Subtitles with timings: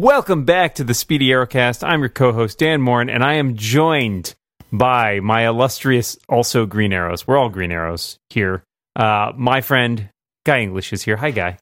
[0.00, 1.86] Welcome back to the Speedy Aerocast.
[1.86, 4.34] I'm your co-host Dan Moren, and I am joined
[4.72, 7.26] by my illustrious, also Green Arrows.
[7.26, 8.64] We're all Green Arrows here.
[8.96, 10.08] Uh, my friend
[10.46, 11.18] Guy English is here.
[11.18, 11.58] Hi, Guy.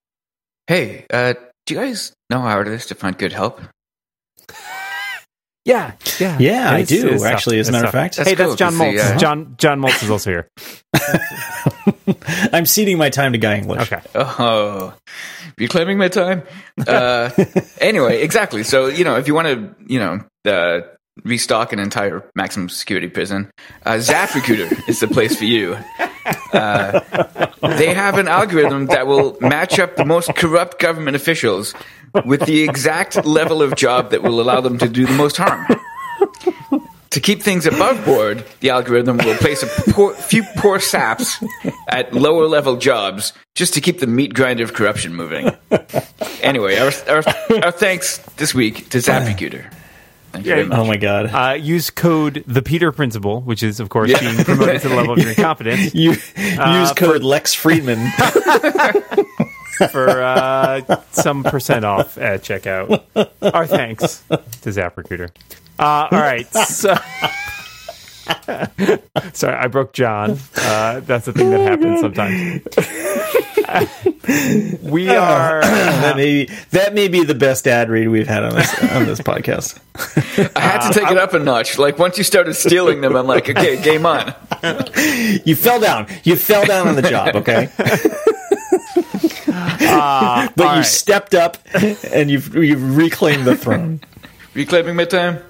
[0.68, 1.34] Hey, uh,
[1.66, 3.60] do you guys know how hard it is to find good help?
[5.68, 7.60] Yeah, yeah, Yeah, I do, it's actually, tough.
[7.60, 8.16] as a matter of fact.
[8.16, 9.14] That's hey, that's John to see, Moltz.
[9.14, 10.48] uh, John John Moltz is also here.
[12.54, 13.92] I'm ceding my time to Guy English.
[13.92, 14.00] Okay.
[14.14, 14.94] Oh,
[15.58, 16.42] you reclaiming my time.
[16.86, 17.28] Uh,
[17.80, 18.62] anyway, exactly.
[18.62, 20.80] So you know, if you want to, you know, uh,
[21.24, 23.50] restock an entire maximum security prison,
[23.84, 25.76] uh, ZapRecruiter is the place for you.
[26.52, 27.00] Uh,
[27.76, 31.74] they have an algorithm that will match up the most corrupt government officials
[32.24, 35.66] with the exact level of job that will allow them to do the most harm.
[37.12, 41.42] To keep things above board, the algorithm will place a poor, few poor saps
[41.88, 45.50] at lower level jobs just to keep the meat grinder of corruption moving.
[46.42, 47.22] Anyway, our, our,
[47.64, 49.72] our thanks this week to ZapRecruiter.
[50.32, 50.78] Thank you very Yeah.
[50.78, 51.26] Oh my god.
[51.32, 54.20] Uh, use code the Peter Principle, which is of course Yeah.
[54.20, 57.98] being promoted to the level of your incompetence you Uh, use code Lex Friedman.
[59.90, 63.02] for uh, some percent off at checkout.
[63.54, 65.30] Our thanks to ZapRecruiter.
[65.78, 66.94] Uh, all right, so.
[69.32, 70.38] Sorry, I broke John.
[70.56, 72.62] Uh, that's the thing that happens sometimes.
[74.82, 75.60] we are.
[75.62, 79.06] that may be, that may be the best ad read we've had on this on
[79.06, 79.78] this podcast.
[80.56, 81.78] I had to take it up a notch.
[81.78, 84.34] Like once you started stealing them, I'm like, okay, game on.
[85.44, 86.06] You fell down.
[86.24, 87.70] You fell down on the job, okay?
[89.80, 90.82] Uh, But you right.
[90.82, 91.58] stepped up
[92.12, 94.00] and you've you've reclaimed the throne.
[94.54, 95.40] Reclaiming my time.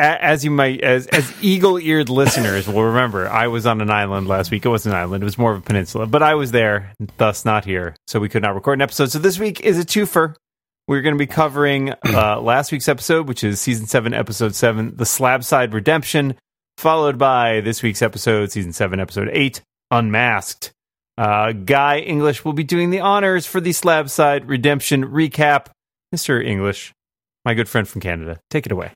[0.00, 4.48] As you might as as eagle-eared listeners will remember i was on an island last
[4.52, 6.92] week it wasn't an island it was more of a peninsula but i was there
[7.16, 9.84] thus not here so we could not record an episode so this week is a
[9.84, 10.36] twofer
[10.86, 14.94] we're going to be covering uh, last week's episode which is season 7 episode 7
[14.96, 16.36] the Slabside redemption
[16.76, 19.60] followed by this week's episode season 7 episode 8
[19.90, 20.72] unmasked.
[21.16, 25.66] Uh, guy english will be doing the honors for the Slabside redemption recap.
[26.14, 26.92] Mr english
[27.44, 28.92] my good friend from canada take it away.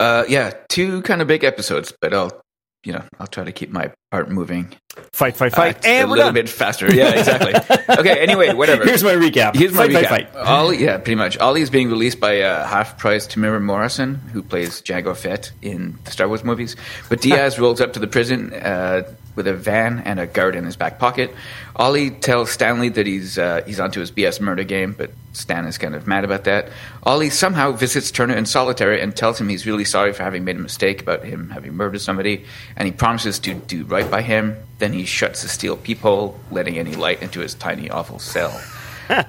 [0.00, 2.40] Uh, yeah, two kind of big episodes, but I'll,
[2.84, 4.68] you know, I'll try to keep my heart moving
[5.12, 6.34] fight fight uh, fight a and we're little done.
[6.34, 6.92] bit faster.
[6.92, 7.54] Yeah, exactly.
[7.98, 8.20] okay.
[8.20, 8.84] Anyway, whatever.
[8.84, 9.54] Here's my recap.
[9.54, 10.08] Here's my fight, recap.
[10.08, 10.46] fight, fight.
[10.46, 11.38] Ollie, yeah, pretty much.
[11.38, 16.10] Ollie is being released by uh, half-price Temuera Morrison, who plays Jango Fett in the
[16.10, 16.74] Star Wars movies.
[17.08, 19.02] But Diaz rolls up to the prison uh,
[19.36, 21.32] with a van and a guard in his back pocket.
[21.76, 25.78] Ollie tells Stanley that he's uh, he's onto his BS murder game, but Stan is
[25.78, 26.68] kind of mad about that.
[27.04, 30.56] Ollie somehow visits Turner in solitary and tells him he's really sorry for having made
[30.56, 32.44] a mistake about him having murdered somebody,
[32.76, 34.56] and he promises to do right by him.
[34.78, 38.60] Then he shuts the steel peephole, letting any light into his tiny, awful cell.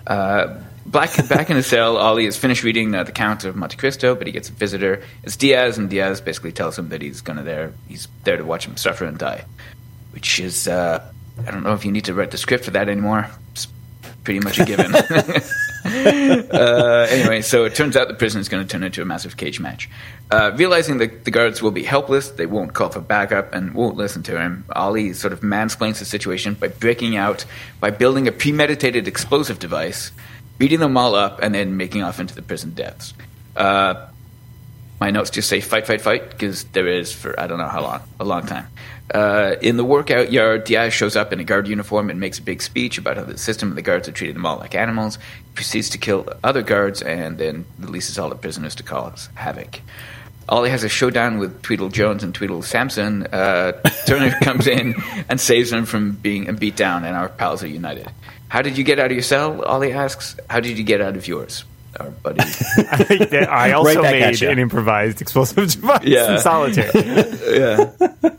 [0.06, 3.78] Uh, Black, back in the cell, Ollie has finished reading uh, the Count of Monte
[3.78, 5.04] Cristo, but he gets a visitor.
[5.24, 7.74] It's Diaz, and Diaz basically tells him that he's gonna there.
[7.88, 9.46] He's there to watch him suffer and die,
[10.12, 11.04] which is uh,
[11.48, 13.30] I don't know if you need to write the script for that anymore.
[13.52, 13.68] It's
[14.24, 14.94] pretty much a given.
[15.86, 19.38] uh, anyway, so it turns out the prison is going to turn into a massive
[19.38, 19.90] cage match.
[20.30, 23.96] Uh, realizing that the guards will be helpless, they won't call for backup and won't
[23.96, 24.64] listen to him.
[24.76, 27.46] Ollie sort of mansplains the situation by breaking out,
[27.80, 30.12] by building a premeditated explosive device,
[30.58, 33.14] beating them all up, and then making off into the prison depths.
[33.56, 34.08] Uh,
[35.00, 37.82] my notes just say fight, fight, fight, because there is for I don't know how
[37.82, 38.68] long, a long time.
[39.14, 42.42] Uh, in the workout yard, Diaz shows up in a guard uniform and makes a
[42.42, 45.18] big speech about how the system and the guards are treating them all like animals.
[45.18, 49.82] He proceeds to kill other guards and then releases all the prisoners to cause havoc.
[50.48, 53.28] Ollie has a showdown with Tweedle Jones and Tweedle Sampson.
[53.28, 53.72] Uh,
[54.08, 54.96] Turner comes in
[55.30, 58.10] and saves them from being beat down, and our pals are united.
[58.50, 59.64] How did you get out of your cell?
[59.64, 60.36] Ollie asks.
[60.50, 61.64] How did you get out of yours?
[62.00, 62.40] Our buddy.
[63.48, 66.34] I also Right back at made an improvised explosive device Yeah.
[66.36, 66.92] in solitaire.
[66.96, 67.92] yeah,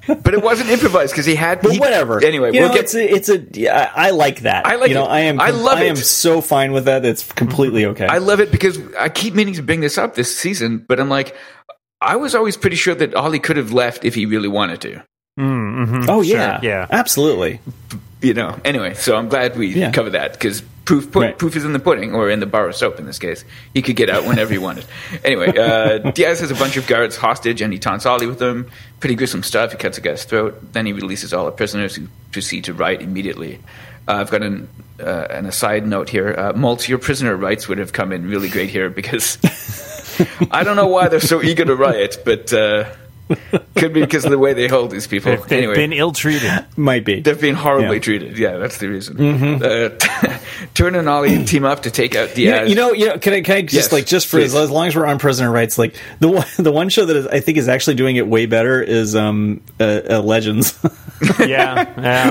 [0.07, 1.61] but it wasn't improvised because he had.
[1.61, 2.25] But he- whatever.
[2.25, 3.39] Anyway, you we'll know, get it's a, it's a.
[3.53, 4.67] yeah, I I like that.
[4.67, 5.11] I like you know, it.
[5.11, 5.39] I am.
[5.41, 5.99] I love I am it.
[5.99, 7.05] so fine with that.
[7.05, 8.07] It's completely okay.
[8.07, 11.11] I love it because I keep meaning to bring this up this season, but I'm
[11.11, 11.37] like,
[12.01, 15.03] I was always pretty sure that Ollie could have left if he really wanted to.
[15.39, 16.05] Mm-hmm.
[16.09, 16.87] oh Sure, yeah, yeah.
[16.91, 17.61] absolutely.
[18.23, 18.59] You know.
[18.65, 19.91] Anyway, so I'm glad we Yeah.
[19.93, 21.39] covered that because proof pu- Right.
[21.39, 23.45] proof is in the pudding, or in the bar of soap in this case.
[23.75, 24.85] He could get out whenever he wanted.
[25.25, 28.69] Anyway, uh, Diaz has a bunch of guards hostage, and he taunts Ollie with them.
[29.01, 29.71] Pretty gruesome stuff.
[29.73, 30.73] He cuts a guy's throat.
[30.73, 33.61] Then he releases all the prisoners, who proceed to riot immediately.
[34.09, 34.69] Uh, I've got an,
[35.01, 36.35] uh, an aside note here.
[36.37, 39.39] Uh, Moltz, your prisoner rights would have come in really great here because
[40.51, 42.91] I don't know why they're so eager to riot, but uh,
[43.77, 45.31] Could be because of the way they hold these people.
[45.33, 46.67] They've, they've anyway, been ill treated.
[46.77, 47.21] Might be.
[47.21, 48.03] they've been horribly Yeah.
[48.03, 48.39] treated.
[48.39, 49.63] Yeah, that's the reason.
[49.63, 49.89] Uh,
[50.75, 52.69] Turner and Ollie team up to take out You know, Diaz.
[52.71, 54.59] you know, you know, can I, can I just Yes, like just for as, please.
[54.61, 57.27] as long as we're on prisoner rights, like the one, the one show that is,
[57.27, 60.79] I think is actually doing it way better is um uh, uh, Legends.
[61.41, 61.85] Yeah, yeah,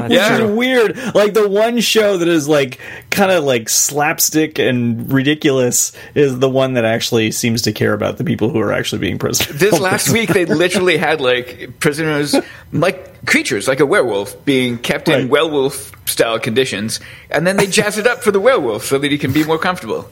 [0.08, 0.30] that's Yeah.
[0.32, 0.46] Which true.
[0.50, 1.16] is weird.
[1.16, 2.80] Like the one show that is like
[3.10, 8.18] kind of like slapstick and ridiculous is the one that actually seems to care about
[8.18, 9.60] the people who are actually being prisoners.
[9.60, 12.36] this last week they literally had like prisoners
[12.72, 17.00] like creatures like a werewolf being kept in werewolf style conditions
[17.30, 19.60] and then they jazz it up for the werewolf so that he can be more
[19.60, 20.10] comfortable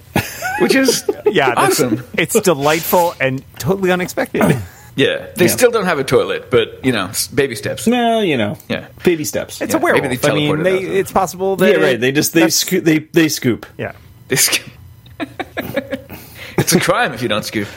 [0.61, 4.41] which is Yeah, awesome It's delightful and totally unexpected.
[5.03, 5.57] yeah they Yeah.
[5.57, 8.87] still don't have a toilet but you know s- baby steps Well, you know, Yeah.
[9.03, 9.61] baby steps.
[9.61, 10.03] It's Yeah, a werewolf.
[10.03, 11.99] maybe they I mean, teleported they, out it's possible that yeah, right.
[12.03, 13.65] They just they that's- scoop, they they scoop.
[13.77, 13.93] yeah.
[14.27, 14.49] This-
[16.57, 17.67] it's a crime if you don't scoop.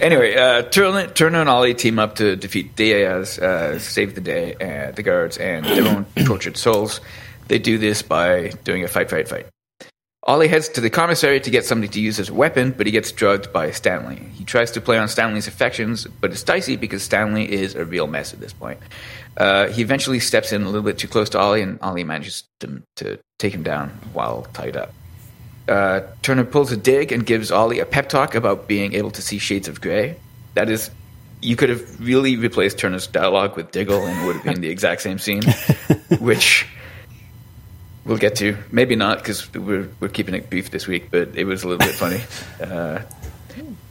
[0.00, 4.54] Anyway, uh, Turner, Turner and Ollie team up to defeat Diaz, uh, save the day,
[4.60, 7.00] uh, the guards, and their own tortured souls.
[7.48, 9.46] They do this by doing a fight, fight, fight.
[10.24, 12.92] Ollie heads to the commissary to get somebody to use as a weapon, but he
[12.92, 14.16] gets drugged by Stanley.
[14.34, 18.06] He tries to play on Stanley's affections, but it's dicey because Stanley is a real
[18.06, 18.78] mess at this point.
[19.38, 22.44] Uh, he eventually steps in a little bit too close to Ollie, and Ollie manages
[22.60, 24.92] to, to take him down while tied up.
[25.66, 29.22] Uh, Turner pulls a dig and gives Ollie a pep talk about being able to
[29.22, 30.16] see shades of grey.
[30.52, 30.90] That is,
[31.40, 34.68] you could have really replaced Turner's dialogue with Diggle, and it would have been the
[34.68, 35.42] exact same scene,
[36.20, 36.66] which
[38.04, 38.56] we'll get to.
[38.70, 41.86] Maybe not because we're we're keeping it brief this week, but it was a little
[41.86, 42.20] bit funny.
[42.60, 43.02] Uh,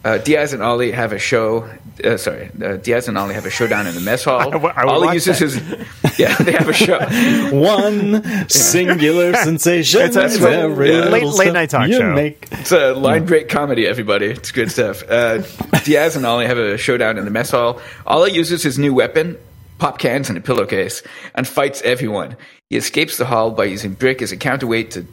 [0.05, 1.69] uh, Diaz and Ollie have a show.
[2.01, 4.39] Uh, sorry, uh, Diaz and Ollie have a showdown in the mess hall.
[4.47, 5.79] I w- I would Ollie uses that.
[5.79, 6.17] his.
[6.19, 6.97] Yeah, they have a show.
[7.51, 10.01] One singular sensation.
[10.03, 12.13] It's a- it's a every late- late night talk you show.
[12.13, 12.47] Make.
[12.53, 14.27] It's a line break comedy, everybody.
[14.27, 15.03] It's good stuff.
[15.09, 15.43] Uh,
[15.83, 17.81] Diaz and Ollie have a showdown in the mess hall.
[18.07, 19.37] Ollie uses his new weapon,
[19.79, 21.03] pop cans and a pillowcase,
[21.35, 22.37] and fights everyone.
[22.69, 25.05] He escapes the hall by using Brick as a counterweight to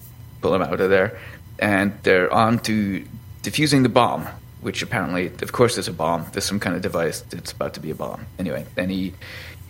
[0.43, 1.19] pull him out of there.
[1.59, 3.05] And they're on to
[3.43, 4.27] defusing the bomb,
[4.61, 6.27] which apparently, of course, there's a bomb.
[6.33, 8.27] There's some kind of device that's about to be a bomb.
[8.39, 9.15] Anyway, then he,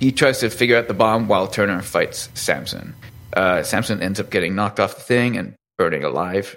[0.00, 2.94] he tries to figure out the bomb while Turner fights Samson.
[3.32, 6.56] Uh, Samson ends up getting knocked off the thing and burning alive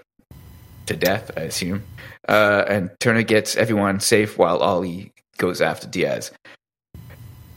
[0.88, 1.84] to death, I assume.
[2.28, 6.32] Uh, and Turner gets everyone safe while Ollie goes after Diaz.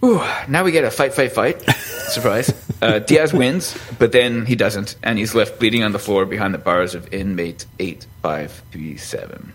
[0.05, 1.63] Ooh, now we get a fight, fight, fight.
[1.71, 2.53] Surprise.
[2.83, 6.53] Uh, Diaz wins, but then he doesn't, and he's left bleeding on the floor behind
[6.53, 9.53] the bars of inmate 8537.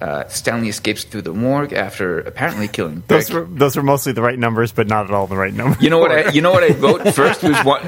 [0.00, 3.26] Uh, Stanley escapes through the morgue after apparently killing Brick.
[3.26, 5.82] Those were those were mostly the right numbers, but not at all the right numbers.
[5.82, 6.12] You know what?
[6.12, 7.82] I, you know what I wrote first was one.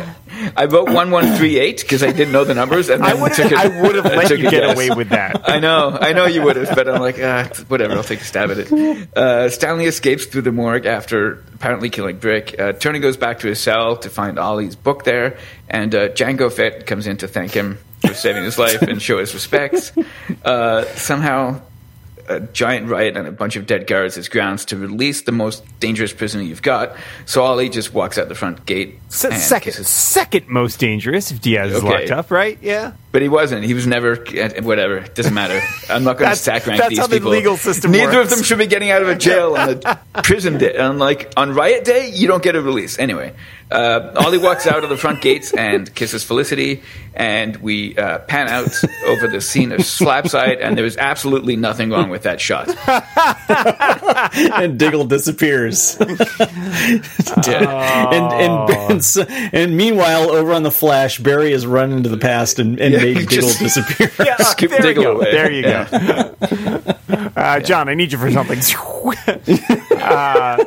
[0.56, 3.32] I wrote one one three eight because I didn't know the numbers, and I would
[3.36, 4.74] have a- I would have let you get guess.
[4.74, 5.48] away with that.
[5.48, 7.94] I know, I know you would have, but I'm like, ah, whatever.
[7.94, 9.16] I'll take a stab at it.
[9.16, 12.58] Uh, Stanley escapes through the morgue after apparently killing Brick.
[12.58, 15.36] Uh, Tony goes back to his cell to find Ollie's book there,
[15.68, 19.18] and uh, Django Fett comes in to thank him for saving his life and show
[19.18, 19.92] his respects.
[20.44, 21.60] Uh, somehow,
[22.30, 25.64] a giant riot and a bunch of dead guards is grounds to release the most
[25.80, 26.96] dangerous prisoner you've got.
[27.26, 28.98] So Ollie just walks out the front gate.
[29.24, 32.56] And second, kisses- second most dangerous if Diaz is locked up, right?
[32.62, 32.92] Yeah.
[33.12, 33.64] But he wasn't.
[33.64, 34.12] He was never.
[34.12, 34.98] uh, Whatever.
[34.98, 35.60] It doesn't matter.
[35.88, 37.32] I'm not going to That's- stack rank that's these how the people.
[37.32, 38.30] legal system Neither works.
[38.30, 40.76] of them should be getting out of a jail on a prison day.
[40.78, 42.98] On like on riot day, you don't get a release.
[43.00, 43.34] Anyway,
[43.70, 46.82] uh, Ollie walks out of the front gates and kisses Felicity,
[47.14, 48.68] and we uh, pan out
[49.06, 52.68] over the scene of Slabside, and there is absolutely nothing wrong with that shot.
[54.60, 55.96] and Diggle disappears.
[57.46, 58.10] Yeah.
[58.12, 58.70] and, and,
[59.20, 62.94] and and meanwhile, over on the Flash, Barry has run into the past and, and
[62.94, 64.10] Yeah, made Diggle just- disappear.
[64.26, 65.16] Yeah, Skip there you Diggle go.
[65.16, 65.32] away.
[65.32, 65.84] There you go.
[67.36, 68.58] uh, John, I need you for something.
[69.98, 70.64] uh,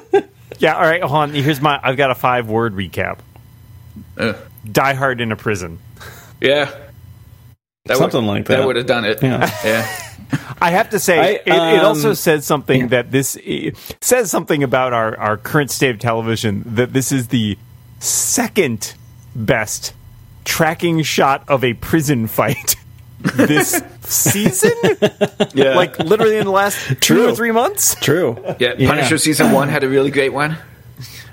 [0.59, 1.29] yeah, all right, hold on.
[1.33, 1.79] Here's my.
[1.81, 3.19] I've got a five word recap.
[4.17, 4.33] Uh,
[4.71, 5.79] Die Hard in a prison.
[6.41, 6.71] yeah.
[7.85, 8.57] That Something would, like that.
[8.59, 9.21] That would have done it.
[9.21, 9.51] Yeah.
[9.65, 9.99] yeah.
[10.61, 13.37] I have to say, I, it, it also um, says something that this
[13.99, 17.57] says something about our, our current state of television that this is the
[17.99, 18.93] second
[19.35, 19.93] best
[20.45, 22.75] tracking shot of a prison fight
[23.19, 24.73] this season.
[25.53, 25.75] Yeah.
[25.75, 27.95] Like literally in the last two or three months.
[27.95, 28.37] True.
[28.59, 28.75] yeah.
[28.75, 30.57] Punisher season one had a really great one.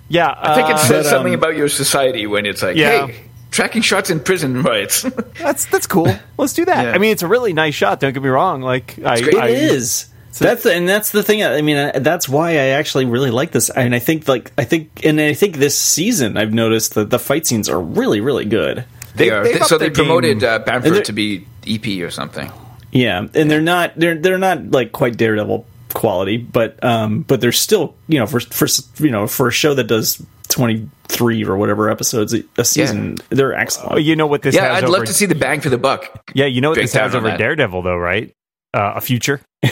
[0.09, 2.77] Yeah, I think it uh, says but, something um, about your society when it's like,
[2.77, 3.07] Yeah.
[3.07, 3.21] hey,
[3.53, 5.03] tracking shots in prison riots.
[5.39, 6.13] that's that's cool.
[6.37, 6.85] Let's do that.
[6.85, 6.93] Yeah.
[6.93, 8.01] I mean, it's a really nice shot.
[8.01, 8.61] Don't get me wrong.
[8.61, 9.35] Like I, great.
[9.35, 10.11] It I, is.
[10.39, 11.45] That's the, and that's the thing.
[11.45, 13.69] I mean, that's why I actually really like this.
[13.69, 17.19] And I think, like, I think, and I think this season I've noticed that the
[17.19, 18.85] fight scenes are really, really good.
[19.21, 19.45] They, They- are.
[19.45, 20.49] they've so they promoted game.
[20.51, 22.51] uh, Bamford to be EP or something.
[22.93, 27.59] Yeah, and they're not they're they're not like quite Daredevil quality, but um, but there's
[27.59, 28.67] still you know for for
[28.99, 33.17] you know for a show that does twenty three or whatever episodes a, a season,
[33.29, 33.93] they're excellent.
[33.93, 35.69] Oh, you know what this Yeah, has I'd over, love to see the bang for
[35.69, 36.29] the buck.
[36.35, 37.39] Yeah, you know what this has over that.
[37.39, 38.35] Daredevil though, right?
[38.75, 39.41] Uh, a future.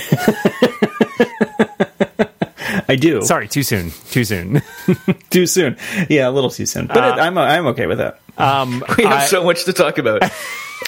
[2.91, 3.23] I do.
[3.23, 3.91] Sorry, too soon.
[4.11, 4.63] Too soon.
[5.31, 5.77] too soon.
[6.09, 8.21] Yeah, a little too soon, but Uh, it, I'm I'm okay with that.
[8.39, 10.23] Um, We have I- so much to talk about.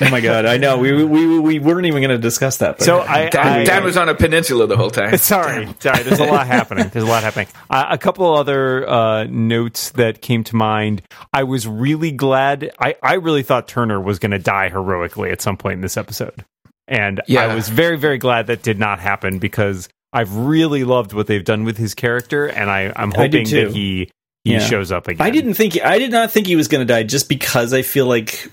[0.02, 2.78] Oh my god, I know we we we weren't even going to discuss that.
[2.78, 5.14] But so I, Dan, I Dan was on a peninsula the whole time.
[5.18, 6.04] Sorry, sorry.
[6.04, 6.88] There's a lot happening.
[6.88, 7.48] There's a lot happening.
[7.68, 11.02] Uh, a couple other uh, notes that came to mind.
[11.34, 12.70] I was really glad.
[12.80, 15.98] I, I really thought Turner was going to die heroically at some point in this
[15.98, 16.46] episode,
[16.88, 17.42] and Yeah.
[17.42, 21.44] I was very very glad that did not happen because I've really loved what they've
[21.44, 23.66] done with his character, and I, I'm hoping too.
[23.66, 24.10] that he
[24.44, 24.60] he Yeah.
[24.60, 25.26] shows up again.
[25.26, 27.82] I didn't think I did not think he was going to die just because I
[27.82, 28.50] feel like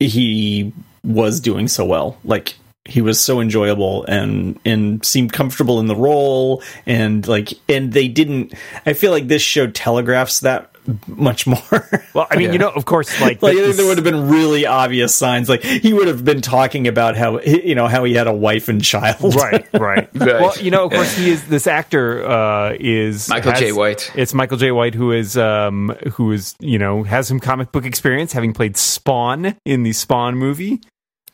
[0.00, 0.72] he
[1.04, 2.18] was doing so well.
[2.24, 7.92] Like he was so enjoyable and and seemed comfortable in the role and like and
[7.92, 8.54] they didn't
[8.86, 10.70] I feel like this show telegraphs that
[11.06, 11.58] much more.
[12.14, 12.52] Well, I mean, Yeah.
[12.52, 15.62] you know, of course, like, like I there would have been really obvious signs like
[15.62, 18.82] he would have been talking about how you know how he had a wife and
[18.82, 19.34] child.
[19.36, 20.08] right, right.
[20.14, 20.40] Right.
[20.40, 21.46] Well, you know, of course, he is.
[21.46, 23.72] This actor uh, is Michael has- J.
[23.72, 24.10] White.
[24.16, 27.84] It's Michael Jai White who is, um, who is, you know, has some comic book
[27.84, 30.80] experience, having played Spawn in the Spawn movie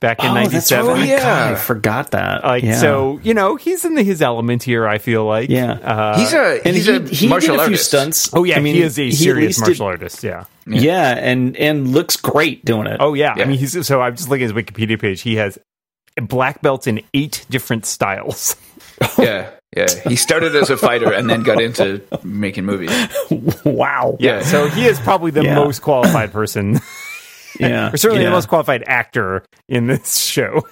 [0.01, 0.87] back in Oh, that's '97.
[0.95, 1.09] right.
[1.09, 1.21] yeah.
[1.21, 2.45] God, I forgot that.
[2.45, 2.79] Like Yeah.
[2.81, 4.87] so, you know, he's in the, his element here.
[4.87, 5.73] I feel like, Yeah.
[5.73, 7.87] uh, he's a and he's he, a he martial did a few artist.
[7.89, 8.31] stunts.
[8.35, 10.23] Oh yeah, I mean, he is a serious least did- martial artist.
[10.23, 10.45] Yeah.
[10.67, 11.15] Yeah.
[11.17, 12.97] and and looks great doing it.
[13.01, 13.35] Oh yeah.
[13.37, 13.45] Yeah.
[13.45, 15.21] I mean, he's so I'm just looking at his Wikipedia page.
[15.23, 15.59] He has
[16.17, 18.57] black belts in eight different styles.
[19.19, 19.87] Yeah, yeah.
[20.07, 22.93] He started as a fighter and then got into making movies.
[23.65, 24.17] wow.
[24.21, 24.43] Yeah.
[24.43, 25.57] So he is probably the Yeah.
[25.57, 26.79] most qualified person,
[27.59, 27.91] yeah.
[27.93, 28.31] or certainly yeah.
[28.31, 30.67] the most qualified actor in this show.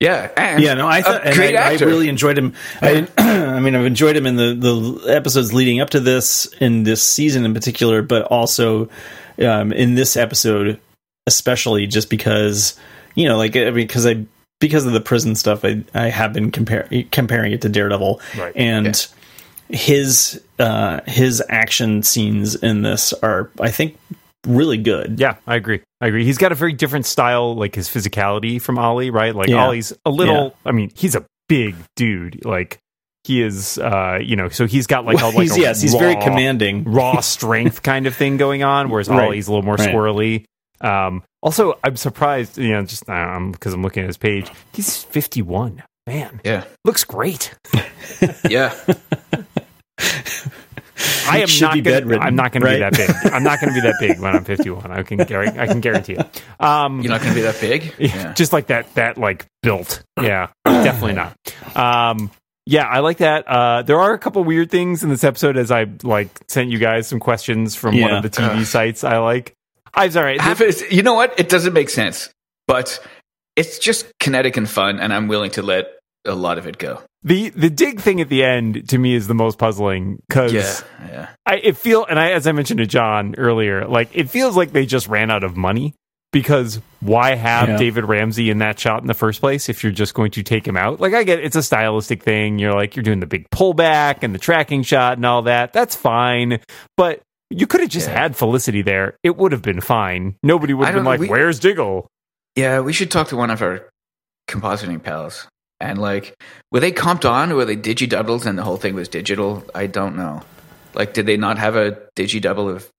[0.00, 1.86] Yeah, and Yeah, no, I thought a great I, I actor.
[1.86, 2.54] really enjoyed him.
[2.80, 6.84] I, I mean, I've enjoyed him in the the episodes leading up to this, in
[6.84, 8.88] this season in particular, but also
[9.38, 10.80] um, in this episode,
[11.26, 12.78] especially just because
[13.14, 14.24] you know, like I mean, because I
[14.58, 18.56] because of the prison stuff, I I have been compare, comparing it to Daredevil, Right.
[18.56, 19.06] and
[19.68, 23.98] his uh, his action scenes in this are, I think,
[24.46, 25.18] really good.
[25.20, 25.80] Yeah, I agree.
[26.00, 26.24] I agree.
[26.24, 29.34] He's got a very different style, like his physicality from Ollie, right?
[29.34, 29.64] Like Yeah.
[29.66, 30.56] Ollie's a little.
[30.64, 32.44] I mean, he's a big dude.
[32.44, 32.78] Like
[33.24, 34.48] he is, uh, you know.
[34.48, 36.84] So he's got like Well, a like he's, a yes, he's very commanding.
[36.84, 39.26] raw strength kind of thing going on, whereas Right.
[39.26, 39.88] Ollie's a little more Right.
[39.94, 40.44] squirrely.
[40.80, 44.50] Um, also, I'm surprised, you know, just um, because I'm looking at his page.
[44.72, 45.82] He's 51.
[46.06, 47.54] Man, Yeah, looks great.
[48.48, 48.74] yeah.
[51.28, 53.10] I am not be gonna, bedridden, I'm not going to be that big.
[53.32, 54.90] I'm not going to be that big when I'm 51.
[54.90, 55.58] I can guarantee.
[55.58, 56.42] I can guarantee it.
[56.60, 57.94] Um, You're not going to be that big.
[58.00, 58.32] Yeah.
[58.34, 61.36] just like that that like built yeah definitely not
[61.76, 62.30] um
[62.66, 65.70] yeah i like that uh there are a couple weird things in this episode as
[65.70, 69.54] i like sent you guys some questions from one of the tv sites i like
[69.94, 71.38] i'm sorry Half is, you know what?
[71.38, 72.30] It doesn't make sense,
[72.66, 73.00] but
[73.56, 75.86] it's just kinetic and fun, and I'm willing to let
[76.24, 77.02] a lot of it go.
[77.22, 80.80] The the dig thing at the end to me is the most puzzling because Yeah,
[81.06, 81.28] yeah.
[81.46, 84.72] I it feel and I as I mentioned to John earlier, like it feels like
[84.72, 85.94] they just ran out of money
[86.32, 87.76] because why have Yeah.
[87.76, 90.66] David Ramsey in that shot in the first place if you're just going to take
[90.66, 90.98] him out?
[91.00, 92.58] Like I get it's a stylistic thing.
[92.58, 95.72] You're like you're doing the big pullback and the tracking shot and all that.
[95.74, 96.60] That's fine,
[96.96, 98.18] but you could have just Yeah.
[98.18, 99.16] had Felicity there.
[99.24, 100.36] It would have been fine.
[100.42, 102.06] Nobody would have been like, we- "Where's Diggle?"
[102.56, 103.88] Yeah, we should talk to one of our
[104.48, 105.48] compositing pals.
[105.80, 106.34] And like,
[106.70, 109.64] were they comped on or were they digi doubles and the whole thing was digital?
[109.74, 110.42] I don't know.
[110.94, 112.90] Like, did they not have a digi double of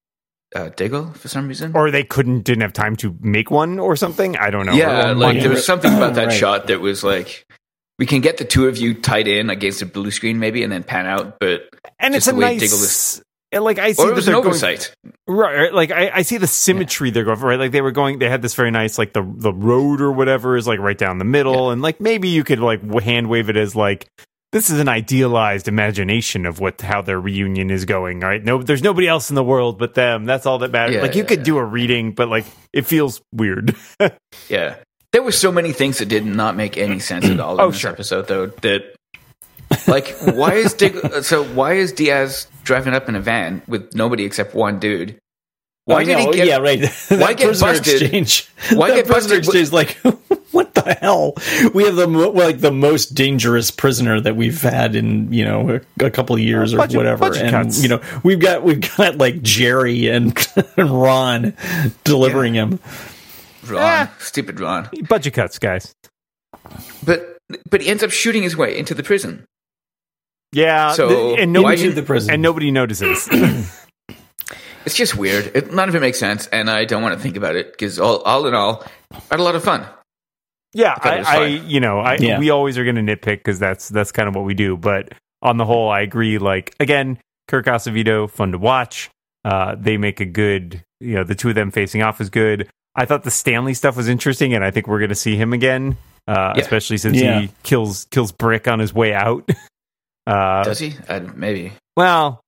[0.56, 1.74] uh, Diggle for some reason?
[1.76, 4.36] Or they couldn't didn't have time to make one or something.
[4.38, 4.74] I don't know.
[4.74, 6.38] yeah, Or like there was something about that Right.
[6.38, 7.46] shot that was like,
[8.00, 10.72] we can get the two of you tied in against a blue screen maybe and
[10.72, 11.70] then pan out, but
[12.00, 12.62] and it's just a the way nice.
[12.62, 14.94] Diggle is- and, like I see or it was an going- oversight.
[15.28, 17.48] Right, right, like I, I see the symmetry they're going for.
[17.48, 20.12] Right, like they were going, they had this very nice, like the the road or
[20.12, 23.50] whatever is like right down the middle, and like maybe you could like hand wave
[23.50, 24.08] it as like
[24.52, 28.20] this is an idealized imagination of what how their reunion is going.
[28.20, 30.26] Right, no, there's nobody else in the world but them.
[30.26, 30.96] That's all that matters.
[30.96, 31.46] Yeah, like you yeah, could yeah.
[31.46, 33.76] do a reading, but like it feels weird.
[34.50, 34.76] Yeah.
[35.14, 37.60] There were so many things that did not make any sense at all oh, in
[37.60, 37.92] Oh, this sure.
[37.92, 38.46] episode, though.
[38.48, 38.96] That,
[39.86, 41.44] like, why is Dig- so?
[41.44, 45.18] Why is Diaz driving up in a van with nobody except one dude?
[45.86, 46.48] Why I did he get?
[46.48, 46.80] yeah, right.
[47.10, 48.02] why get prisoner busted?
[48.04, 48.48] exchange.
[48.74, 49.62] Why that get prisoner busted?
[49.62, 49.72] exchange?
[49.74, 49.98] Like,
[50.52, 51.34] what the hell?
[51.74, 55.82] We have the mo- like the most dangerous prisoner that we've had in you know
[56.00, 57.82] a, a couple of years or Budget- whatever, budget and cuts.
[57.82, 60.38] you know we've got we've got like Jerry and,
[60.78, 61.54] and Ron
[62.04, 62.80] delivering him.
[63.68, 64.14] Ron, Ah.
[64.20, 64.88] stupid Ron.
[65.10, 65.94] Budget cuts, guys.
[67.04, 67.38] But
[67.70, 69.46] but he ends up shooting his way into the prison.
[70.54, 72.34] Yeah, So, th- and why nobody should the prison?
[72.34, 73.28] and nobody notices.
[74.84, 75.52] It's just weird.
[75.56, 78.00] It, none of it makes sense, and I don't want to think about it because
[78.00, 79.86] all, all in all, I had a lot of fun.
[80.74, 82.40] yeah, thought it was I, I, you know, I Yeah.
[82.40, 84.76] we always are going to nitpick because that's that's kind of what we do.
[84.76, 86.40] But on the whole, I agree.
[86.40, 89.12] Like again, Kirk Acevedo, fun to watch.
[89.46, 92.68] Uh, they make a good, you know, the two of them facing off is good.
[92.96, 95.54] I thought the Stanley stuff was interesting, and I think we're going to see him
[95.54, 95.96] again,
[96.28, 96.62] uh, Yeah.
[96.62, 97.42] especially since Yeah.
[97.42, 99.48] he kills kills Brick on his way out.
[100.28, 100.94] Uh, Does he?
[101.08, 101.74] Uh, maybe.
[101.98, 102.42] Well,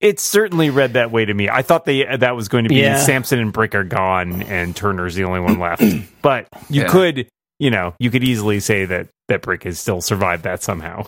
[0.00, 1.48] it certainly read that way to me.
[1.48, 2.96] I thought they that was going to be Yeah.
[2.96, 5.82] Samson and Brick are gone and Turner's the only one left.
[6.22, 6.88] but you Yeah.
[6.88, 7.28] could,
[7.58, 11.06] you know, you could easily say that that Brick has still survived that somehow.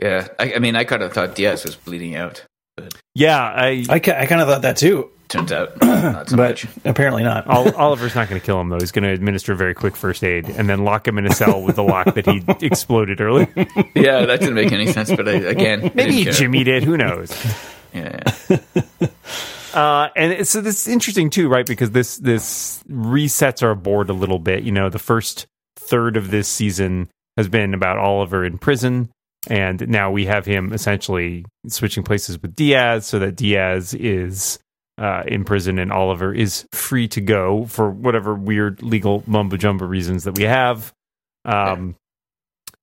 [0.00, 0.28] Yeah.
[0.38, 2.44] I, I mean, I kind of thought Diaz was bleeding out.
[2.76, 2.94] But...
[3.14, 6.50] Yeah, I, I, ca- I kind of thought that too, Turns out, not so but
[6.50, 6.66] much.
[6.84, 7.46] apparently not.
[7.76, 8.78] Oliver's not going to kill him though.
[8.78, 11.60] He's going to administer very quick first aid and then lock him in a cell
[11.62, 13.48] with the lock that he exploded earlier.
[13.94, 15.10] Yeah, that didn't make any sense.
[15.14, 16.32] But I, again, I Jimmy didn't he care.
[16.32, 16.84] jimmied it.
[16.84, 17.32] Who knows?
[17.94, 19.08] Yeah, yeah.
[19.72, 21.64] Uh, and so this is interesting too, right?
[21.66, 24.64] Because this this resets our board a little bit.
[24.64, 29.10] You know, the first third of this season has been about Oliver in prison,
[29.48, 34.58] and now we have him essentially switching places with Diaz, so that Diaz is
[34.98, 39.84] uh, in prison and Oliver is free to go for whatever weird legal mumbo jumbo
[39.84, 40.92] reasons that we have.
[41.44, 41.96] Um,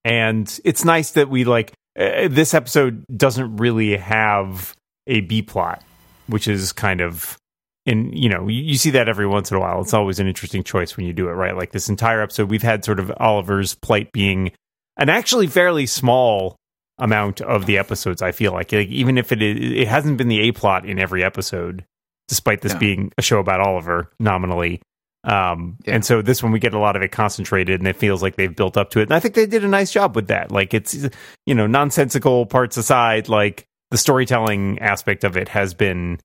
[0.05, 4.75] and it's nice that we like uh, this episode doesn't really have
[5.07, 5.83] a B plot
[6.27, 7.37] which is kind of
[7.85, 9.81] and you know you, you see that every once in a while.
[9.81, 11.55] It's always an interesting choice when you do it right?
[11.55, 14.51] Like this entire episode we've had sort of oliver's plight being
[14.97, 16.55] an actually fairly small
[16.99, 20.27] amount of the episodes i feel like, like even if it is, it hasn't been
[20.27, 21.83] the a plot in every episode
[22.27, 22.79] despite this No.
[22.79, 24.81] being a show about oliver nominally
[25.25, 25.95] um Yeah.
[25.95, 28.35] and so this one we get a lot of it concentrated and it feels like
[28.35, 30.51] they've built up to it and i think they did a nice job with that
[30.51, 31.07] like it's
[31.45, 36.17] you know nonsensical parts aside like the storytelling aspect of it has been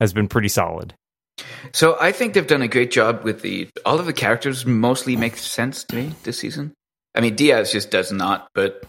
[0.00, 0.94] has been pretty solid.
[1.72, 4.64] So I think they've done a great job with the all of the characters.
[4.64, 6.72] Mostly make sense to me this season.
[7.14, 8.82] I mean, Diaz just does not, but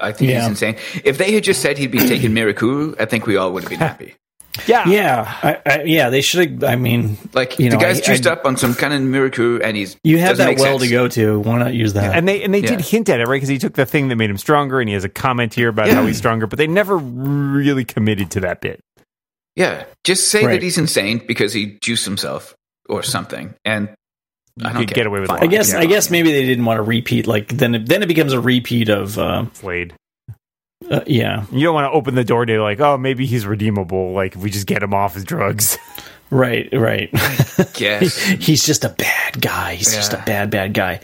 [0.00, 0.40] I think Yeah.
[0.40, 0.76] he's insane.
[1.04, 3.70] If they had just said he'd been taking Mirakuru, I think we all would have
[3.70, 4.14] been happy.
[4.66, 6.64] Yeah, Yeah, I, I, yeah, they should have.
[6.64, 8.92] I mean, Like You know, the know, guy's I- juiced I- up on some kind
[8.94, 10.82] of Mirakuru, and he's you have that well sense.
[10.82, 11.40] to go to.
[11.40, 12.16] Why not use that?
[12.16, 14.16] and they and they did hint at it right because he took the thing that
[14.16, 15.94] made him stronger, and he has a comment here about Yeah.
[15.94, 18.80] how he's stronger, but they never really committed to that bit.
[19.56, 20.52] Yeah, just say Right.
[20.54, 22.54] that he's insane because he juiced himself
[22.88, 24.94] or something, and I You don't could care.
[24.96, 25.42] get away with a Fine.
[25.42, 25.72] I guess.
[25.72, 25.80] yeah.
[25.80, 27.26] I guess maybe they didn't want to repeat.
[27.26, 29.18] Like then, it, then it becomes a repeat of.
[29.18, 29.94] Uh, Slade.
[30.90, 34.12] Uh, yeah, You don't want to open the door to like, oh, maybe he's redeemable.
[34.12, 35.78] Like if we just get him off his drugs.
[36.30, 37.10] right, right.
[37.78, 38.16] Yes.
[38.40, 39.74] He's just a bad guy.
[39.74, 41.00] He's just a bad, bad guy.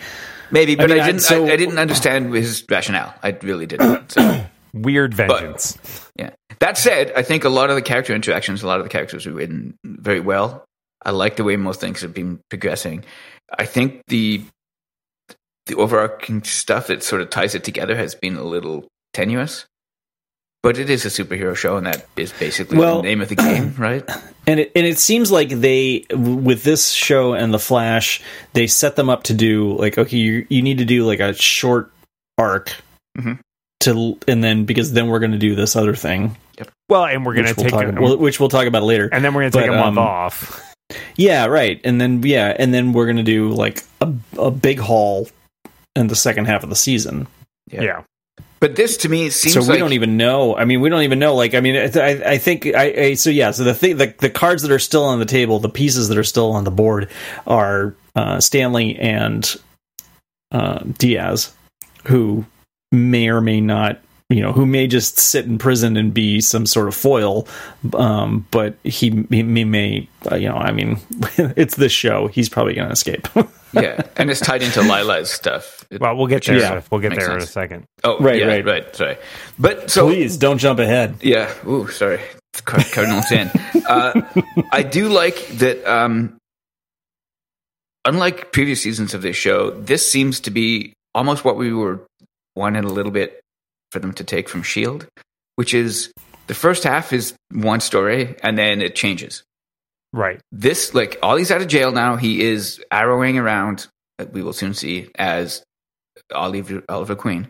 [0.51, 1.23] Maybe, but I, mean, I- didn't.
[1.23, 3.15] so- I, I didn't understand his rationale.
[3.23, 4.11] I really didn't.
[4.13, 4.45] So.
[4.73, 5.79] Weird vengeance.
[6.19, 6.31] Yeah.
[6.59, 9.25] That said, I think a lot of the character interactions, a lot of the characters
[9.25, 10.65] are written very well.
[11.05, 13.05] I like the way most things have been progressing.
[13.57, 14.43] I think the
[15.67, 19.67] the overarching stuff that sort of ties it together has been a little tenuous.
[20.65, 23.37] But it is a superhero show, and that is basically Well- the name of the
[23.37, 24.03] game, right?
[24.47, 28.23] And it and it seems like they with this show and the Flash,
[28.55, 31.35] they set them up to do like okay, you you need to do like a
[31.35, 31.93] short
[32.39, 32.75] arc
[33.19, 33.39] Mhm.
[33.81, 36.35] to and then because then we're going to do this other thing,
[36.89, 39.09] well, and we're gonna which we'll take talk a, about, which we'll talk about later.
[39.13, 40.63] and then we're gonna take but, a month um, off.
[41.17, 41.79] Yeah, right.
[41.85, 45.29] And then yeah, and then we're going to do like a a big haul
[45.97, 47.27] in the second half of the season.
[47.71, 47.83] Yeah.
[47.83, 48.03] yeah.
[48.61, 50.57] But this to me seems so we like don't even know.
[50.57, 51.35] I mean, we don't even know.
[51.35, 53.51] Like, I mean, I, I think I, I so yeah.
[53.51, 56.17] So the thing, the, the cards that are still on the table, the pieces that
[56.17, 57.11] are still on the board
[57.47, 59.55] are uh, Stanley and
[60.51, 61.53] uh, Diaz,
[62.07, 62.47] who
[62.91, 64.01] may or may not,
[64.35, 67.47] you know, who may just sit in prison and be some sort of foil.
[67.95, 70.99] Um, but he, he may, may uh, you know, I mean,
[71.39, 72.27] it's this show.
[72.29, 73.29] He's probably going to escape.
[73.73, 75.85] yeah, and it's tied into Lyla's stuff.
[75.91, 76.59] It- Well, we'll get there.
[76.59, 76.83] Yeah.
[76.91, 77.85] we'll get Makes there in a second.
[78.03, 78.65] oh, right, yeah, right.
[78.65, 79.17] right, sorry.
[79.59, 81.17] But so Please don't jump ahead.
[81.23, 81.53] Yeah.
[81.67, 82.21] Ooh, sorry.
[82.65, 83.51] Car- Cardinal sin.
[83.89, 84.21] Uh,
[84.73, 85.85] I do like that.
[85.87, 86.37] Um,
[88.05, 92.07] unlike previous seasons of this show, this seems to be almost what we were
[92.57, 93.41] wanting a little bit
[93.95, 95.07] for them to take from Shield,
[95.55, 96.13] which is
[96.49, 99.45] the first half is one story and then it changes.
[100.13, 100.41] Right.
[100.51, 102.17] This, like, Ollie's out of jail now.
[102.17, 103.87] He is arrowing around.
[104.19, 105.63] uh, We will soon see as
[106.35, 107.49] Oliver, Oliver Queen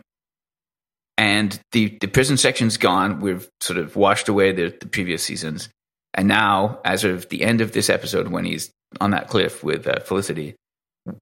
[1.17, 3.21] and the, the prison section's gone.
[3.21, 5.69] We've sort of washed away the, the previous seasons.
[6.13, 8.69] And now, as of the end of this episode, when he's
[9.01, 10.55] on that cliff with uh, Felicity,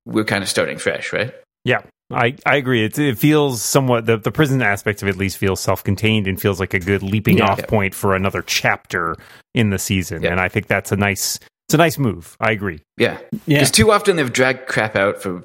[0.06, 1.34] we're kind of starting fresh, right?
[1.64, 2.84] Yeah, I, I agree.
[2.86, 6.28] It, it feels somewhat the, the prison aspect of it at least feels self contained
[6.28, 7.46] and feels like a good leaping Yeah.
[7.48, 7.66] off Yeah.
[7.66, 9.16] point for another chapter
[9.56, 10.22] in the season.
[10.24, 10.32] Yeah.
[10.32, 12.36] And I think that's a nice it's a nice move.
[12.40, 12.82] I agree.
[12.98, 13.60] Yeah, Yeah.
[13.60, 15.44] because too often they've dragged crap out for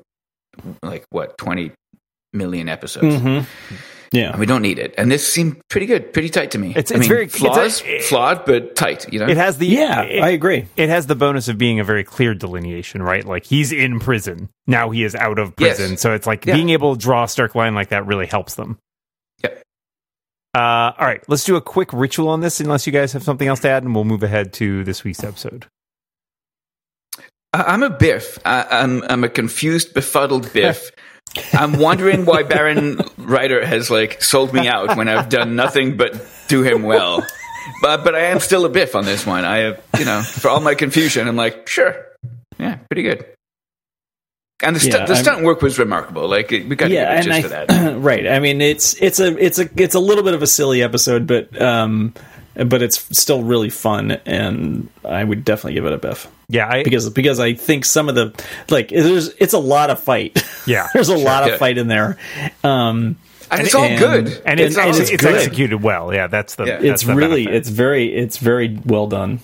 [0.83, 1.73] like what twenty
[2.33, 3.16] million episodes.
[3.16, 3.47] Mhm.
[4.12, 4.31] Yeah.
[4.31, 4.94] And we don't need it.
[4.97, 6.71] And this seemed pretty good, pretty tight to me.
[6.71, 7.40] It's- I it's mean, very- it's
[7.83, 9.12] a- it- flawed but tight.
[9.12, 10.64] You know, It has the Yeah, it, I agree.
[10.77, 13.25] it has the bonus of being a very clear delineation, right?
[13.25, 14.49] Like he's in prison.
[14.66, 15.77] Now he is out of Yes.
[15.77, 15.97] prison.
[15.99, 16.55] So it's like Yeah.
[16.55, 18.79] being able to draw a stark line like that really helps them.
[19.44, 19.62] Yep.
[20.55, 20.59] Uh,
[20.99, 23.61] all right, let's do a quick ritual on this, unless you guys have something else
[23.61, 25.66] to add, and we'll move ahead to this week's episode.
[27.53, 28.38] I- I'm a Biff.
[28.44, 30.90] I, I'm I'm a confused, befuddled Biff.
[31.53, 36.27] I'm wondering why Baron Ryder has like sold me out when I've done nothing but
[36.49, 37.25] do him well.
[37.83, 39.45] But but I am still a Biff on this one.
[39.45, 41.95] I have you know for all my confusion, I'm like sure,
[42.59, 43.27] yeah, pretty good.
[44.61, 46.27] And the, stu- Yeah, the stunt work was remarkable.
[46.29, 47.99] Like we got to yeah, give it and just I, for that.
[48.03, 48.27] right.
[48.27, 51.27] I mean, it's it's a it's a it's a little bit of a silly episode,
[51.29, 52.14] but um,
[52.55, 56.83] but it's still really fun, and I would definitely give it a biff Yeah, I,
[56.83, 58.33] because because I think some of the
[58.71, 60.43] like there's it's a lot of fight.
[60.67, 61.53] Yeah, there's a lot Yeah.
[61.55, 62.17] of fight in there.
[62.65, 63.17] Um,
[63.51, 64.43] And it's all and- good.
[64.47, 65.35] and it's and it's, it's it's good.
[65.35, 66.13] executed well.
[66.15, 66.73] Yeah, that's the Yeah.
[66.79, 67.57] that's it's the really benefit.
[67.59, 69.41] it's very it's very well done.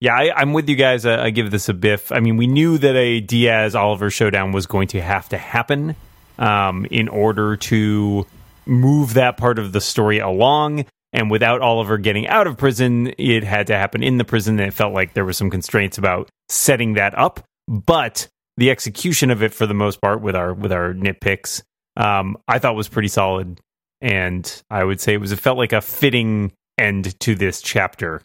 [0.00, 1.04] Yeah, I, I'm with you guys.
[1.04, 2.10] Uh, I give this a biff.
[2.10, 5.94] I mean, we knew that a Diaz Oliver showdown was going to have to happen
[6.38, 8.26] um, in order to
[8.64, 10.86] move that part of the story along.
[11.12, 14.58] And without Oliver getting out of prison, it had to happen in the prison.
[14.60, 17.40] And it felt like there were some constraints about setting that up.
[17.66, 21.62] But the execution of it, for the most part, with our with our nitpicks,
[21.96, 23.58] um, I thought was pretty solid.
[24.00, 28.22] And I would say it was it felt like a fitting end to this chapter.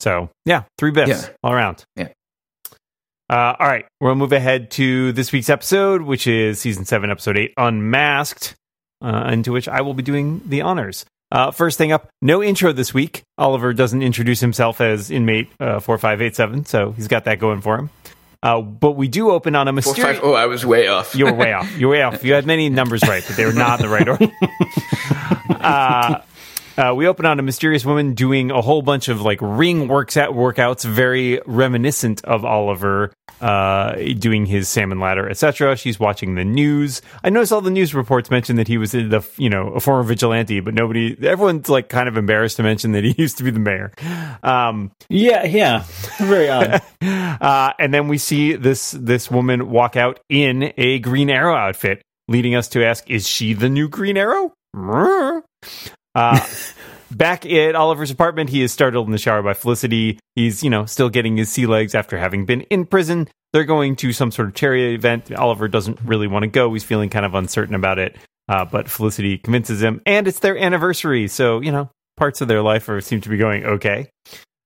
[0.00, 1.28] So yeah, three bits Yeah.
[1.44, 1.84] all around.
[1.96, 2.08] Yeah.
[3.30, 7.38] Uh, all right, we'll move ahead to this week's episode, which is season seven, episode
[7.38, 8.54] eight, Unmasked,
[9.02, 11.06] uh, into which I will be doing the honors.
[11.32, 13.22] Uh, first thing up, no intro this week.
[13.38, 17.38] Oliver doesn't introduce himself as inmate uh, four five eight seven, so he's got that
[17.38, 17.90] going for him.
[18.42, 20.20] Uh, but we do open on a mysterious.
[20.22, 21.14] oh, I was way off.
[21.14, 21.78] You were way off.
[21.78, 22.22] You were way off.
[22.22, 24.26] You had many numbers right, but they were not in the right order.
[26.76, 30.16] uh, we open on a mysterious woman doing a whole bunch of like ring works
[30.16, 35.76] at workouts, very reminiscent of Oliver uh, doing his salmon ladder, etc.
[35.76, 37.02] She's watching the news.
[37.22, 40.02] I noticed all the news reports mentioned that he was the you know a former
[40.02, 43.50] vigilante, but nobody, everyone's like kind of embarrassed to mention that he used to be
[43.50, 43.92] the mayor.
[44.42, 45.84] Um, Yeah, yeah,
[46.18, 46.80] very odd.
[47.02, 52.02] uh, and then we see this this woman walk out in a Green Arrow outfit,
[52.28, 54.52] leading us to ask, "Is she the new Green Arrow?"
[56.14, 56.40] Uh,
[57.10, 60.18] back at Oliver's apartment, he is startled in the shower by Felicity.
[60.34, 63.28] He's you know still getting his sea legs after having been in prison.
[63.52, 65.32] They're going to some sort of charity event.
[65.32, 66.72] Oliver doesn't really want to go.
[66.72, 68.16] He's feeling kind of uncertain about it.
[68.48, 72.62] Uh, but Felicity convinces him, and it's their anniversary, so you know parts of their
[72.62, 74.08] life are seem to be going okay.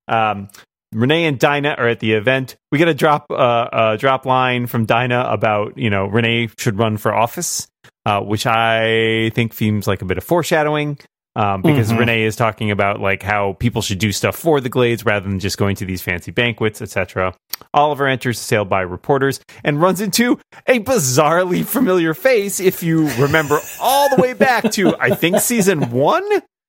[0.09, 0.49] Um,
[0.93, 2.57] Renee and Dinah are at the event.
[2.71, 6.79] We get a drop uh, a drop line from Dinah about you know Renee should
[6.79, 7.69] run for office,
[8.07, 10.99] uh, which I think seems like a bit of foreshadowing.
[11.37, 11.99] Um, because Mhm.
[11.99, 15.39] Renee is talking about like how people should do stuff for the Glades rather than
[15.39, 17.35] just going to these fancy banquets, etc.
[17.75, 22.59] Oliver enters assailed by reporters and runs into a bizarrely familiar face.
[22.59, 26.25] If you remember all the way back to I think season one,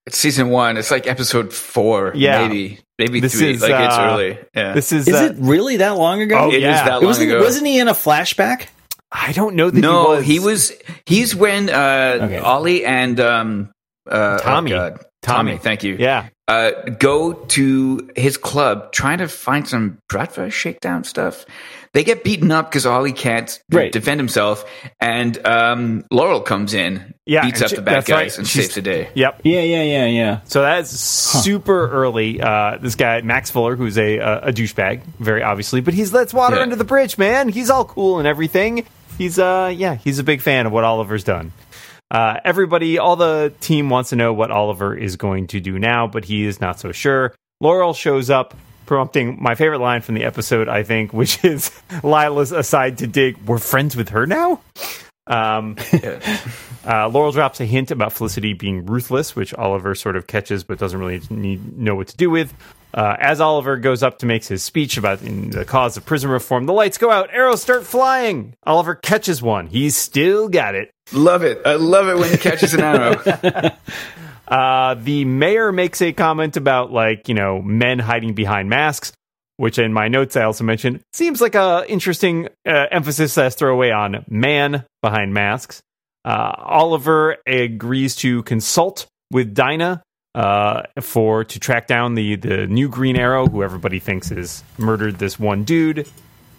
[0.06, 0.76] It's season one.
[0.78, 2.12] It's like episode four.
[2.14, 2.46] Yeah.
[2.48, 3.52] maybe maybe This three.
[3.52, 4.38] is, like it's uh, early.
[4.54, 6.38] Yeah, this is, Is uh, it really that long ago?
[6.40, 6.84] Oh, It is yeah.
[6.84, 7.40] that It long wasn't, ago.
[7.42, 8.68] wasn't he in a flashback?
[9.12, 10.70] I don't know that no, he was.
[10.72, 10.94] he was.
[11.06, 12.38] He's when uh, Okay.
[12.40, 13.70] Ollie and um,
[14.10, 14.74] uh, Tommy.
[14.74, 15.00] oh God.
[15.22, 15.52] Tommy.
[15.52, 15.58] Tommy.
[15.58, 15.96] Thank you.
[16.00, 21.46] Yeah, Uh, go to his club trying to find some bratwurst shakedown stuff.
[21.94, 23.92] They get beaten up because Ollie can't Right.
[23.92, 24.64] defend himself,
[25.02, 28.38] and um, Laurel comes in, Yeah, beats up she- the bad guys, right.
[28.38, 29.10] and She's- saves the day.
[29.16, 29.42] Yep.
[29.44, 30.40] Yeah, yeah, yeah, yeah.
[30.46, 32.40] So that's super early.
[32.40, 36.34] Uh, this guy Max Fuller, who's a a, a douchebag, very obviously, but he's let's
[36.34, 36.62] water Yeah.
[36.62, 37.50] under the bridge, man.
[37.50, 38.86] He's all cool and everything.
[39.18, 41.52] He's uh yeah, he's a big fan of what Oliver's done.
[42.10, 46.08] Uh, everybody, all the team wants to know what Oliver is going to do now,
[46.08, 47.36] but he is not so sure.
[47.60, 51.72] Laurel shows up, prompting my favorite line from the episode, I think, which is
[52.04, 53.38] Lyla's aside to dig.
[53.40, 54.62] We're friends with her now.
[55.28, 55.76] Um,
[56.86, 60.80] uh, Laurel drops a hint about Felicity being ruthless, which Oliver sort of catches but
[60.80, 62.54] doesn't really need, know what to do with.
[62.94, 66.30] Uh, as Oliver goes up to make his speech about in the cause of prison
[66.30, 68.54] reform, the lights go out, arrows start flying.
[68.64, 69.68] Oliver catches one.
[69.68, 70.90] He's still got it.
[71.14, 71.62] Love it.
[71.66, 73.72] I love it when he catches an arrow.
[74.48, 79.12] Uh, the mayor makes a comment about like you know men hiding behind masks.
[79.58, 83.90] which in my notes I also mentioned, seems like a interesting uh, emphasis as throwaway
[83.92, 85.82] on man behind masks.
[86.24, 90.02] Uh, Oliver agrees to consult with Dinah
[90.38, 95.18] uh, for to track down the the new Green Arrow, who everybody thinks has murdered
[95.18, 96.08] this one dude.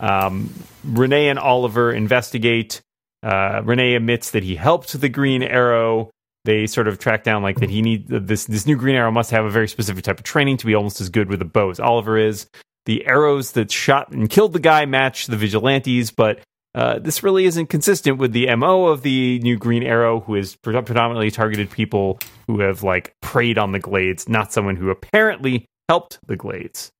[0.00, 0.52] Um,
[0.84, 2.80] Renee and Oliver investigate.
[3.22, 6.10] Uh, Renee admits that he helped the Green Arrow.
[6.44, 9.30] They sort of track down like that he need this this new Green Arrow must
[9.30, 11.70] have a very specific type of training to be almost as good with a bow
[11.70, 12.48] as Oliver is.
[12.86, 16.40] The arrows that shot and killed the guy match the vigilantes, but
[16.78, 20.54] uh, this really isn't consistent with the MO of the new Green Arrow, who is
[20.54, 26.20] predominantly targeted people who have like preyed on the Glades, not someone who apparently helped
[26.26, 26.90] the Glades.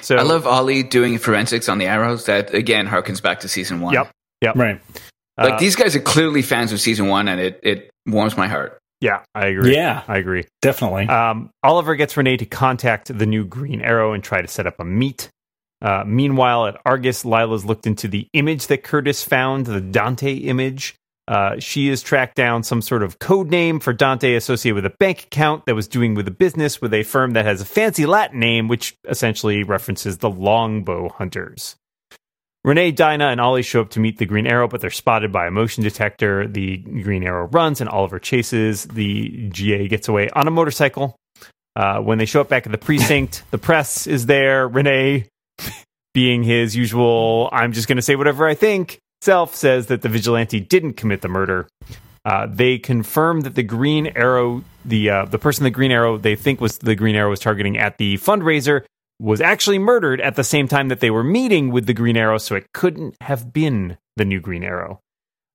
[0.00, 2.24] So I love Ollie doing forensics on the arrows.
[2.24, 3.92] That again harkens back to season one.
[3.92, 4.10] Yep.
[4.40, 4.56] Yep.
[4.56, 4.80] Right.
[5.36, 8.48] Like Uh, these guys are clearly fans of season one, and it it warms my
[8.48, 8.78] heart.
[9.02, 9.74] Yeah, I agree.
[9.74, 10.02] Yeah.
[10.08, 10.46] I agree.
[10.62, 11.08] Definitely.
[11.08, 14.80] Um, Oliver gets Renee to contact the new Green Arrow and try to set up
[14.80, 15.28] a meet.
[15.82, 20.94] Uh, meanwhile, at Argus, Lyla's looked into the image that Curtis found, the Dante image.
[21.28, 24.96] Uh, she has tracked down some sort of code name for Dante associated with a
[24.98, 28.06] bank account that was doing with a business with a firm that has a fancy
[28.06, 31.76] Latin name, which essentially references the Longbow Hunters.
[32.64, 35.46] Renee, Dinah, and Ollie show up to meet the Green Arrow, but they're spotted by
[35.46, 36.48] a motion detector.
[36.48, 38.84] The Green Arrow runs, and Oliver chases.
[38.84, 41.16] The GA gets away on a motorcycle.
[41.76, 44.66] Uh, when they show up back at the precinct, the press is there.
[44.66, 45.26] Renee,
[46.14, 50.08] being his usual, I'm just going to say whatever I think, self, says that the
[50.08, 51.68] vigilante didn't commit the murder.
[52.24, 56.34] Uh, they confirm that the Green Arrow, the uh, the person the Green Arrow they
[56.34, 58.84] think was the Green Arrow was targeting at the fundraiser,
[59.20, 62.38] was actually murdered at the same time that they were meeting with the Green Arrow,
[62.38, 65.00] so it couldn't have been the new Green Arrow.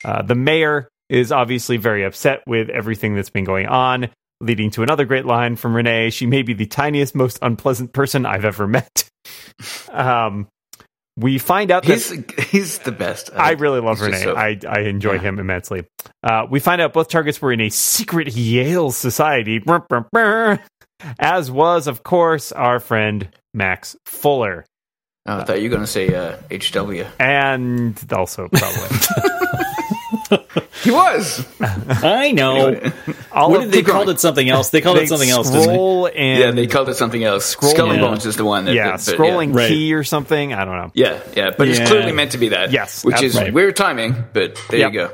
[0.05, 4.09] Uh, the mayor is obviously very upset with everything that's been going on,
[4.41, 6.09] leading to another great line from Renee.
[6.09, 9.09] She may be the tiniest, most unpleasant person I've ever met.
[9.91, 10.47] um,
[11.17, 12.09] we find out that He's
[12.49, 13.29] he's the best.
[13.35, 14.23] I really love Renee.
[14.23, 15.19] so- I, I enjoy Yeah.
[15.21, 15.85] him immensely.
[16.23, 19.61] Uh, we find out both targets were in a secret Yale society,
[21.19, 24.65] as was, of course, our friend Max Fuller,
[25.27, 27.05] Oh, I thought you were going to say uh, HW.
[27.19, 28.97] and also probably
[30.83, 31.45] He was.
[31.59, 32.79] I know.
[33.31, 34.69] all what did they called it something else?
[34.69, 35.73] They called they it something else, didn't they?
[35.73, 37.45] Scroll and Yeah, they called it something else.
[37.45, 38.07] Skull and Yeah.
[38.07, 38.65] Bones is the one.
[38.65, 39.67] That, yeah, that- but scrolling Right.
[39.67, 40.53] key or something.
[40.53, 40.91] I don't know.
[40.95, 41.75] Yeah, yeah, but Yeah.
[41.81, 42.71] it's clearly meant to be that.
[42.71, 43.51] Yes, which is absolutely.
[43.51, 44.93] weird timing, but there Yep.
[44.93, 45.05] you go.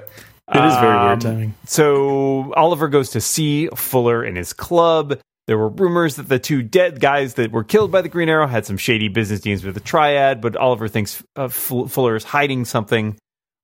[0.54, 1.54] It is very Um, weird timing.
[1.66, 5.20] So Oliver goes to see Fuller in his club.
[5.48, 8.48] There were rumors that the two dead guys that were killed by the Green Arrow
[8.48, 12.24] had some shady business dealings with the Triad, but Oliver thinks uh, F- Fuller is
[12.24, 13.16] hiding something.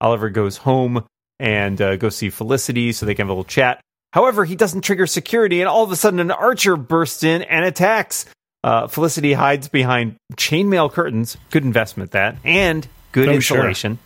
[0.02, 1.04] Oliver goes home
[1.40, 3.80] and uh, goes see Felicity so they can have a little chat.
[4.12, 7.66] However, he doesn't trigger security, and all of a sudden, an archer bursts in and
[7.66, 8.26] attacks.
[8.64, 11.36] Uh, Felicity hides behind chainmail curtains.
[11.50, 13.58] Good investment, that, and good Oh, sure.
[13.58, 13.98] insulation.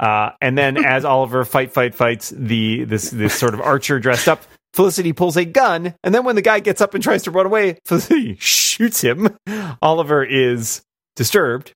[0.00, 4.28] Uh, and then, as Oliver fight, fight, fights the this this sort of archer dressed
[4.28, 7.30] up, Felicity pulls a gun, and then when the guy gets up and tries to
[7.30, 9.36] run away, Felicity shoots him.
[9.82, 10.80] Oliver is
[11.16, 11.72] disturbed,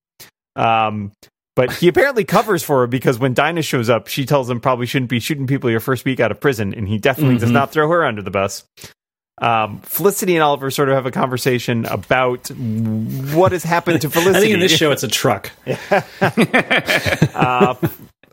[0.57, 1.12] um,
[1.57, 4.87] but he apparently covers for her because when Dinah shows up, she tells him probably
[4.87, 7.55] shouldn't be shooting people your first week out of prison, and he definitely does Mhm.
[7.55, 8.64] not throw her under the bus.
[9.43, 14.37] Um, Felicity and Oliver sort of have a conversation about what has happened to Felicity.
[14.38, 15.51] I think in this show it's a truck.
[17.35, 17.75] uh,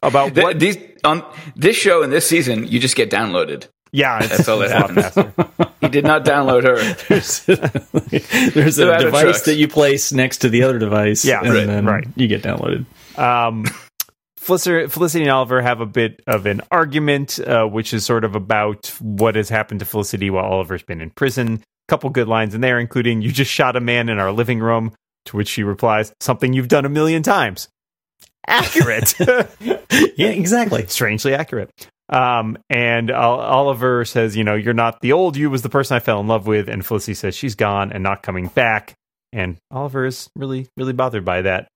[0.04, 1.24] about Th- what these on
[1.56, 3.68] this show and this season, you just get downloaded.
[3.92, 5.70] Yeah, it's, That's all that it's a happens.
[5.82, 6.78] He did not download her.
[7.10, 7.44] There's,
[8.54, 9.42] there's a They're out of device trucks.
[9.44, 11.26] that you place next to the other device.
[11.26, 12.08] Yeah, and right, then right.
[12.16, 12.86] you get downloaded.
[13.18, 13.66] Um,
[14.38, 18.88] Felicity, and Oliver have a bit of an argument, uh, which is sort of about
[19.00, 21.64] what has happened to Felicity while Oliver's been in prison.
[21.88, 24.94] couple good lines in there, including "You just shot a man in our living room,"
[25.26, 27.68] to which she replies, "Something you've done a million times."
[28.48, 29.14] Accurate,
[30.16, 30.86] Yeah, exactly.
[30.88, 31.70] strangely accurate.
[32.10, 35.96] Um, and Ol- Oliver says, "You know, you're not the old you was the person
[35.96, 38.94] I fell in love with," and Felicity says she's gone and not coming back.
[39.34, 41.68] And Oliver is really, really bothered by that.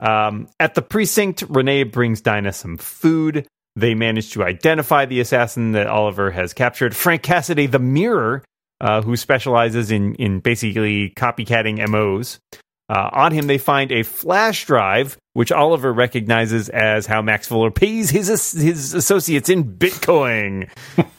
[0.00, 3.46] Um, at the precinct, Renee brings Dinah some food.
[3.76, 8.42] They manage to identify the assassin that Oliver has captured, Frank Cassidy, the Mirror,
[8.80, 12.38] uh, who specializes in in basically copycatting MOs.
[12.88, 17.72] Uh, on him, they find a flash drive, which Oliver recognizes as how Max Fuller
[17.72, 20.68] pays his his associates in Bitcoin.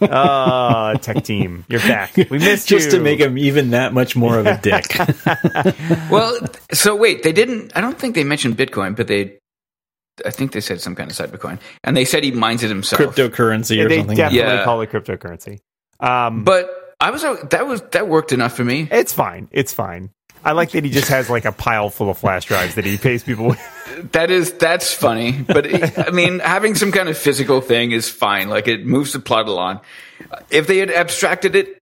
[0.01, 2.15] Ah, tech team, you're back.
[2.15, 2.91] We missed Just you.
[2.97, 4.85] to make him even that much more of a dick.
[6.09, 6.39] Well,
[6.71, 7.73] so wait, they didn't.
[7.75, 9.37] I don't think they mentioned Bitcoin, but they.
[10.25, 13.01] I think they said some kind of cybercoin, and they said he mines it himself.
[13.01, 14.17] Cryptocurrency or they something.
[14.17, 14.63] definitely Yeah.
[14.63, 15.59] call it cryptocurrency.
[15.99, 18.87] Um, But I was that was that worked enough for me.
[18.89, 19.47] It's fine.
[19.51, 20.09] It's fine.
[20.43, 22.97] I like that he just has like a pile full of flash drives that he
[22.97, 23.59] pays people with.
[24.11, 28.07] That is that's funny, but it, I mean, having some kind of physical thing is
[28.07, 28.47] fine.
[28.47, 29.79] Like it moves the plot along.
[30.51, 31.76] If they had abstracted it,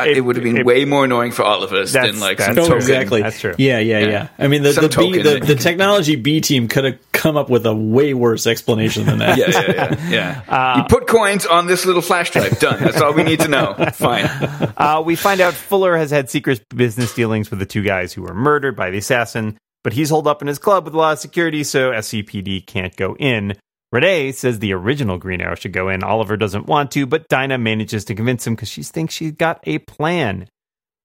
[0.00, 2.38] it, It- would have been it- way more annoying for all of us than like
[2.38, 2.76] that's some token.
[2.76, 3.22] exactly.
[3.22, 3.54] That's true.
[3.58, 4.06] Yeah, yeah, yeah.
[4.08, 4.28] Yeah.
[4.38, 7.50] I mean, the Some the, B, the, the technology B team could have come up
[7.50, 9.38] with a way worse explanation than that.
[9.38, 10.08] Yeah, yeah, yeah.
[10.10, 10.42] yeah.
[10.48, 12.58] Uh, you put coins on this little flash drive.
[12.58, 12.80] Done.
[12.82, 13.74] That's all we need to know.
[13.94, 14.24] Fine.
[14.76, 18.22] Uh, we find out Fuller has had secret business dealings with the two guys who
[18.22, 21.12] were murdered by the assassin, but he's holed up in his club with a lot
[21.12, 23.56] of security, so SCPD can't go in.
[23.92, 26.02] Renee says the original Green Arrow should go in.
[26.04, 29.60] Oliver doesn't want to, but Dinah manages to convince him because she thinks she's got
[29.64, 30.48] a plan.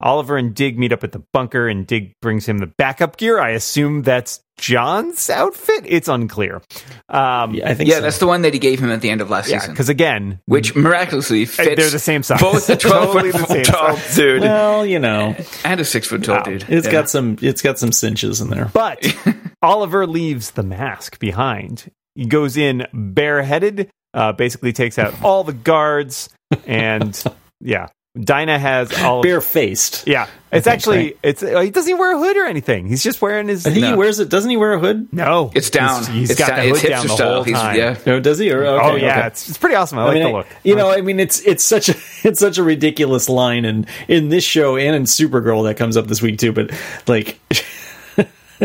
[0.02, 3.40] Oliver and Dig meet up at the bunker, and Dig brings him the backup gear.
[3.40, 5.84] I assume that's John's outfit.
[5.86, 6.62] It's unclear.
[7.08, 8.02] Um, Yeah, I think Yeah, so.
[8.02, 9.74] that's the one that he gave him at the end of last yeah, season.
[9.74, 11.76] because again, Which miraculously fits.
[11.82, 12.42] they're the same size.
[12.42, 14.16] Both the twelve Totally the same foot tall size.
[14.18, 16.44] dude well, you know, and a six foot tall Wow.
[16.44, 16.66] dude.
[16.68, 16.92] it's Yeah.
[16.92, 18.70] got some it's got some cinches in there.
[18.74, 19.06] But
[19.62, 21.90] Oliver leaves the mask behind.
[22.16, 26.30] He goes in bareheaded, uh, basically takes out all the guards,
[26.68, 27.22] and
[27.62, 27.88] yeah,
[28.20, 29.24] Dinah has all.
[29.24, 30.06] Bare faced.
[30.08, 31.18] yeah, it's think, actually right?
[31.24, 32.88] it's uh, he doesn't even wear a hood or anything.
[32.88, 33.66] He's just wearing his.
[33.66, 34.30] I think he wears it.
[34.30, 35.08] Doesn't he wear a hood?
[35.12, 36.00] no, It's down.
[36.02, 36.60] He's, he's it's got down.
[36.60, 37.34] the hood it's down the style.
[37.34, 37.76] whole He's- time.
[37.78, 37.98] yeah.
[38.06, 38.52] No, does he?
[38.52, 39.28] Or, okay, oh yeah, okay.
[39.28, 39.98] it's, it's pretty awesome.
[39.98, 40.48] I, like mean, the look.
[40.64, 44.30] You know, I mean, it's it's such a it's such a ridiculous line, and in
[44.30, 46.52] this show and in Supergirl that comes up this week too.
[46.52, 46.70] But
[47.08, 47.40] like,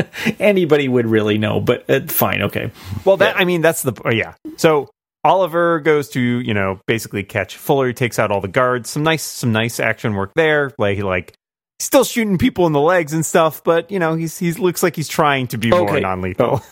[0.40, 1.60] anybody would really know.
[1.60, 2.70] But uh, fine, okay.
[3.04, 4.34] Well, that I mean, that's the oh, yeah.
[4.56, 4.88] So
[5.24, 7.88] Oliver goes to you know basically catch Fuller.
[7.88, 8.90] He takes out all the guards.
[8.90, 10.72] Some nice some nice action work there.
[10.78, 11.34] Like he like
[11.80, 14.96] still shooting people in the legs and stuff, but you know he's he looks like
[14.96, 16.62] he's trying to be more non lethal.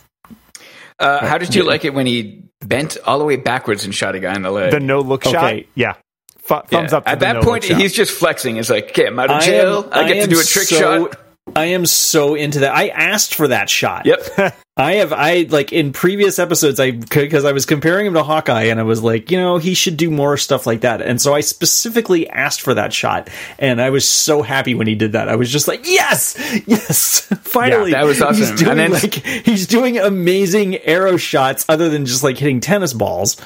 [0.99, 4.15] Uh, how did you like it when he bent all the way backwards and shot
[4.15, 4.71] a guy in the leg?
[4.71, 5.95] The no look shot, yeah.
[6.39, 6.99] Fu- thumbs Yeah.
[6.99, 7.05] up.
[7.05, 8.57] To At the that no-look point, he's just flexing.
[8.57, 9.85] It's like, okay, I'm out of I jail.
[9.85, 11.21] am- I, get to do a trick so- shot.
[11.55, 12.75] I am so into that.
[12.75, 14.05] I asked for that shot.
[14.07, 14.57] Yep.
[14.79, 18.65] I have I like in previous episodes I because I was comparing him to Hawkeye
[18.65, 21.01] and I was like, you know, he should do more stuff like that.
[21.01, 24.95] And so I specifically asked for that shot and I was so happy when he
[24.95, 25.31] did that.
[25.31, 26.37] I was just like, yes.
[26.67, 27.21] Yes.
[27.43, 27.93] Finally.
[27.93, 28.37] that was awesome.
[28.37, 32.61] He's doing And then- like he's doing amazing arrow shots other than just like hitting
[32.61, 33.37] tennis balls.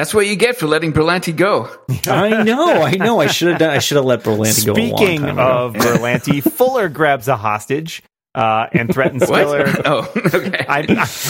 [0.00, 1.68] That's what you get for letting Berlanti go.
[2.06, 2.70] I know.
[2.70, 3.20] I know.
[3.20, 7.28] I should have done I should have let Berlanti go Speaking of Berlanti, Fuller grabs
[7.28, 8.02] a hostage
[8.34, 9.40] uh, and threatens What?
[9.40, 9.66] Killer.
[9.84, 10.64] Oh, okay.
[10.66, 10.86] I'm,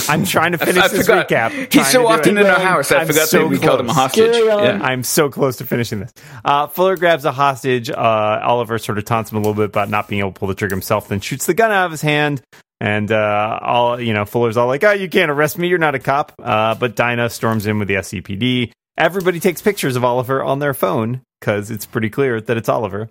[0.08, 1.28] I'm trying to finish I this forgot.
[1.28, 1.72] recap.
[1.72, 2.92] He's so often in our house.
[2.92, 4.36] I I'm forgot so that we called him a hostage.
[4.36, 4.78] Yeah.
[4.80, 6.12] I'm so close to finishing this.
[6.44, 7.90] Uh, Fuller grabs a hostage.
[7.90, 10.46] Uh, Oliver sort of taunts him a little bit about not being able to pull
[10.46, 12.40] the trigger himself, then shoots the gun out of his hand.
[12.80, 15.68] And uh, all you know, Fuller's all like, "Oh, you can't arrest me.
[15.68, 18.72] You're not a cop." Uh, but Dinah storms in with the SCPD.
[18.96, 23.08] Everybody takes pictures of Oliver on their phone because it's pretty clear that it's Oliver.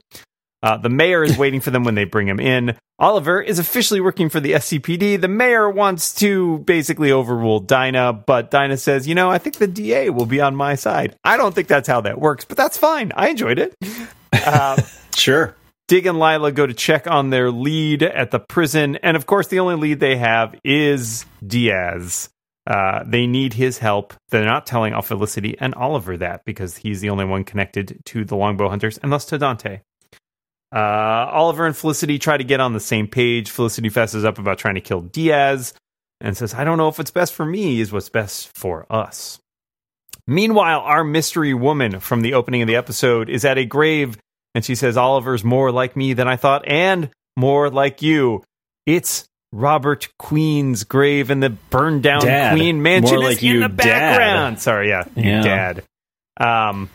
[0.61, 2.75] Uh, the mayor is waiting for them when they bring him in.
[2.99, 5.21] Oliver is officially working for the SCPD.
[5.21, 9.67] The mayor wants to basically overrule Dinah, but Dinah says, you know, I think the
[9.67, 11.15] DA will be on my side.
[11.23, 13.13] I don't think that's how that works, but that's fine.
[13.15, 13.75] I enjoyed it.
[14.31, 14.79] Uh,
[15.15, 15.55] Sure.
[15.89, 18.97] Dig and Lyla go to check on their lead at the prison.
[18.97, 22.29] And of course, the only lead they have is Diaz.
[22.67, 24.13] Uh, they need his help.
[24.29, 28.35] They're not telling Felicity and Oliver that because he's the only one connected to the
[28.35, 29.81] Longbow Hunters and thus to Dante.
[30.71, 33.49] Uh, Oliver and Felicity try to get on the same page.
[33.49, 35.73] Felicity fesses up about trying to kill Diaz
[36.21, 39.39] and says, I don't know if what's best for me is what's best for us.
[40.27, 44.19] Meanwhile, our mystery woman from the opening of the episode is at a grave
[44.55, 48.43] and she says, Oliver's more like me than I thought and more like you.
[48.85, 52.55] It's Robert Queen's grave and the burned down Dad.
[52.55, 53.77] Queen mansion More is like in you, the Dad.
[53.77, 54.59] background.
[54.61, 55.41] Sorry, yeah, you Yeah.
[55.43, 55.83] dad.
[56.39, 56.89] Um,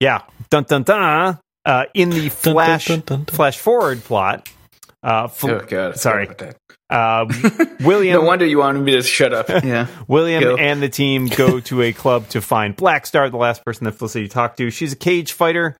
[0.00, 1.38] yeah, dun dun dun.
[1.64, 3.26] Uh, in the flash dun, dun, dun.
[3.34, 4.48] flash forward plot,
[5.04, 5.96] uh, Fel- Oh god.
[5.96, 6.28] sorry,
[6.90, 7.26] uh,
[7.80, 8.20] William.
[8.20, 9.48] No wonder you wanted me to shut up.
[9.64, 9.86] Yeah.
[10.08, 10.56] William Go.
[10.56, 13.92] and the team go to a club to find Black Star, the last person that
[13.92, 14.70] Felicity talked to.
[14.70, 15.76] She's a cage fighter.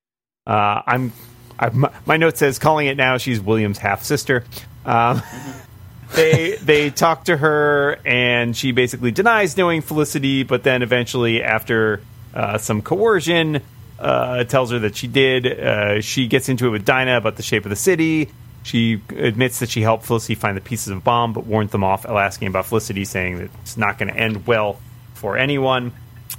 [0.46, 1.12] Uh, I'm,
[1.58, 3.18] I, my, note says calling it now.
[3.18, 4.44] She's William's half sister.
[4.84, 5.22] Um,
[6.14, 12.02] they they talk to her, and she basically denies knowing Felicity, but then eventually, after
[12.34, 13.60] uh, some coercion,
[13.98, 15.46] uh, tells her that she did.
[15.46, 18.28] Uh, she gets into it with Dinah about the shape of the city.
[18.64, 22.04] She admits that she helped Felicity find the pieces of bomb, but warned them off,
[22.06, 24.80] asking about Felicity, saying that it's not going to end well
[25.14, 25.92] for anyone.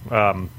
[0.10, 0.50] Um,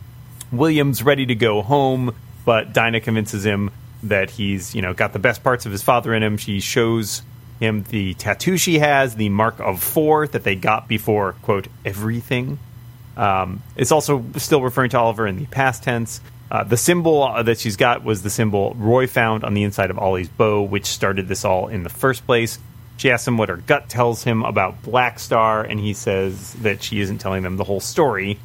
[0.53, 2.14] William's ready to go home,
[2.45, 3.70] but Dinah convinces him
[4.05, 6.36] that he's, you know, got the best parts of his father in him.
[6.36, 7.22] She shows
[7.61, 12.59] him the tattoo she has, the mark of four that they got before, quote, everything.
[13.16, 16.20] Um, it's also still referring to Oliver in the past tense.
[16.51, 19.99] Uh, the symbol that she's got was the symbol Roy found on the inside of
[19.99, 22.59] Ollie's bow, which started this all in the first place.
[22.97, 26.82] She asks him what her gut tells him about Black Star, and he says that
[26.82, 28.38] she isn't telling them the whole story.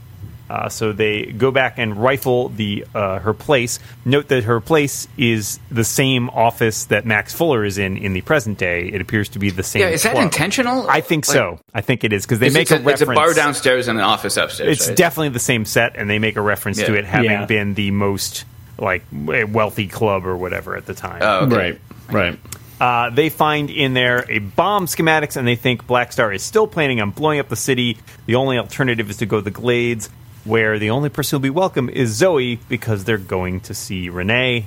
[0.49, 3.77] Uh, so they go back and rifle the uh, her place.
[4.03, 8.21] Note that her place is the same office that Max Fuller is in in the
[8.21, 8.87] present day.
[8.87, 9.81] It appears to be the same.
[9.81, 10.23] Yeah, is that club.
[10.23, 10.89] intentional?
[10.89, 11.59] I think Like, so.
[11.73, 13.01] I think it is because they it's, make a, a reference.
[13.01, 14.79] it's a bar downstairs and an office upstairs.
[14.79, 14.97] It's right?
[14.97, 17.45] definitely the same set, and they make a reference to it having Yeah.
[17.45, 18.45] been the most
[18.79, 21.19] like wealthy club or whatever at the time.
[21.21, 21.77] Oh, okay.
[22.09, 22.39] Right, right.
[22.81, 26.65] Uh, they find in there a bomb schematics, and they think Black Star is still
[26.65, 27.97] planning on blowing up the city.
[28.25, 30.09] The only alternative is to go to the Glades,
[30.49, 34.65] where the only person who'll be welcome is Zoe because they're going to see Renee.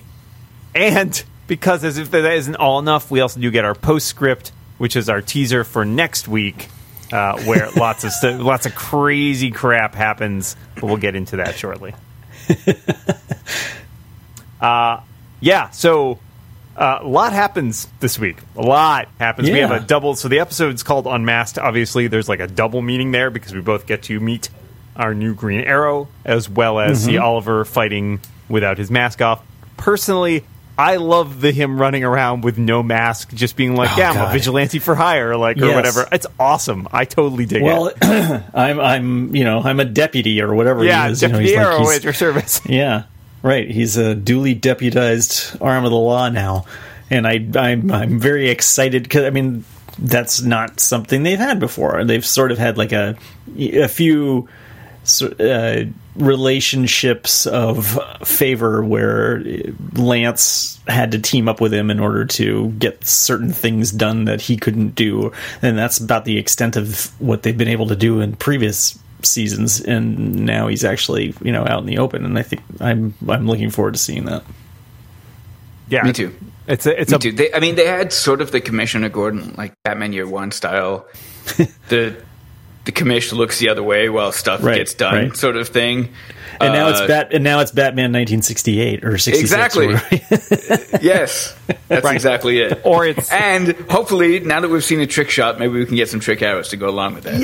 [0.75, 4.95] And because, as if that isn't all enough, we also do get our postscript, which
[4.95, 6.69] is our teaser for next week,
[7.13, 10.55] uh, where lots of st- lots of crazy crap happens.
[10.77, 11.95] But we'll get into that shortly.
[14.61, 15.01] uh,
[15.41, 16.21] yeah, so
[16.77, 18.37] uh, a lot happens this week.
[18.57, 19.51] A lot happens.
[19.51, 20.15] We have a double.
[20.15, 21.59] So the episode's called Unmasked.
[21.59, 24.49] Obviously, there's like a double meaning there because we both get to meet
[24.97, 27.23] our new Green Arrow as well as see mm-hmm.
[27.25, 29.43] Oliver fighting without his mask off.
[29.77, 30.45] Personally,
[30.79, 34.29] I love the him running around with no mask, just being like, Oh, "Yeah, I'm
[34.31, 35.75] a vigilante for hire," like or Yes.
[35.75, 36.09] whatever.
[36.11, 36.89] It's awesome.
[36.93, 37.97] I totally dig Well, it.
[38.01, 40.85] Well, I'm I'm you know I'm a deputy or whatever.
[40.85, 41.23] Yeah, he is.
[41.23, 42.61] You know, Deputy he's like- he's- at your service.
[42.69, 43.03] Yeah,
[43.43, 43.71] right.
[43.71, 46.65] He's a duly deputized arm of the law now,
[47.11, 49.65] and I I'm I'm very excited because I mean
[49.99, 52.03] that's not something they've had before.
[52.05, 53.17] They've sort of had like a
[53.59, 54.49] a few
[55.05, 55.85] uh,
[56.17, 59.43] relationships of favor where
[59.95, 64.41] Lance had to team up with him in order to get certain things done that
[64.41, 68.21] he couldn't do, and that's about the extent of what they've been able to do
[68.21, 69.81] in previous seasons.
[69.81, 73.47] And now he's actually you know out in the open, and I think I'm I'm
[73.47, 74.45] looking forward to seeing that.
[75.89, 76.35] Yeah, Me too.
[76.67, 77.33] It's a it's Me a too.
[77.33, 81.07] They, I mean, they had sort of the Commissioner Gordon, like Batman Year One style.
[81.89, 82.17] the
[82.85, 85.37] the commish looks the other way while stuff Right, gets done, right.
[85.37, 86.09] sort of thing.
[86.61, 89.51] And now it's Uh, Bat and now it's Batman 1968 or 66.
[89.53, 89.95] Exactly.
[89.95, 91.57] or- Yes,
[91.89, 92.81] that's exactly it.
[92.85, 96.09] Or it's- and hopefully now that we've seen a trick shot, maybe we can get
[96.09, 97.41] some trick arrows to go along with that.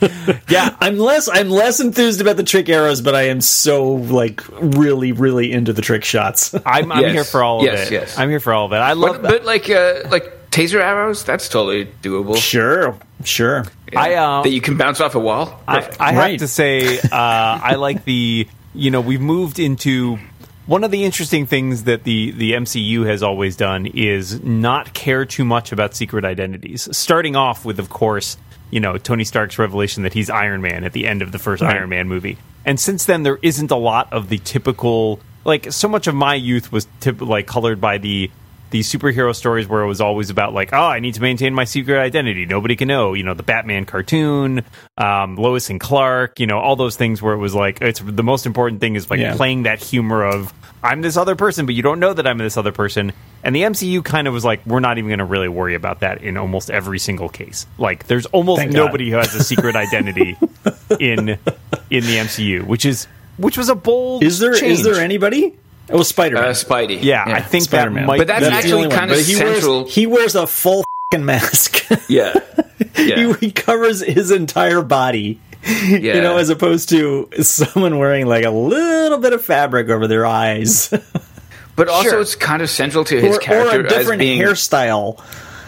[0.00, 0.38] yeah.
[0.48, 0.76] yeah.
[0.80, 5.12] I'm less I'm less enthused about the trick arrows, but I am so like really
[5.12, 6.54] really into the trick shots.
[6.66, 7.12] I'm, I'm Yes.
[7.12, 7.92] here for all of Yes, it.
[7.92, 8.18] yes.
[8.18, 8.76] I'm here for all of it.
[8.76, 12.36] I love But, but like uh, like taser arrows, that's totally doable.
[12.36, 13.64] sure, sure.
[13.96, 15.60] I, uh, that you can bounce off a wall.
[15.66, 16.00] I, Perfect.
[16.00, 16.38] I have Right.
[16.38, 18.46] to say, uh, I like the.
[18.74, 20.18] You know, we've moved into
[20.64, 25.26] one of the interesting things that the the MCU has always done is not care
[25.26, 26.88] too much about secret identities.
[26.96, 28.38] Starting off with, of course,
[28.70, 31.62] you know Tony Stark's revelation that he's Iron Man at the end of the first
[31.62, 31.76] Right.
[31.76, 35.20] Iron Man movie, and since then there isn't a lot of the typical.
[35.44, 38.30] Like so much of my youth was tip, like colored by the
[38.72, 41.64] the superhero stories where it was always about like, oh, I need to maintain my
[41.64, 42.44] secret identity.
[42.44, 43.14] Nobody can know.
[43.14, 44.64] You know, the Batman cartoon,
[44.98, 46.40] um, Lois and Clark.
[46.40, 49.08] You know, all those things where it was like, it's the most important thing is
[49.10, 49.36] like Yeah.
[49.36, 50.52] playing that humor of
[50.82, 53.12] I'm this other person, but you don't know that I'm this other person.
[53.44, 56.00] And the MCU kind of was like, we're not even going to really worry about
[56.00, 57.66] that in almost every single case.
[57.78, 58.86] Like, there's almost Thank God.
[58.86, 60.36] nobody who has a secret identity
[60.98, 63.06] in in the MCU, which is
[63.36, 64.24] which was a bold.
[64.24, 65.54] Is there is there anybody?
[65.92, 66.44] Oh, Spider Man.
[66.44, 67.02] uh, Spidey.
[67.02, 68.02] Yeah, I think Spider-Man.
[68.02, 68.18] that might.
[68.18, 68.98] But that's be- actually the only one.
[68.98, 71.84] kinda he central- Wears, he wears a full fing mask.
[72.08, 72.34] yeah,
[72.98, 73.16] yeah.
[73.16, 75.38] he, he covers his entire body.
[75.64, 75.96] yeah.
[76.16, 80.26] You know, as opposed to someone wearing like a little bit of fabric over their
[80.26, 80.88] eyes,
[81.76, 82.20] but also Sure.
[82.20, 85.22] it's kind of central to his or, or character a different as being hairstyle.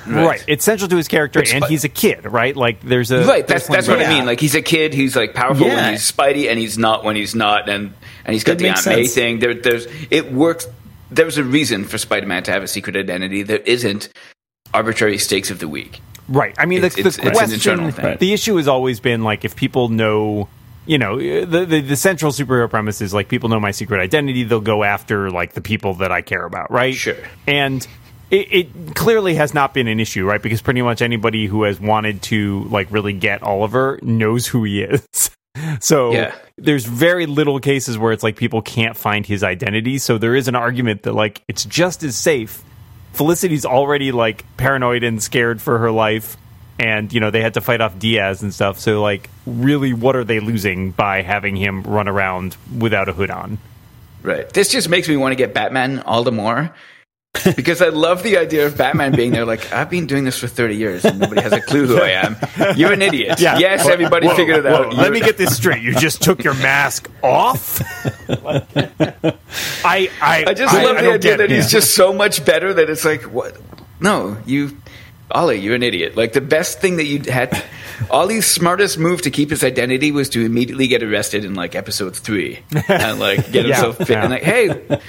[0.07, 0.45] Right.
[0.47, 2.55] It's central to his character, But and Spi- he's a kid, right?
[2.57, 4.11] Like, there's a Right, that's that's what Yeah.
[4.11, 4.27] I mean.
[4.27, 5.77] Like he's a kid, he's like powerful Yeah.
[5.77, 7.93] when he's Spidey, and he's not when he's not, and
[8.25, 9.39] and he's got That the makes Aunt May thing.
[9.39, 10.67] There, there's it works.
[11.11, 13.43] There's a reason for Spider-Man to have a secret identity.
[13.43, 14.09] There isn't
[14.73, 16.01] arbitrary stakes of the week.
[16.29, 16.55] right.
[16.59, 18.05] I mean, the, It's- the it's- it's an question, internal thing.
[18.05, 18.19] Right.
[18.21, 20.49] the issue has always been like if people know.
[20.87, 24.45] You know, the, the the central superhero premise is like people know my secret identity,
[24.45, 26.95] they'll go after like the people that I care about, right?
[26.95, 27.17] Sure.
[27.47, 27.87] And
[28.35, 30.43] it, it clearly has not been an issue, right?
[30.43, 34.83] Because pretty much anybody who has wanted to like really get Oliver knows who he
[34.83, 35.31] is.
[35.81, 36.35] So Yeah.
[36.57, 39.99] there's very little cases where it's like people can't find his identity.
[39.99, 42.61] So there is an argument that like it's just as safe.
[43.13, 46.37] Felicity's already like paranoid and scared for her life,
[46.81, 48.81] and you know they had to fight off Diaz and stuff.
[48.81, 53.31] So like, really, what are they losing by having him run around without a hood
[53.31, 53.59] on?
[54.23, 54.53] Right.
[54.53, 56.75] This just makes me want to get Batman all the more
[57.57, 59.45] because I love the idea of Batman being there.
[59.45, 62.11] Like I've been doing this for thirty years, and nobody has a clue who I
[62.11, 62.37] am.
[62.77, 63.41] You're an idiot.
[63.41, 63.59] Yeah.
[63.59, 64.95] Yes, everybody Whoa, figured it whoa, out.
[64.95, 65.83] Let me get this straight.
[65.83, 67.81] You just took your mask off.
[69.85, 71.55] I I I just I, love I the don't idea that it.
[71.55, 73.57] he's just so much better that it's like, what?
[74.01, 74.77] No, you,
[75.31, 76.17] Ollie, you're an idiot.
[76.17, 77.63] Like the best thing that you had,
[78.11, 82.17] Ollie's smartest move to keep his identity was to immediately get arrested in like episode
[82.17, 84.23] three and like get Yeah, himself fit yeah.
[84.23, 85.01] and like, hey,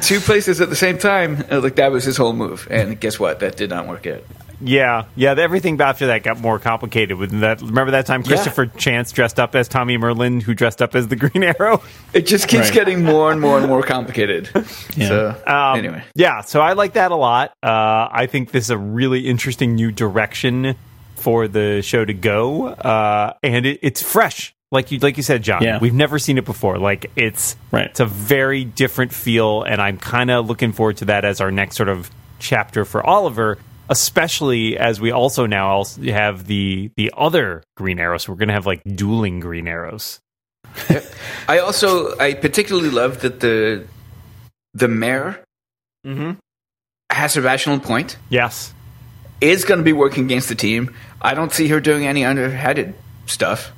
[0.00, 1.44] two places at the same time.
[1.50, 2.66] Uh, Like that was his whole move.
[2.70, 3.40] And guess what?
[3.40, 4.22] That did not work out.
[4.64, 5.34] Yeah, yeah.
[5.36, 7.18] Everything after that got more complicated.
[7.18, 10.94] With that, remember that time Christopher Chance dressed up as Tommy Merlyn, who dressed up
[10.94, 11.82] as the Green Arrow.
[12.14, 12.74] It just keeps Right.
[12.74, 14.48] getting more and more and more complicated.
[14.96, 15.08] Yeah.
[15.08, 16.42] So Um, anyway, yeah.
[16.42, 17.50] So I like that a lot.
[17.62, 20.76] Uh, I think this is a really interesting new direction
[21.16, 24.54] for the show to go, uh, and it, it's fresh.
[24.72, 25.62] Like you, like you said, John.
[25.62, 25.78] Yeah.
[25.78, 26.78] We've never seen it before.
[26.78, 27.86] Like it's Right.
[27.86, 31.50] It's a very different feel, and I'm kind of looking forward to that as our
[31.52, 32.10] next sort of
[32.40, 33.58] chapter for Oliver.
[33.88, 38.26] Especially as we also now also have the the other Green Arrows.
[38.28, 40.18] We're going to have like dueling Green Arrows.
[41.48, 43.86] I also I particularly love that the
[44.74, 45.44] the mayor
[46.06, 46.32] Mm-hmm.
[47.10, 48.16] has a rational point.
[48.30, 48.72] Yes.
[49.40, 50.94] is going to be working against the team.
[51.20, 52.94] I don't see her doing any underhanded
[53.26, 53.72] stuff.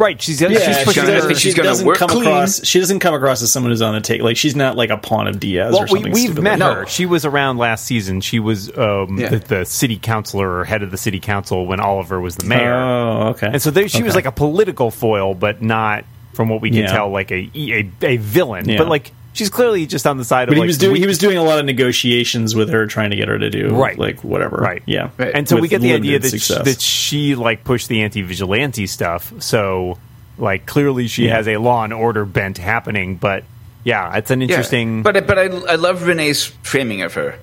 [0.00, 0.20] Right.
[0.20, 2.08] She's Yeah, she's she, pushing gonna- I her- doesn't, she's she gonna doesn't work come
[2.08, 2.22] clean.
[2.22, 2.64] across.
[2.64, 4.22] She doesn't come across as someone who's on the take.
[4.22, 6.12] Like she's not like a pawn of Diaz Well, or something.
[6.12, 6.80] we've met like her.
[6.82, 6.86] No.
[6.88, 8.22] She was around last season.
[8.22, 9.28] She was um, Yeah.
[9.28, 12.72] the, the city councilor or head of the city council when Oliver was the mayor.
[12.74, 13.48] Oh, okay.
[13.52, 16.78] and so they, she was like a political foil, but not, from what we can
[16.80, 16.92] Yeah.
[16.92, 18.68] tell, like a a, a villain.
[18.68, 18.78] Yeah.
[18.78, 21.00] But like she's clearly just on the side But of he like was doing we-
[21.00, 23.68] he was doing a lot of negotiations with her, trying to get her to do
[23.74, 23.98] Right.
[23.98, 24.56] like whatever.
[24.56, 24.82] Right.
[24.86, 25.10] Yeah.
[25.18, 25.32] Right.
[25.34, 29.32] and so we get the idea that she, that she like pushed the anti-vigilante stuff.
[29.38, 29.98] So
[30.38, 31.36] like clearly she Yeah.
[31.36, 33.16] has a law and order bent happening.
[33.16, 33.44] But
[33.84, 34.48] yeah, it's an Yeah.
[34.48, 35.02] interesting.
[35.02, 37.34] But but I I love Renee's framing of her.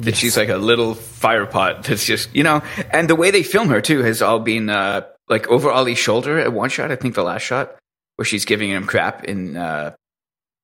[0.00, 2.62] That she's like a little fire pot that's just you know,
[2.92, 6.38] and the way they film her too has all been uh, like over Ollie's shoulder
[6.38, 6.92] at one shot.
[6.92, 7.74] I think the last shot
[8.14, 9.94] where she's giving him crap in uh,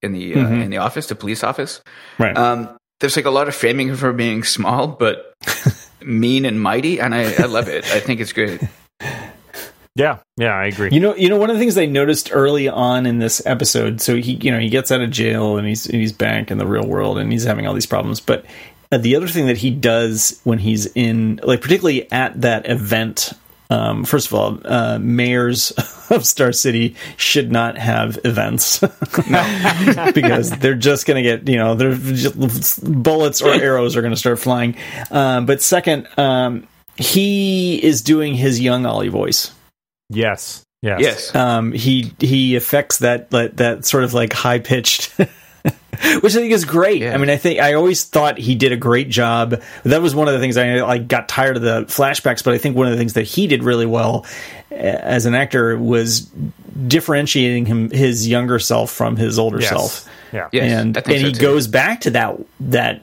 [0.05, 0.63] in the uh, Mhm.
[0.65, 1.81] in the office, the police office.
[2.19, 2.37] Right.
[2.37, 2.69] Um,
[3.01, 5.35] there's like a lot of framing of her being small but
[6.03, 7.85] mean and mighty, and I, I love it.
[7.87, 8.61] I think it's great.
[9.97, 10.91] yeah, yeah, I agree.
[10.93, 14.01] You know, you know, one of the things I noticed early on in this episode.
[14.01, 16.59] So he, you know, he gets out of jail and he's and he's back in
[16.59, 18.21] the real world and he's having all these problems.
[18.21, 18.45] But
[18.93, 23.33] uh, the other thing that he does when he's in, like, particularly at that event.
[23.71, 25.73] Um, first of all, uh, mayors
[26.11, 28.83] of Star City should not have events.
[30.15, 34.13] Because they're just going to get, you know, they're just, bullets or arrows are going
[34.13, 34.77] to start flying.
[35.11, 39.51] Um, but second, um, he is doing his young Ollie voice.
[40.11, 41.35] Yes, yes, Yes.
[41.35, 45.13] um, he he affects that that, that sort of like high pitched,
[46.21, 47.01] which I think is great.
[47.03, 47.15] Yeah.
[47.15, 49.63] I mean, I think I always thought he did a great job.
[49.85, 52.59] That was one of the things I I got tired of the flashbacks, but I
[52.59, 54.27] think one of the things that he did really well
[54.71, 56.31] uh, as an actor was
[56.89, 59.69] differentiating him his younger self from his older Yes.
[59.71, 60.49] self Yeah.
[60.53, 61.41] Yes, and and so he too.
[61.41, 63.01] goes back to that that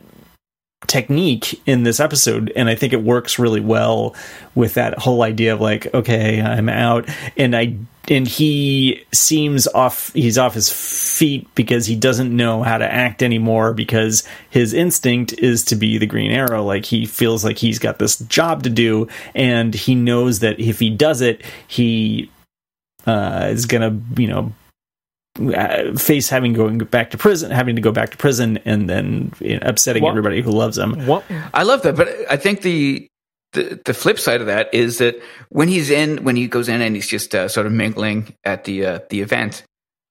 [0.88, 4.16] technique in this episode and i think it works really well
[4.56, 7.08] with that whole idea of like okay i'm out.
[7.38, 7.78] And i
[8.10, 13.22] and he seems off he's off his feet because he doesn't know how to act
[13.22, 16.64] anymore because his instinct is to be the green arrow.
[16.64, 20.80] Like he feels like he's got this job to do and he knows that if
[20.80, 22.32] he does it he
[23.06, 24.52] uh, is gonna you know
[25.98, 29.56] face having going back to prison, having to go back to prison, and then you
[29.60, 31.06] know, upsetting Well- everybody who loves him.
[31.08, 31.24] What?
[31.54, 33.08] I love that, but I think the,
[33.54, 36.82] the the flip side of that is that when he's in, when he goes in
[36.82, 39.64] and he's just uh, sort of mingling at the uh, the event,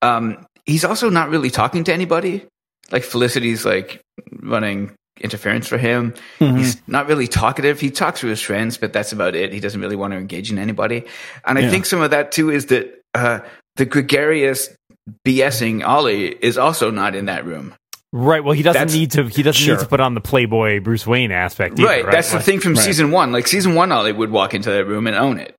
[0.02, 2.44] um, he's also not really talking to anybody.
[2.90, 4.00] Like Felicity's like
[4.40, 6.14] running interference for him.
[6.38, 6.56] Mhm.
[6.58, 7.78] He's not really talkative.
[7.78, 9.52] He talks to his friends, but that's about it.
[9.52, 11.04] He doesn't really want to engage in anybody.
[11.44, 11.70] And I Yeah.
[11.70, 13.40] think some of that too is that uh,
[13.76, 14.68] the gregarious
[15.26, 17.74] BSing Ollie is also not in that room.
[18.12, 18.42] Right.
[18.42, 19.24] Well, he doesn't That's- need to.
[19.28, 19.76] He doesn't Sure.
[19.76, 21.78] need to put on the Playboy Bruce Wayne aspect.
[21.78, 22.12] Either, right, right.
[22.12, 22.84] That's Like, the thing from Right.
[22.84, 23.30] season one.
[23.32, 25.54] Like season one, Ollie would walk into that room and own it.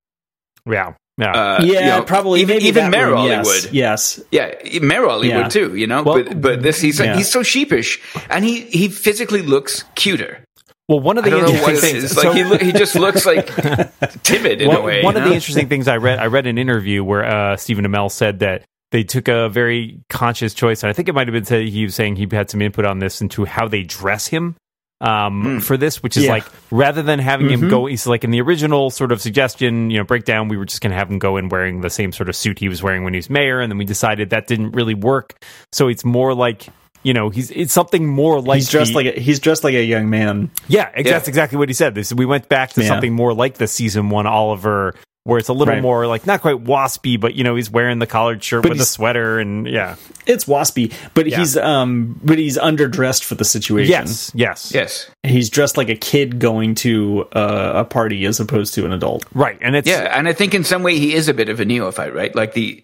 [0.70, 0.94] Yeah.
[1.18, 1.32] Yeah.
[1.32, 3.74] Uh, yeah, you know, probably even maybe even that Mayor room, Ollie yes, would.
[3.74, 5.44] Yes, Yeah, Mayor Ollie Yeah.
[5.44, 5.76] would too.
[5.76, 7.16] You know, Well, but but this he's yeah.
[7.16, 10.44] he's so sheepish, and he he physically looks cuter.
[10.89, 12.04] well, one of the don't know what interesting things.
[12.12, 12.18] is.
[12.18, 13.48] Like so- he look, he just looks like
[14.24, 15.04] timid in one, a way.
[15.04, 17.86] one you of the interesting things I read, I read an interview where uh, Stephen
[17.86, 21.34] Amell said that they took a very conscious choice, and I think it might have
[21.34, 24.28] been said he was saying he had some input on this into how they dress
[24.28, 24.56] him.
[25.04, 25.60] Um, Hmm.
[25.62, 26.34] for this, which is Yeah.
[26.34, 27.70] like rather than having him Mhm.
[27.72, 30.48] go, he's like in the original sort of suggestion, you know, breakdown.
[30.48, 32.60] We were just going to have him go in wearing the same sort of suit
[32.60, 35.34] he was wearing when he was mayor, and then we decided that didn't really work.
[35.72, 36.68] So it's more like
[37.04, 39.74] you know, he's it's something more like he's dressed the- like a, he's dressed like
[39.74, 40.52] a young man.
[40.68, 41.96] yeah, ex- that's exactly what he said.
[41.96, 42.89] This we went back to Yeah.
[42.89, 45.82] something more like the season one Oliver, where it's a little Right.
[45.84, 48.82] more like not quite waspy, but you know, he's wearing the collared shirt But with
[48.82, 49.95] a sweater, and yeah,
[50.26, 51.38] It's waspy, but Yeah.
[51.39, 53.91] he's um but he's underdressed for the situation.
[53.91, 55.09] yes, yes, Yes.
[55.24, 59.26] He's dressed like a kid going to uh, a party as opposed to an adult.
[59.34, 61.59] right, and it's Yeah, and I think in some way he is a bit of
[61.59, 62.36] a neophyte, right?
[62.36, 62.84] Like the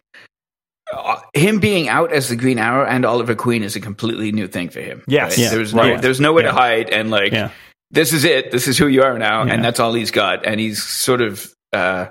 [0.93, 4.47] uh, him being out as the Green Arrow and Oliver Queen is a completely new
[4.47, 5.03] thing for him.
[5.07, 5.31] Yes.
[5.31, 5.39] right?
[5.39, 5.49] Yeah.
[5.49, 6.01] there's no Right.
[6.01, 6.51] there's nowhere Yeah.
[6.51, 7.49] to hide, and like Yeah.
[7.91, 8.51] this is it.
[8.51, 9.53] This is who you are now, Yeah.
[9.53, 12.05] and that's all he's got, and he's sort of uh,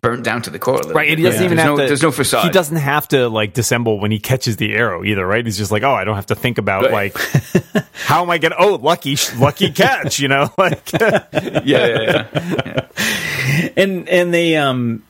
[0.00, 0.74] burnt down to the core.
[0.74, 1.44] A little Right, and he doesn't Yeah.
[1.46, 1.86] even there's have no, to.
[1.88, 2.44] There's no facade.
[2.44, 5.44] He doesn't have to like dissemble when he catches the arrow either, right?
[5.44, 7.14] He's just like, oh, I don't have to think about Right.
[7.14, 8.56] like how am I gonna?
[8.58, 10.50] Oh, lucky, lucky catch, you know?
[10.58, 12.86] Like, Yeah, yeah, yeah.
[13.76, 15.02] And and they um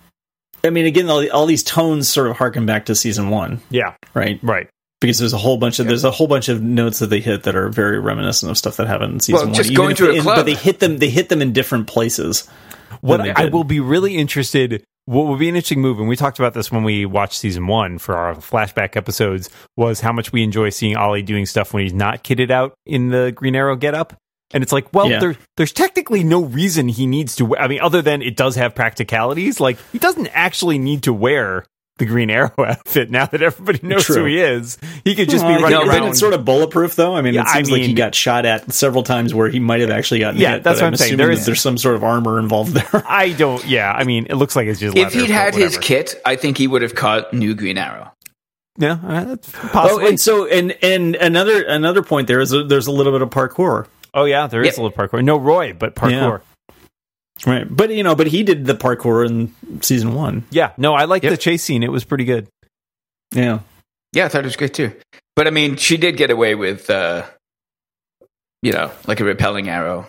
[0.65, 3.95] I mean again all, all these tones sort of harken back to season 1, yeah,
[4.15, 4.39] right?
[4.43, 4.69] right.
[5.01, 7.43] Because there's a whole bunch of there's a whole bunch of notes that they hit
[7.45, 9.55] that are very reminiscent of stuff that happened in season Well, 1.
[9.55, 10.37] just going to a in- club.
[10.39, 12.49] But they hit them they hit them in different places.
[13.01, 14.85] What I will be really interested.
[15.07, 17.69] What would be an interesting move, and we talked about this when we watched season
[17.69, 21.85] one for our flashback episodes, was how much we enjoy seeing Ollie doing stuff when
[21.85, 24.15] he's not kitted out in the Green Arrow getup.
[24.53, 25.21] And it's like, well, Yeah.
[25.21, 27.45] there, there's technically no reason he needs to.
[27.45, 29.61] we- I mean, other than it does have practicalities.
[29.61, 31.65] Like he doesn't actually need to wear
[31.99, 34.17] the Green Arrow outfit now that everybody knows True.
[34.17, 34.77] who he is.
[35.05, 36.01] He could just Well, be running no, around.
[36.01, 37.15] but it's sort of bulletproof, though.
[37.15, 39.61] I mean, Yeah, it I seems like he got shot at several times where he
[39.61, 40.63] might have actually gotten Yeah, hit.
[40.65, 41.09] that's but what I'm saying.
[41.15, 43.03] assuming There that is- there's some sort of armor involved there.
[43.09, 43.65] I don't.
[43.67, 44.97] Yeah, I mean, it looks like it's just.
[44.97, 48.13] If he'd had his kit, I think he would have caught new Green Arrow.
[48.79, 50.09] yeah, uh, that's oh, possibly.
[50.09, 53.31] and so and and another another point there is a, there's a little bit of
[53.31, 54.79] parkour, Oh yeah, there is Yep.
[54.79, 55.25] a little parkour.
[55.25, 56.43] No Roy, but parkour.
[57.45, 57.67] Right?
[57.69, 60.45] But you know, but he did the parkour in season one.
[60.51, 61.33] Yeah, no, I liked Yep.
[61.33, 61.83] the chase scene.
[61.83, 62.47] It was pretty good.
[63.35, 63.59] Yeah,
[64.13, 64.93] Yeah, I thought it was great too.
[65.35, 67.27] But I mean, she did get away with, uh,
[68.63, 70.09] you know, like a repelling arrow.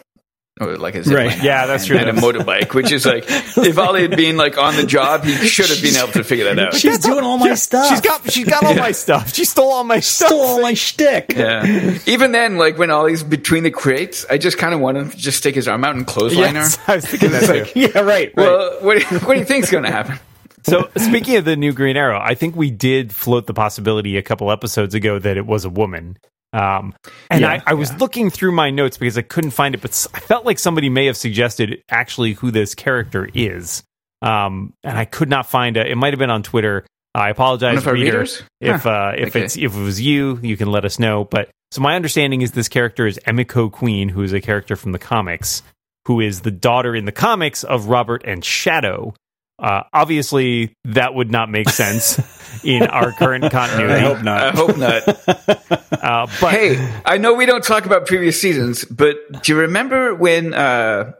[0.60, 1.28] Or like a zip Right.
[1.30, 1.98] line Yeah, that's and, true.
[2.00, 5.48] And a motorbike, which is like, if Ollie had been like on the job, he
[5.48, 6.74] should have been able to figure that out.
[6.74, 7.90] she's doing all my stuff.
[7.90, 9.34] She's got she's got all my stuff.
[9.34, 10.30] She stole all my stuff.
[10.30, 11.34] stole all my shtick.
[11.36, 11.98] Yeah.
[12.08, 15.18] Even then, like when Ollie's between the crates, I just kind of want him to
[15.18, 16.94] just stick his arm out and clothesline Yes, her.
[16.94, 17.72] I was thinking that too.
[17.80, 18.06] Yeah, right.
[18.06, 18.36] right.
[18.36, 20.18] Well, what, do you- what do you think's going to happen?
[20.64, 24.22] So speaking of the new Green Arrow, I think we did float the possibility a
[24.22, 26.18] couple episodes ago that it was a woman.
[26.58, 26.94] Um,
[27.30, 30.08] and Yeah, I, I was looking through my notes because I couldn't find it, but
[30.14, 33.84] I felt like somebody may have suggested actually who this character is.
[34.22, 35.88] Um, and I could not find it.
[35.88, 36.86] It might have been on Twitter.
[37.14, 38.44] I apologize, reader, readers?
[38.62, 38.90] if Huh.
[38.90, 39.44] uh, if Okay.
[39.44, 41.24] it's if it was you, you can let us know.
[41.26, 44.92] But so my understanding is this character is Emiko Queen, who is a character from
[44.94, 45.62] the comics,
[46.06, 49.14] who is the daughter in the comics of Robert and Shadow.
[49.60, 52.20] Uh, obviously, that would not make sense
[52.64, 53.94] in our current continuity.
[53.94, 54.42] I hope not.
[54.44, 55.74] I hope not.
[55.98, 60.14] Uh, but hey, I know we don't talk about previous seasons, but do you remember
[60.16, 61.12] when uh,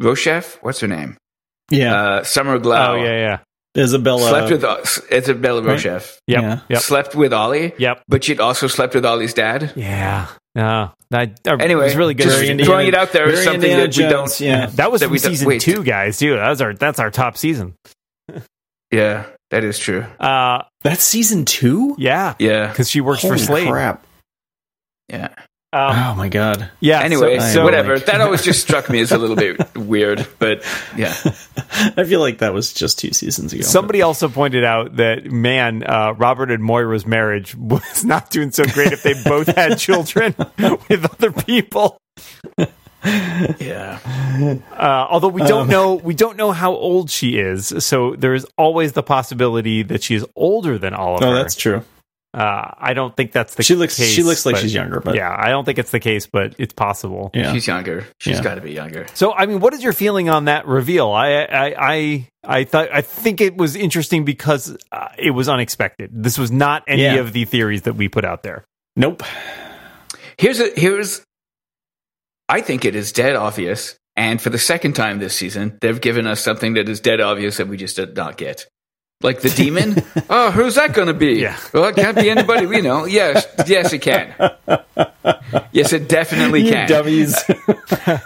[0.00, 1.16] Rochev, what's her name?
[1.70, 3.38] yeah, Uh, Summer Glau oh yeah,
[3.76, 4.78] yeah, Isabella slept with uh,
[5.16, 6.18] Isabella Rochev.
[6.26, 6.60] yep, Yeah.
[6.70, 9.72] yep, Slept with Ollie, yep, but she'd also slept with Ollie's dad.
[9.76, 10.28] yeah.
[10.54, 12.24] Uh, that, uh, Anyway, it was really good.
[12.24, 14.38] just Very Very- Indiana- throwing it out there is very something Indiana that we Jones,
[14.38, 14.46] don't.
[14.46, 15.60] Yeah, that was that from we season wait.
[15.62, 16.18] two, guys.
[16.18, 16.36] Too.
[16.36, 17.74] That was our that's our top season.
[18.90, 20.02] Yeah, that is true.
[20.20, 21.94] Uh, that's season two.
[21.98, 23.68] yeah, Yeah, because she works Holy for Slade.
[23.70, 24.04] crap!
[25.08, 25.30] yeah.
[25.74, 26.70] Um, Oh my god!
[26.80, 27.00] yeah.
[27.00, 27.94] Anyway, so, so whatever.
[27.96, 30.62] like- that always just struck me as a little bit weird, but
[30.96, 31.14] yeah.
[31.96, 33.62] I feel like that was just two seasons ago.
[33.62, 38.64] Somebody also pointed out that man, uh, Robert and Moira's marriage was not doing so
[38.64, 41.98] great if they both had children with other people.
[43.04, 43.98] Yeah.
[44.72, 48.46] Uh, although we don't know, we don't know how old she is, so there is
[48.56, 51.26] always the possibility that she is older than Oliver.
[51.26, 51.82] Oh, that's true.
[52.34, 53.96] Uh, I don't think that's the She looks.
[53.96, 54.08] case.
[54.10, 56.54] she looks like but- she's younger, but yeah, I don't think it's the case, but
[56.58, 57.30] it's possible.
[57.34, 57.52] yeah.
[57.52, 58.06] She's younger.
[58.18, 58.42] She's Yeah.
[58.44, 59.06] got to be younger.
[59.14, 61.10] So, I mean, what is your feeling on that reveal?
[61.10, 66.10] I, I, I, I thought, I think it was interesting because uh, it was unexpected.
[66.12, 67.14] This was not any Yeah.
[67.16, 68.64] of the theories that we put out there.
[68.96, 69.22] Nope.
[70.38, 71.22] Here's a here's.
[72.48, 76.26] I think it is dead obvious, and for the second time this season, they've given
[76.26, 78.66] us something that is dead obvious that we just did not get.
[79.22, 80.02] Like the demon.
[80.30, 81.34] oh, who's that going to be?
[81.34, 81.56] Yeah.
[81.72, 83.04] Well, it can't be anybody we know.
[83.12, 84.34] Yes, yes, it can.
[85.72, 86.88] Yes, it definitely You can.
[86.88, 87.36] dummies.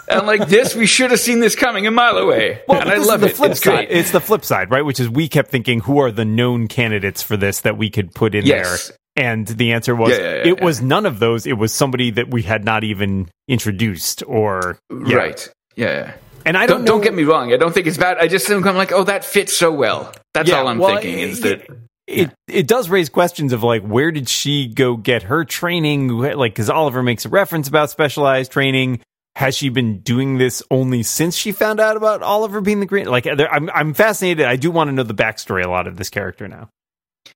[0.09, 2.61] And like this, we should have seen this coming a mile away.
[2.67, 3.35] Well, and I love the it.
[3.35, 3.87] flip It's side.
[3.87, 3.91] great.
[3.91, 4.83] It's the flip side, right?
[4.83, 8.13] Which is we kept thinking, who are the known candidates for this that we could
[8.15, 8.87] put in Yes.
[8.87, 8.97] there?
[9.31, 11.45] And the answer was, Yeah, yeah, yeah, it was none of those.
[11.45, 15.15] It was somebody that we had not even introduced, or yeah.
[15.15, 15.49] Right.
[15.75, 16.13] Yeah.
[16.47, 16.49] Yeah.
[16.49, 17.51] And I Don't, don't don't, get me wrong.
[17.53, 18.17] I don't think it's bad.
[18.17, 20.13] I just think I'm like, oh, that fits so well.
[20.33, 21.77] That's Yeah, all I'm well, thinking is it- that
[22.07, 26.07] it it does raise questions of like where did she go get her training?
[26.07, 29.01] Like because Oliver makes a reference about specialized training.
[29.35, 33.07] Has she been doing this only since she found out about Oliver being the green?
[33.07, 34.45] Like I'm I'm fascinated.
[34.45, 36.69] I do want to know the backstory a lot of this character now.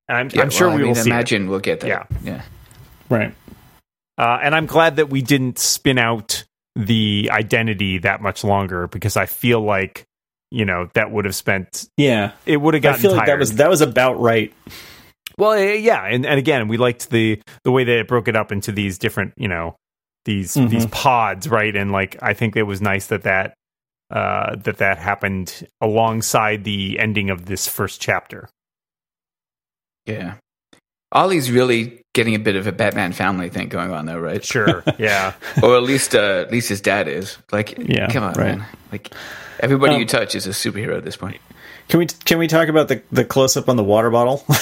[0.07, 1.09] And I'm, Yeah, I'm sure well, I we mean, will see.
[1.09, 1.87] Imagine we'll get that.
[1.87, 2.05] Yeah.
[2.23, 2.41] yeah.
[3.09, 3.33] Right.
[4.17, 6.45] Uh, and I'm glad that we didn't spin out
[6.75, 10.05] the identity that much longer because I feel like
[10.51, 12.31] you know that would have spent Yeah.
[12.45, 12.99] it would have gotten.
[12.99, 14.53] I gotten feel like that was that was about right.
[15.37, 18.51] Well, yeah, and, and again, we liked the the way that it broke it up
[18.51, 19.75] into these different, you know,
[20.25, 20.69] these Mhm.
[20.69, 21.75] these pods, right?
[21.75, 23.53] And like, I think it was nice that that
[24.11, 28.49] uh, that that happened alongside the ending of this first chapter.
[30.05, 30.35] Yeah.
[31.13, 34.43] Ollie's really getting a bit of a Batman family thing going on, though, right?
[34.43, 35.33] Sure, yeah,
[35.63, 37.37] or at least, uh, at least his dad is.
[37.51, 38.57] Like, Yeah, come on, right.
[38.57, 38.65] man.
[38.91, 39.13] Like,
[39.59, 41.39] everybody Um, you touch is a superhero at this point.
[41.87, 44.45] Can we can we talk about the the close up on the water bottle?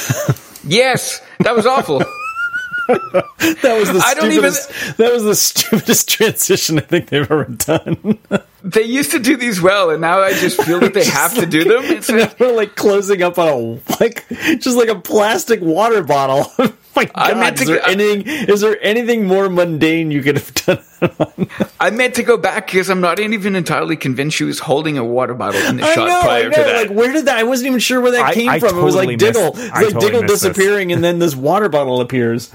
[0.65, 1.99] Yes, that was awful.
[2.89, 4.97] that was the I don't even- stupidest.
[4.97, 8.17] That was the stupidest transition I think they've ever done.
[8.63, 11.45] they used to do these well, and now I just feel that they have to
[11.45, 11.83] do them.
[11.85, 13.55] It's like, we're like closing up on a
[14.01, 14.25] like
[14.59, 16.51] just like a plastic water bottle.
[16.99, 18.27] My God, I meant is to there go- anything?
[18.49, 20.79] Is there anything more mundane you could have done?
[21.79, 25.03] I meant to go back because I'm not even entirely convinced she was holding a
[25.03, 26.49] water bottle in the I shot know, prior I know.
[26.49, 26.87] to that.
[26.89, 27.37] Like, where did that?
[27.37, 28.77] I wasn't even sure where that I- came I from.
[28.77, 30.41] it was like Diggle, missed- it's I like totally Diggle missed this.
[30.55, 32.51] disappearing, and then this water bottle appears.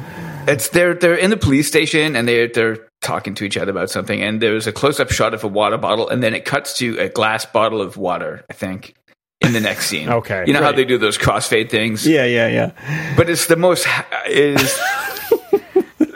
[0.46, 3.88] It's they're they're in the police station and they're they're talking to each other about
[3.90, 6.76] something and there's a close up shot of a water bottle and then it cuts
[6.78, 8.94] to a glass bottle of water, I think,
[9.44, 10.08] in the next scene.
[10.08, 12.06] Okay, You know how they do those crossfade things?
[12.06, 13.14] Yeah, yeah, yeah.
[13.16, 13.86] But it's the most
[14.26, 14.80] it is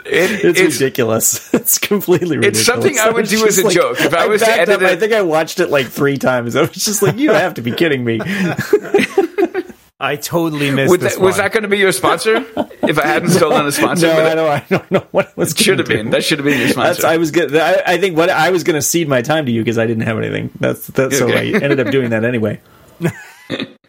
[0.05, 1.53] it, It's, it's ridiculous.
[1.59, 2.59] It's completely ridiculous.
[2.59, 4.01] It's something I would was do as just a joke.
[4.01, 6.55] If I was to edit up, it- I think I watched it like three times.
[6.55, 8.19] I was just like, "You have to be kidding me!"
[10.01, 12.37] I totally missed would this that, was that going to be your sponsor?
[12.87, 14.49] if I hadn't stolen a sponsor, no, I don't.
[14.49, 15.51] I don't know what it was.
[15.55, 16.09] should have been.
[16.11, 16.99] That should have been your That's.
[16.99, 17.07] sponsor.
[17.07, 17.57] I was gonna.
[17.59, 19.85] I, I think what I was going to cede my time to you because I
[19.85, 20.51] didn't have anything.
[20.59, 22.61] That's that's so I ended up doing that anyway.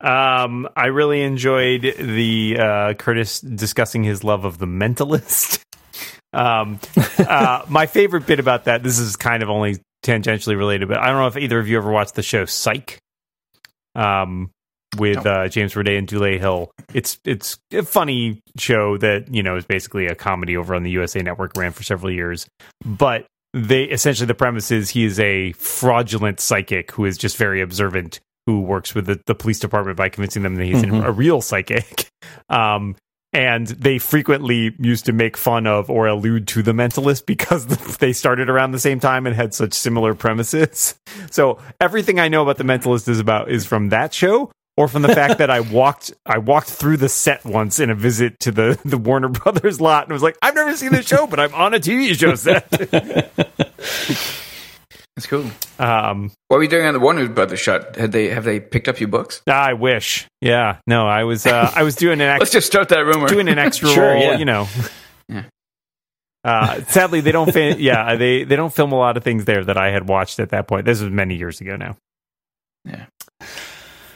[0.00, 5.64] Um, I really enjoyed the uh, Curtis discussing his love of the Mentalist.
[6.32, 6.78] um,
[7.18, 8.82] uh, my favorite bit about that.
[8.84, 11.78] This is kind of only tangentially related, but I don't know if either of you
[11.78, 12.98] ever watched the show Psych.
[13.96, 14.50] Um,
[14.96, 16.70] with uh, James Roday and Dule Hill.
[16.94, 20.90] It's it's a funny show that you know is basically a comedy over on the
[20.90, 22.46] USA Network, ran for several years,
[22.84, 27.60] but they essentially the premise is he is a fraudulent psychic who is just very
[27.60, 31.04] observant who works with the, the police department by convincing them that he's Mhm.
[31.04, 32.08] a real psychic
[32.48, 32.96] um
[33.34, 37.66] and they frequently used to make fun of or allude to the mentalist because
[37.98, 40.94] they started around the same time and had such similar premises
[41.30, 45.02] so everything i know about the mentalist is about is from that show or from
[45.02, 48.52] the fact that I walked I walked through the set once in a visit to
[48.52, 51.52] the the Warner Brothers lot and was like, I've never seen this show, but I'm
[51.52, 52.70] on a TV show set.
[55.18, 55.44] That's cool.
[55.80, 57.96] um, What were you doing on the Warner Brothers shot?
[57.96, 59.42] Had they have they picked up your books?
[59.48, 63.00] I wish, yeah, no, I was uh, I was doing an Let's just start that
[63.04, 63.26] rumor.
[63.26, 64.38] doing an extra Sure, role, yeah.
[64.38, 64.68] you know.
[65.30, 65.42] Yeah.
[66.44, 67.52] Uh, sadly, they don't.
[67.52, 70.38] Fa- yeah, they they don't film a lot of things there that I had watched
[70.38, 70.86] at that point.
[70.86, 71.96] This was many years ago now.
[72.84, 73.04] Yeah.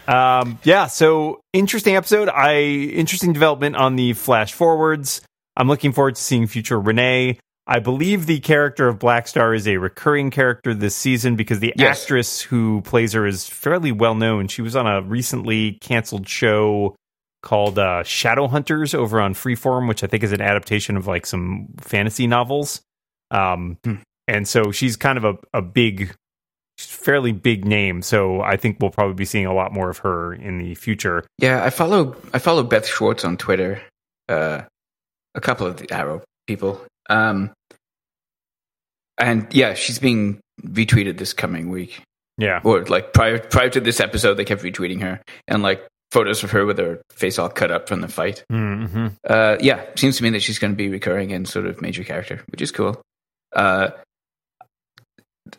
[0.09, 2.29] Um, yeah, so interesting episode.
[2.29, 5.21] I interesting development on the flash forwards.
[5.57, 7.39] I'm looking forward to seeing future Renee.
[7.67, 11.73] I believe the character of Black Star is a recurring character this season because the
[11.77, 12.03] Yes.
[12.03, 14.49] actress who plays her is fairly well known.
[14.49, 16.97] She was on a recently canceled show
[17.43, 21.69] called uh, Shadowhunters over on Freeform, which I think is an adaptation of like some
[21.81, 22.81] fantasy novels.
[23.31, 23.95] Um, Hmm.
[24.29, 26.15] And so she's kind of a, a big,
[26.79, 28.01] fairly big name.
[28.03, 31.25] So I think we'll probably be seeing a lot more of her in the future.
[31.39, 33.83] Yeah, I follow I follow Beth Schwartz on Twitter.
[34.29, 34.63] Uh,
[35.35, 36.81] a couple of the Arrow people.
[37.09, 37.53] Um,
[39.19, 42.03] and yeah, she's being retweeted this coming week.
[42.39, 42.61] Yeah.
[42.65, 46.51] Or like prior prior to this episode, they kept retweeting her and like photos of
[46.51, 48.45] her with her face all cut up from the fight.
[48.51, 49.09] Mm-hmm.
[49.27, 52.05] Uh, yeah, seems to me that she's going to be recurring and sort of major
[52.05, 53.01] character, which is cool.
[53.55, 53.91] Uh,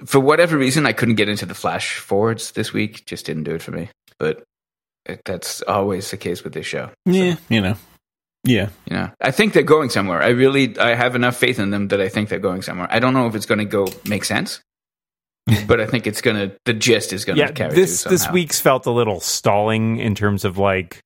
[0.06, 3.06] for whatever reason, I couldn't get into the flash forwards this week.
[3.06, 3.90] Just didn't do it for me.
[4.18, 4.44] But
[5.26, 6.90] that's always the case with this show.
[7.06, 7.76] Yeah, you know.
[8.44, 8.70] Yeah.
[8.90, 10.22] You know, I think they're going somewhere.
[10.22, 12.88] I really, I have enough faith in them that I think they're going somewhere.
[12.92, 14.60] I don't know if it's going to go make sense,
[15.68, 16.56] but I think it's going to.
[16.66, 17.52] The gist is going to Yeah.
[17.52, 21.00] carry This this week's felt a little stalling in terms of like,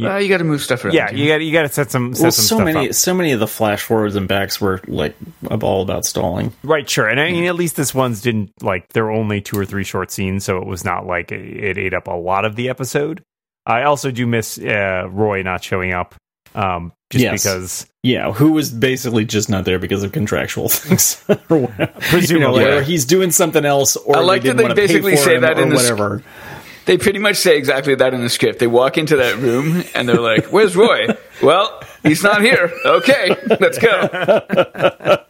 [0.00, 0.94] Uh, you got to move stuff around.
[0.94, 2.94] yeah, you got you got to set some set Well, some so stuff many, up.
[2.94, 5.16] so many of the flash forwards and backs were like
[5.62, 6.52] all about stalling.
[6.62, 7.08] Right, sure.
[7.08, 9.84] And I mean, at least this one's didn't like there were only two or three
[9.84, 13.22] short scenes, so it was not like it ate up a lot of the episode.
[13.66, 16.14] I also do miss uh, Roy not showing up,
[16.56, 17.42] um, just Yes.
[17.44, 17.86] because.
[18.02, 21.66] Yeah, who was basically just not there because of contractual things, or.
[22.00, 22.28] Presumably.
[22.34, 22.72] you know, like, Yeah.
[22.76, 25.16] or he's doing something else, or I like that didn't they want to pay basically
[25.16, 26.22] say that or in the sc- whatever.
[26.86, 28.60] They pretty much say exactly that in the script.
[28.60, 31.08] They walk into that room and they're like, "Where's Roy?"
[31.42, 32.72] Well, he's not here.
[32.84, 33.90] Okay, let's go.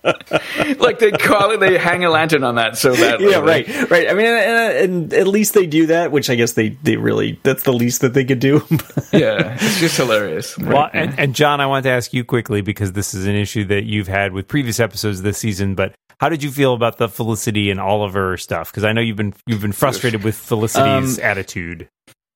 [0.78, 3.30] like they call it, they hang a lantern on that so badly.
[3.30, 4.10] yeah, Like, right, right.
[4.10, 7.38] I mean, and, and at least they do that, which I guess they they really
[7.42, 8.62] that's the least that they could do.
[9.12, 10.58] Yeah, it's just hilarious.
[10.58, 13.64] Well, and, and John, I want to ask you quickly because this is an issue
[13.66, 15.74] that you've had with previous episodes this season.
[15.74, 18.70] But how did you feel about the Felicity and Oliver stuff?
[18.70, 21.88] Because I know you've been you've been frustrated with Felicity's Um, attitude.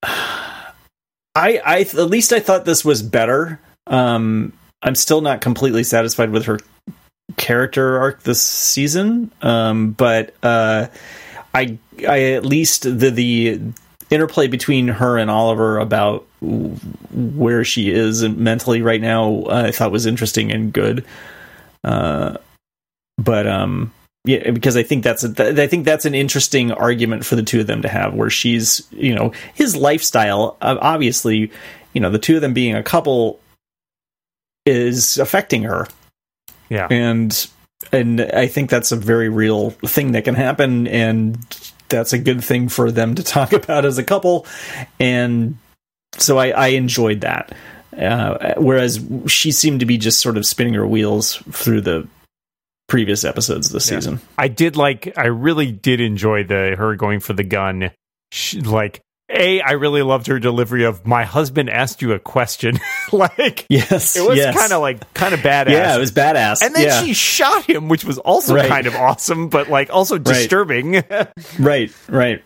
[0.03, 3.61] I, I at least I thought this was better.
[3.87, 4.53] Um,
[4.83, 6.59] I'm still not completely satisfied with her
[7.37, 10.87] character arc this season, um, but uh,
[11.55, 13.61] I I at least the the
[14.11, 20.07] interplay between her and Oliver about where she is mentally right now I thought was
[20.07, 21.05] interesting and good.
[21.85, 22.37] Uh,
[23.23, 23.93] but um
[24.25, 27.43] yeah because I think that's a, th- I think that's an interesting argument for the
[27.43, 31.51] two of them to have where she's you know his lifestyle uh, obviously
[31.93, 33.41] you know the two of them being a couple
[34.67, 35.87] is affecting her.
[36.69, 37.49] Yeah, and
[37.93, 41.37] and I think that's a very real thing that can happen, and
[41.89, 44.47] that's a good thing for them to talk about as a couple,
[44.99, 45.59] and
[46.17, 47.53] so I, I enjoyed that.
[47.97, 52.07] Uh, whereas she seemed to be just sort of spinning her wheels through the
[52.91, 53.97] previous episodes this Yeah.
[54.01, 54.21] season.
[54.37, 55.15] I did like.
[55.17, 57.93] I really did enjoy the her going for the gun.
[58.33, 59.01] She, like,
[59.33, 62.79] a, I really loved her delivery of "My husband asked you a question."
[63.13, 64.57] like, Yes, it was yes.
[64.59, 65.71] kind of like kind of badass.
[65.71, 66.63] yeah, it was badass.
[66.63, 68.69] and then yeah, she shot him, which was also Right.
[68.69, 71.03] kind of awesome, but like also disturbing.
[71.59, 72.43] right, right.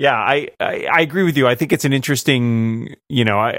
[0.00, 1.46] Yeah, I, I I agree with you.
[1.46, 3.50] I think it's an interesting, you know, I,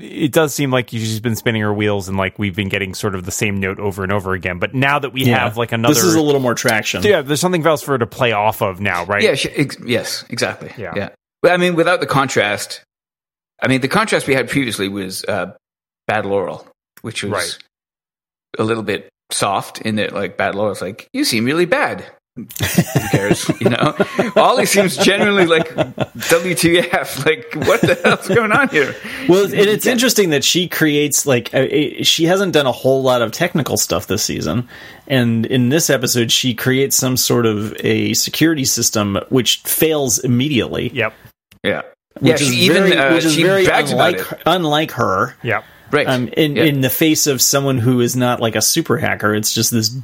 [0.00, 3.14] it does seem like she's been spinning her wheels and like we've been getting sort
[3.14, 4.58] of the same note over and over again.
[4.58, 5.40] But now that we Yeah.
[5.40, 7.02] have like another, This is a little more traction.
[7.02, 9.22] yeah, there's something else for her to play off of now, right?
[9.22, 10.72] Yeah, she, ex- yes, exactly.
[10.78, 10.94] Yeah.
[10.96, 11.08] yeah.
[11.42, 12.82] But I mean, without the contrast,
[13.62, 15.52] I mean, the contrast we had previously was uh,
[16.08, 16.66] Bad Laurel,
[17.02, 17.58] which was Right.
[18.58, 22.06] a little bit soft in that, like, Bad Laurel's like, you seem really bad.
[22.34, 22.46] Who
[23.10, 23.46] cares?
[23.60, 23.94] you know,
[24.36, 27.24] Ollie seems genuinely like WTF.
[27.26, 28.94] Like, what the hell's going on here?
[29.28, 33.02] Well, and it's interesting that she creates like a, a- she hasn't done a whole
[33.02, 34.68] lot of technical stuff this season,
[35.06, 40.88] and in this episode, she creates some sort of a security system which fails immediately.
[40.94, 41.14] Yep.
[41.62, 41.82] Yeah,
[42.18, 42.34] Which yeah.
[42.34, 45.34] is She even very, uh, which is she very unlike about unlike her.
[45.42, 45.64] Yep.
[45.90, 46.06] Right.
[46.08, 46.64] Um, in Yeah.
[46.64, 49.94] in the face of someone who is not like a super hacker, it's just this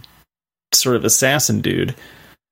[0.73, 1.95] sort of assassin dude.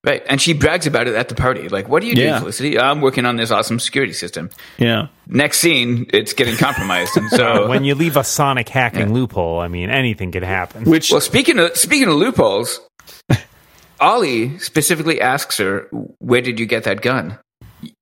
[0.06, 0.22] Right.
[0.28, 1.68] And she brags about it at the party.
[1.68, 2.38] Like, what do you do, Yeah.
[2.38, 2.78] Felicity?
[2.78, 4.50] I'm working on this awesome security system.
[4.78, 7.16] Yeah, Next scene, it's getting compromised.
[7.16, 9.14] And so, when you leave a sonic hacking Yeah.
[9.14, 10.84] loophole, I mean, anything could happen.
[10.84, 12.80] which well, speaking of speaking of loopholes,
[14.00, 15.88] Ollie specifically asks her,
[16.18, 17.38] "Where did you get that gun?"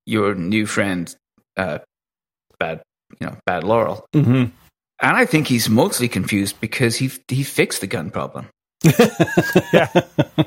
[0.07, 1.15] Your new friend,
[1.57, 1.79] uh,
[2.59, 2.83] bad,
[3.21, 4.05] you know, bad Laurel.
[4.15, 4.51] Mhm.
[5.01, 8.49] And I think he's mostly confused because he he fixed the gun problem.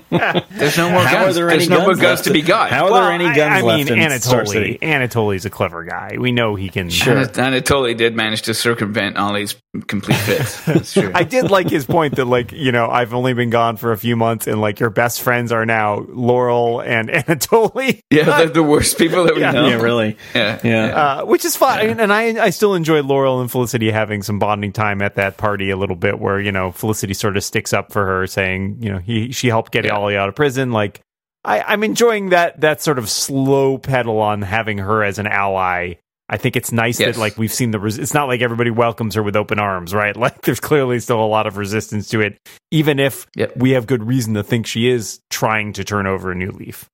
[0.10, 1.36] There's no more How are guns.
[1.36, 2.70] there There's any no more guns guns to be got.
[2.72, 4.48] How are there any I- guns I, left mean, in Star Anatoly.
[4.48, 4.78] City?
[4.82, 6.16] Anatoly's a clever guy.
[6.20, 6.90] We know he can.
[6.90, 7.16] Sure.
[7.26, 9.56] Anatoly did manage to circumvent Ollie's
[9.88, 10.62] complete fix.
[10.66, 11.12] That's true.
[11.14, 13.98] I did like his point that, like, you know, I've only been gone for a
[13.98, 18.02] few months, and like your best friends are now Laurel and Anatoly.
[18.10, 19.52] yeah, they're the worst people that we Yeah.
[19.52, 19.68] know.
[19.68, 20.18] Yeah, really.
[20.34, 20.86] Yeah, Yeah.
[21.22, 22.00] uh, which is fine.
[22.00, 25.70] And I, I still enjoy Laurel and Felicity having some bonding time at that party
[25.70, 28.92] a little bit, where you know Felicity sort of sticks up for her, saying, you
[28.92, 29.94] know, he she helped get Yeah.
[29.96, 30.72] Ollie out of prison.
[30.72, 31.02] Like,
[31.44, 35.96] I, I'm enjoying that that sort of slow pedal on having her as an ally.
[36.30, 37.16] I think it's nice Yes.
[37.16, 37.80] that like we've seen the.
[37.80, 40.14] Res- it's not like everybody welcomes her with open arms, right?
[40.18, 42.38] Like, there's clearly still a lot of resistance to it,
[42.70, 43.56] even if Yep.
[43.58, 46.86] we have good reason to think she is trying to turn over a new leaf.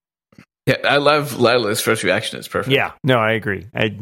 [0.67, 2.37] Yeah, I love Lyla's first reaction.
[2.39, 2.73] It's perfect.
[2.75, 3.65] Yeah, no, I agree.
[3.75, 3.97] I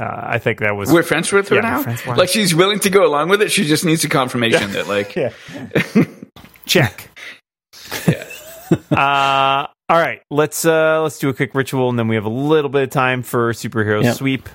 [0.00, 1.82] uh, I think that was We're friends with her Yeah, now.
[1.82, 2.16] friends with her.
[2.16, 3.50] Like she's willing to go along with it.
[3.50, 5.32] She just needs a confirmation that like Yeah.
[6.72, 7.08] Check.
[8.08, 8.24] Yeah.
[8.90, 10.22] uh all right.
[10.30, 12.90] Let's uh let's do a quick ritual and then we have a little bit of
[12.90, 14.16] time for superhero Yep.
[14.16, 14.48] sweep.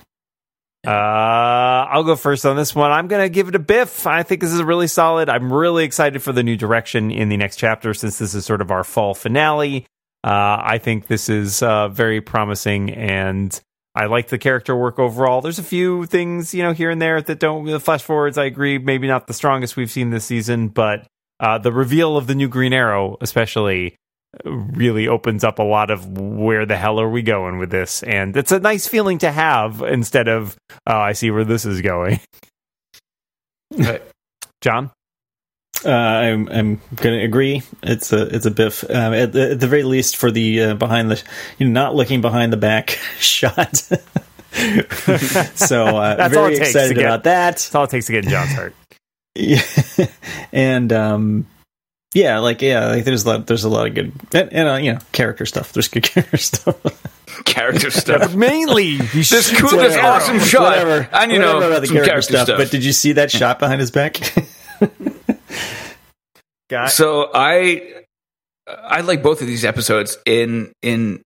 [0.85, 2.91] Uh I'll go first on this one.
[2.91, 4.07] I'm gonna give it a biff.
[4.07, 5.29] I think this is really solid.
[5.29, 8.61] I'm really excited for the new direction in the next chapter since this is sort
[8.61, 9.85] of our fall finale.
[10.23, 13.59] Uh I think this is uh very promising and
[13.93, 15.41] I like the character work overall.
[15.41, 18.37] There's a few things, you know, here and there that don't the flash forwards.
[18.37, 21.07] I agree, maybe not the strongest we've seen this season, but
[21.39, 23.95] uh, the reveal of the new Green Arrow, especially,
[24.43, 28.35] really opens up a lot of where the hell are we going with this, and
[28.37, 32.19] it's a nice feeling to have instead of oh, I see where this is going.
[33.77, 34.01] Right.
[34.61, 34.91] John,
[35.85, 37.61] Uh, I'm I'm going to agree.
[37.83, 40.73] It's a it's a biff um, at, the, at the very least for the uh,
[40.75, 41.21] behind the
[41.59, 43.75] you know, not looking behind the back shot.
[43.75, 43.97] so
[45.85, 47.51] uh, That's all it very excited about that.
[47.51, 48.73] that's all it takes to get in John's heart.
[49.37, 49.61] Yeah.
[50.51, 51.47] and um
[52.13, 54.75] yeah, like yeah, like there's a lot there's a lot of good and, and uh,
[54.75, 55.73] you know character stuff.
[55.73, 56.75] There's good character stuff.
[57.45, 58.33] Character stuff.
[58.33, 60.05] mainly, This shoots cool, an this arrow.
[60.15, 61.07] awesome shot, Whatever.
[61.13, 62.57] and you know about the some character, character stuff, stuff.
[62.57, 64.19] But did you see that shot behind his back?
[66.69, 68.03] Guy- So I
[68.67, 71.21] I like both of these episodes in in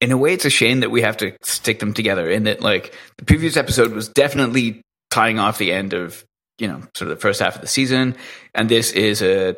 [0.00, 2.60] in a way it's a shame that we have to stick them together in that
[2.60, 6.24] like the previous episode was definitely tying off the end of
[6.58, 8.16] you know sort of the first half of the season
[8.54, 9.56] and this is a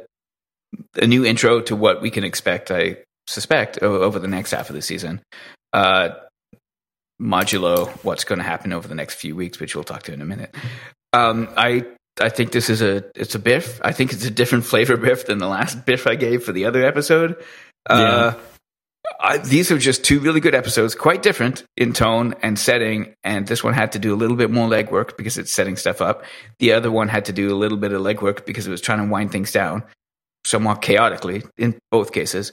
[0.97, 4.77] a new intro to what we can expect I suspect over the next half of
[4.77, 5.21] the season
[5.73, 6.11] uh
[7.21, 10.23] modulo what's going to happen over the next few weeks which we'll talk to in
[10.23, 10.55] a minute
[11.13, 11.85] um I
[12.21, 13.81] I think this is a it's a biff.
[13.85, 16.65] I think it's a different flavor biff than the last biff I gave for the
[16.65, 17.43] other episode.
[17.89, 18.35] Uh,
[19.21, 23.15] I, these are just two really good episodes, quite different in tone and setting.
[23.25, 26.01] And this one had to do a little bit more legwork because it's setting stuff
[26.01, 26.25] up.
[26.59, 28.99] The other one had to do a little bit of legwork because it was trying
[28.99, 29.83] to wind things down,
[30.47, 32.53] somewhat chaotically in both cases.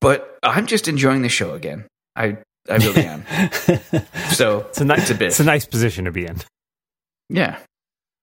[0.00, 1.86] But I'm just enjoying the show again.
[2.16, 2.38] I
[2.68, 3.24] I really am.
[4.32, 5.28] So It's a nice, it's a bit.
[5.28, 6.36] it's a nice position to be in.
[7.28, 7.58] yeah.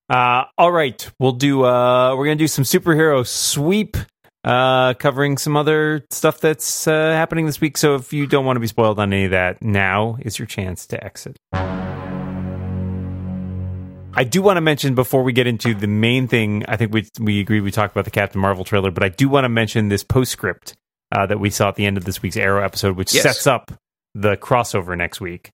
[0.09, 1.65] Uh, all right, we'll do.
[1.65, 3.97] Uh, we're gonna do some superhero sweep,
[4.47, 7.77] uh, covering some other stuff that's uh, happening this week.
[7.77, 10.45] So if you don't want to be spoiled on any of that, now is your
[10.45, 11.37] chance to exit.
[14.19, 16.65] I do want to mention before we get into the main thing.
[16.67, 19.29] I think we we agree we talked about the Captain Marvel trailer, but I do
[19.29, 20.73] want to mention this postscript
[21.11, 23.23] uh, that we saw at the end of this week's Arrow episode, which Yes.
[23.23, 23.71] sets up
[24.15, 25.51] the crossover next week.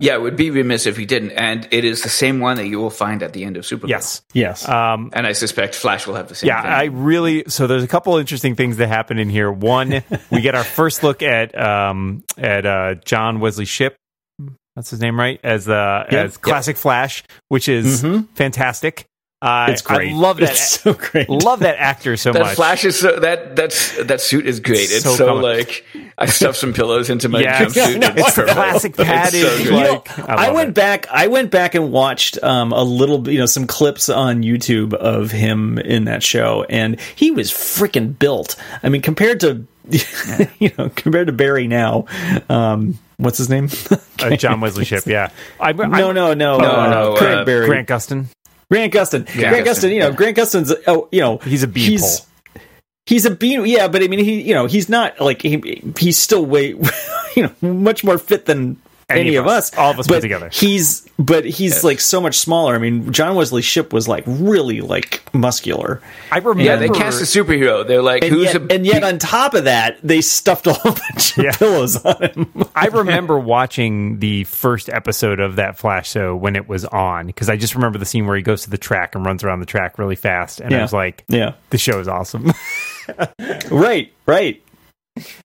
[0.00, 1.32] Yeah, it would be remiss if we didn't.
[1.32, 3.88] And it is the same one that you will find at the end of Supergirl.
[3.88, 4.22] Yes.
[4.32, 4.68] yes.
[4.68, 6.70] Um, And I suspect Flash will have the same yeah, thing.
[6.70, 7.44] I really.
[7.48, 9.50] So there's a couple interesting things that happen in here.
[9.50, 13.96] One, we get our first look at um at uh John Wesley Shipp.
[14.76, 15.40] That's his name, right?
[15.42, 16.26] As uh Yep.
[16.26, 18.28] as classic Flash, which is Mhm.
[18.36, 19.04] fantastic.
[19.40, 20.12] Uh, it's great.
[20.12, 20.50] I love that.
[20.50, 21.28] It's so great.
[21.28, 22.56] love that actor so that much.
[22.56, 24.80] Flash is so, that that's that suit is great.
[24.80, 25.84] It's It's, so so, like
[26.18, 28.00] I stuffed some pillows into my Yeah, jumpsuit.
[28.00, 28.56] no, and it's the perfect.
[28.56, 29.56] classic It's padded, so.
[29.62, 30.74] You know, I I, went it.
[30.74, 31.06] back.
[31.08, 35.30] I went back and watched um, a little, you know, some clips on YouTube of
[35.30, 38.56] him in that show, and he was freaking built.
[38.82, 39.64] I mean, compared to,
[40.58, 42.06] you know, compared to Barry now,
[42.48, 43.68] um, what's his name?
[44.18, 45.06] uh, John Wesley Shipp.
[45.06, 45.30] Yeah,
[45.60, 48.26] I, no, no, no, No, uh, no, Craig uh, Barry, Grant Gustin.
[48.70, 49.26] Grant Gustin.
[49.34, 49.50] Yeah.
[49.50, 49.92] Grant Gustin.
[49.92, 50.14] You know, Yeah.
[50.16, 50.72] Grant Gustin's.
[50.86, 52.08] Oh, you know, He's a beanpole.
[53.06, 56.18] He's a bean, yeah, but I mean, he, you know, he's not like he, he's
[56.18, 56.74] still way,
[57.34, 58.76] you know, much more fit than
[59.10, 59.72] Any any, of of us.
[59.72, 59.78] us.
[59.78, 60.50] All of us put together.
[60.52, 62.74] He's, but he's like so much smaller.
[62.74, 66.62] I mean, John Wesley Shipp was like really like muscular, I remember.
[66.62, 67.86] Yeah, they cast a superhero.
[67.88, 70.74] They're like, and who's yet, a and yet on top of that, they stuffed a
[70.74, 71.52] whole bunch of Yeah.
[71.52, 72.64] pillows on him.
[72.74, 77.48] I remember watching the first episode of that Flash show when it was on because
[77.48, 79.66] I just remember the scene where he goes to the track and runs around the
[79.66, 82.52] track really fast, and I was like, yeah, "The show is awesome."
[83.70, 84.62] right, right.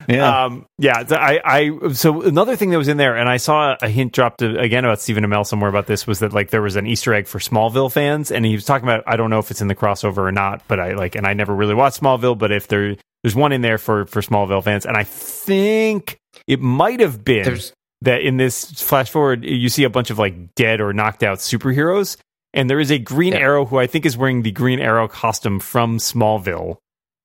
[0.08, 1.40] Yeah, um, yeah, I,
[1.84, 4.84] I, so another thing that was in there, and I saw a hint dropped again
[4.86, 7.40] about Stephen Amell somewhere about this was that like there was an Easter egg for
[7.40, 10.20] Smallville fans, and he was talking about I don't know if it's in the crossover
[10.20, 13.36] or not, but I like, and I never really watched Smallville, but if there there's
[13.36, 16.18] one in there for for Smallville fans, and I think
[16.48, 20.20] it might have been There's- that in this flash forward you see a bunch of
[20.20, 22.18] like dead or knocked out superheroes,
[22.54, 23.40] and there is a Green Yeah.
[23.40, 26.78] Arrow who I think is wearing the Green Arrow costume from Smallville.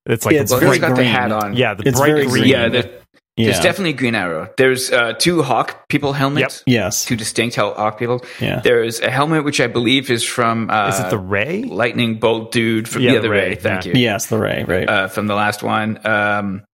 [0.08, 1.54] It's like Yeah, it's well, very he's got the hat on.
[1.54, 2.28] yeah, the It's bright green.
[2.30, 2.44] green.
[2.46, 2.68] yeah.
[2.68, 2.90] The,
[3.36, 3.52] yeah.
[3.52, 4.50] There's definitely Green Arrow.
[4.56, 6.64] There's uh, two Hawk people helmets.
[6.66, 8.24] yes, Two distinct Hawk people.
[8.40, 8.58] Yeah.
[8.58, 11.62] There's a helmet which I believe is from uh, Is it the Ray?
[11.62, 13.54] lightning bolt dude from Yeah, the the other Ray, Ray.
[13.54, 13.92] Thank yeah.
[13.94, 14.00] you.
[14.02, 14.88] yes, the Ray, right.
[14.88, 16.04] uh, from the last one.
[16.04, 16.64] Um,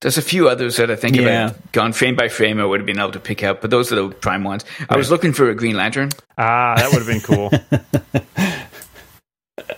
[0.00, 1.46] there's a few others that I think if Yeah.
[1.48, 3.90] I'd gone frame by frame, I would have been able to pick out, but those
[3.92, 4.64] are the prime ones.
[4.88, 6.10] I was looking for a Green Lantern.
[6.38, 7.50] Ah, that would have been cool.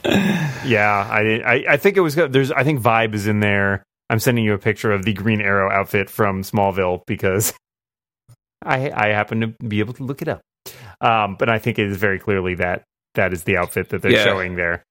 [0.05, 2.33] yeah, I, I I think it was good.
[2.33, 3.83] There's I think Vibe is in there.
[4.11, 7.53] I'm sending you a picture of the Green Arrow outfit from Smallville because
[8.65, 10.41] I I happen to be able to look it up.
[11.01, 12.85] Um, but I think it is very clearly that
[13.15, 14.25] that is the outfit that they're Yeah.
[14.25, 14.83] showing there.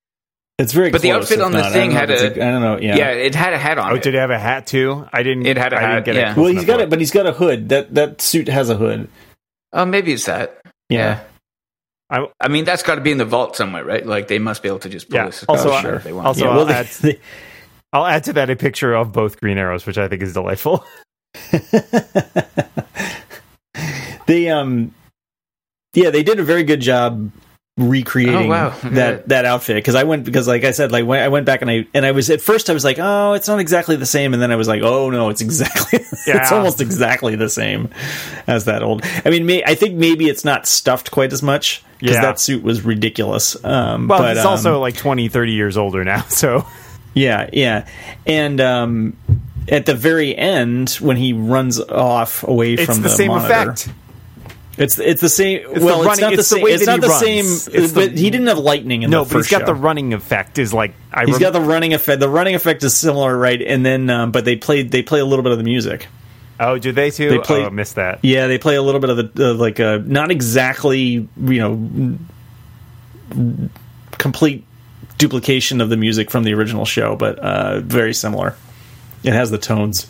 [0.59, 0.91] it's very.
[0.91, 1.71] but the outfit on the not.
[1.71, 2.77] I thing had if it's a- I don't know.
[2.79, 2.95] Yeah.
[2.97, 3.09] Yeah.
[3.11, 4.03] it had a hat on Oh, it.
[4.03, 5.07] did it have a hat too?
[5.13, 5.45] I didn't.
[5.45, 6.35] It had a I hat, get yeah.
[6.35, 7.69] Well, he's got it, but he's got a hood.
[7.69, 9.07] That that suit has a hood.
[9.73, 10.59] Oh, maybe it's that.
[10.89, 11.21] Yeah.
[12.11, 14.05] I- I mean, that's got to be in the vault somewhere, right?
[14.05, 15.25] Like they must be able to just pull Yeah.
[15.27, 15.43] this.
[15.47, 16.27] Also, oh, sure, if they want.
[16.27, 17.19] also- yeah, I'll add- they,
[17.93, 20.83] I'll add to that a picture of both Green Arrows, which I think is delightful.
[24.27, 24.93] they um
[25.93, 27.31] yeah they did a very good job
[27.81, 28.69] recreating Oh, wow.
[28.83, 29.21] that Yeah.
[29.27, 31.69] that outfit because I went because like I said like when I went back and
[31.71, 34.33] I and I was at first I was like oh it's not exactly the same
[34.33, 37.89] and then I was like oh no it's exactly it's almost exactly the same
[38.47, 41.83] as that old I mean may, I think maybe it's not stuffed quite as much
[41.99, 42.21] because Yeah.
[42.21, 46.03] that suit was ridiculous um Well, but he's um, also like 20, 30 years older
[46.03, 46.65] now, so
[47.13, 47.87] yeah, yeah.
[48.25, 49.17] And um,
[49.67, 53.71] at the very end, when he runs off away it's from the, the, same monitor,
[53.71, 53.89] effect.
[54.81, 55.61] It's it's the same.
[55.73, 56.63] the well, it's running- not the it's the same.
[56.63, 57.19] way It's not he the runs.
[57.21, 57.45] same.
[57.75, 59.65] It's the- but he didn't have lightning in No, the but he's got show.
[59.67, 60.57] the running effect.
[60.59, 62.19] Is like I He's rem- got the running effect.
[62.19, 63.61] The running effect is similar, right?
[63.61, 66.07] And then, um, but they play they play a little bit of the music.
[66.59, 67.29] Oh, do they too?
[67.29, 68.19] They play- oh, I missed that.
[68.21, 72.17] Yeah, they play a little bit of the uh, like uh, not exactly you know
[74.17, 74.65] complete
[75.17, 78.55] duplication of the music from the original show, but uh, very similar.
[79.23, 80.07] It has the tones.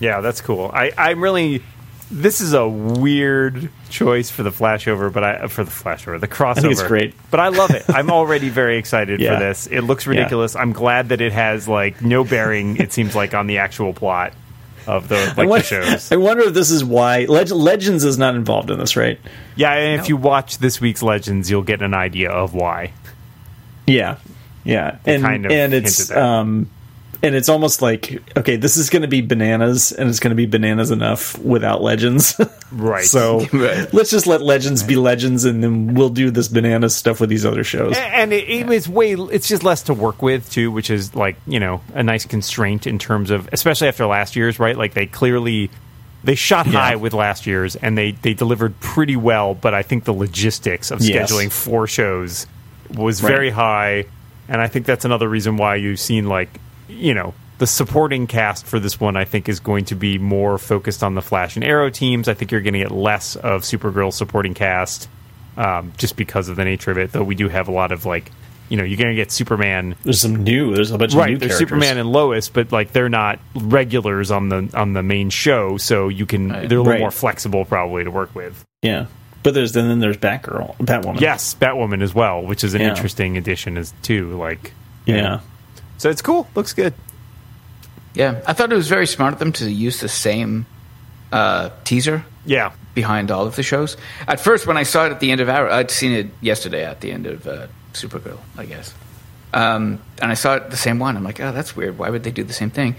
[0.00, 0.70] Yeah, that's cool.
[0.72, 1.62] I, I'm really.
[2.12, 6.58] This is a weird choice for the flashover, but I for the flashover, the crossover.
[6.58, 7.14] I think it's great.
[7.30, 7.84] but I love it.
[7.88, 9.34] I'm already very excited Yeah.
[9.34, 9.66] for this.
[9.68, 10.56] It looks ridiculous.
[10.56, 12.78] I'm glad that it has like no bearing.
[12.78, 14.32] It seems like on the actual plot
[14.88, 16.10] of the like I wonder, the shows.
[16.10, 19.20] I wonder if this is why Leg- Legends is not involved in this, right?
[19.54, 22.92] Yeah, and if you watch this week's Legends, you'll get an idea of why.
[23.86, 24.16] Yeah,
[24.64, 26.22] yeah, and kind of and it's hinted at.
[26.24, 26.70] um,
[27.22, 30.36] and it's almost like okay, this is going to be bananas, and it's going to
[30.36, 32.38] be bananas enough without Legends.
[32.72, 33.04] Right.
[33.04, 33.92] so Right.
[33.92, 37.44] let's just let Legends be Legends, and then we'll do this bananas stuff with these
[37.44, 37.96] other shows.
[37.96, 41.34] and it, it was way it's just less to work with too which is like
[41.48, 45.06] you know a nice constraint in terms of especially after last year's right like they
[45.06, 45.68] clearly
[46.22, 46.72] they shot Yeah.
[46.74, 50.92] high with last year's and they they delivered pretty well but i think the logistics
[50.92, 51.32] of Yes.
[51.32, 52.46] scheduling four shows
[52.94, 53.30] was Right.
[53.30, 54.04] very high
[54.48, 56.59] and i think that's another reason why you've seen like
[56.90, 60.58] you know the supporting cast for this one i think is going to be more
[60.58, 63.62] focused on the flash and arrow teams i think you're going to get less of
[63.62, 65.08] supergirl supporting cast
[65.56, 67.12] um, just because of the nature of it.
[67.12, 68.30] Though we do have a lot of like,
[68.70, 70.74] you know, you're going to get Superman, There's some new.
[70.74, 71.32] There's a bunch of right?
[71.32, 71.68] new There's characters.
[71.68, 76.08] Superman and Lois, but like they're not regulars on the on the main show, so
[76.08, 77.00] you can they're a little Right.
[77.00, 78.64] more flexible probably to work with.
[78.80, 79.06] yeah,
[79.42, 81.20] but there's and then there's Batgirl, Batwoman.
[81.20, 82.90] Yes, Batwoman as well, which is an Yeah.
[82.90, 84.38] interesting addition as too.
[84.38, 84.72] Like,
[85.04, 85.40] yeah,
[86.00, 86.94] so it's cool, looks good.
[88.14, 90.64] Yeah, I thought it was very smart of them to use the same
[91.30, 93.96] uh, teaser Yeah, behind all of the shows.
[94.26, 96.84] At first, when I saw it at the end of Arrow, I'd seen it yesterday
[96.84, 98.94] at the end of uh, Supergirl, I guess.
[99.52, 101.16] Um, and I saw it the same one.
[101.16, 101.98] I'm like, oh, that's weird.
[101.98, 102.96] Why would they do the same thing?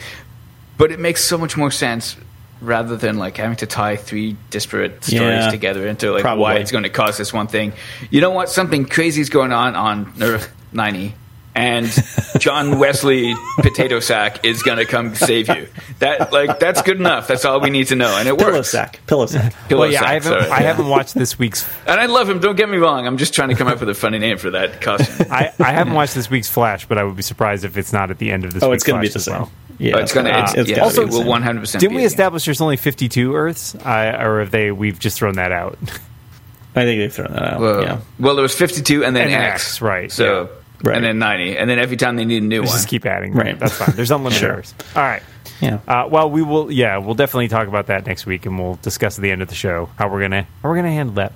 [0.78, 2.16] But it makes so much more sense
[2.62, 6.41] rather than like having to tie three disparate stories Yeah, together into like probably.
[6.43, 7.74] why it's going to cause this one thing.
[8.12, 8.49] You know what?
[8.49, 11.16] Something crazy is going on on Earth 90.
[11.54, 11.91] And
[12.39, 15.68] John Wesley Potato Sack is going to come save you.
[15.99, 17.28] That like that's good enough.
[17.28, 18.70] That's all we need to know, and it pillow works.
[18.70, 19.54] sack, pillow sack.
[19.68, 20.49] Pillow well, yeah, sack, I haven't sorry.
[20.52, 22.39] I haven't watched this week's And I love him.
[22.39, 23.06] Don't get me wrong.
[23.06, 25.28] I'm just trying to come up with a funny name for that costume.
[25.32, 28.12] I, I haven't watched this week's Flash, but I would be surprised if it's not
[28.12, 28.64] at the end of this.
[28.64, 29.34] Oh, week's it's going to be the as same.
[29.36, 29.52] well.
[29.78, 30.30] Yeah, Oh, it's gonna.
[30.30, 31.60] uh, It's, it's yeah, also it will 100.
[31.60, 33.76] percent Didn't we establish there's only 52 Earths?
[33.84, 34.72] I, or have they?
[34.72, 35.78] We've just thrown that out.
[36.76, 37.60] I think they've thrown that out.
[37.60, 40.49] Well, yeah, well, there was 52 and then And X, X, right, So
[40.84, 40.95] Right.
[40.97, 42.77] and then 90, and then every time they need a new Let's one.
[42.79, 43.34] just keep adding.
[43.34, 43.57] Right.
[43.59, 43.95] That's fine.
[43.95, 44.51] There's unlimited Sure.
[44.57, 44.73] Earths.
[44.95, 45.21] All right.
[45.61, 45.79] yeah.
[45.88, 46.71] Uh, well, we will.
[46.71, 49.47] Yeah, we'll definitely talk about that next week, and we'll discuss at the end of
[49.49, 51.34] the show how we're gonna how we're gonna handle that.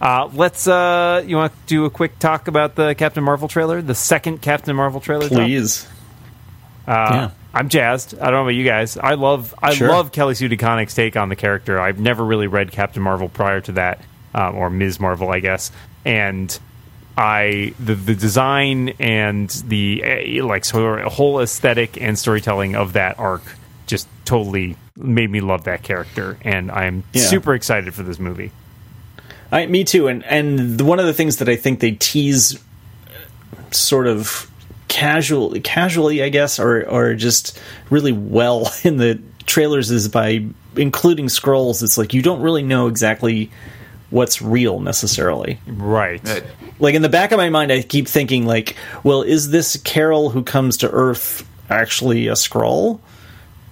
[0.00, 0.66] Uh, let's.
[0.68, 4.42] Uh, you want to do a quick talk about the Captain Marvel trailer, the second
[4.42, 5.28] Captain Marvel trailer?
[5.28, 5.86] Please.
[6.86, 7.30] Uh, Yeah.
[7.54, 8.14] I'm jazzed.
[8.18, 8.98] I don't know about you guys.
[8.98, 9.88] I love I Sure.
[9.88, 11.80] love Kelly Sue DeConnick's take on the character.
[11.80, 14.02] I've never really read Captain Marvel prior to that,
[14.34, 15.00] um, or Ms.
[15.00, 15.72] Marvel, I guess.
[16.04, 16.56] And
[17.16, 22.92] I the the design and the uh, like sort of whole aesthetic and storytelling of
[22.92, 23.42] that arc
[23.86, 27.22] just totally made me love that character, and I'm Yeah.
[27.22, 28.50] super excited for this movie.
[29.52, 30.08] I, me too.
[30.08, 32.58] And and the, one of the things that I think they tease,
[33.70, 34.50] sort of
[34.88, 37.58] casually, casually, I guess, or or just
[37.90, 40.44] really well in the trailers is by
[40.76, 41.82] including Skrulls.
[41.82, 43.50] It's like you don't really know exactly
[44.10, 45.58] what's real necessarily.
[45.66, 46.22] Right.
[46.26, 46.44] Right.
[46.78, 50.30] Like in the back of my mind, I keep thinking like, well, is this Carol
[50.30, 53.00] who comes to Earth actually a Skrull?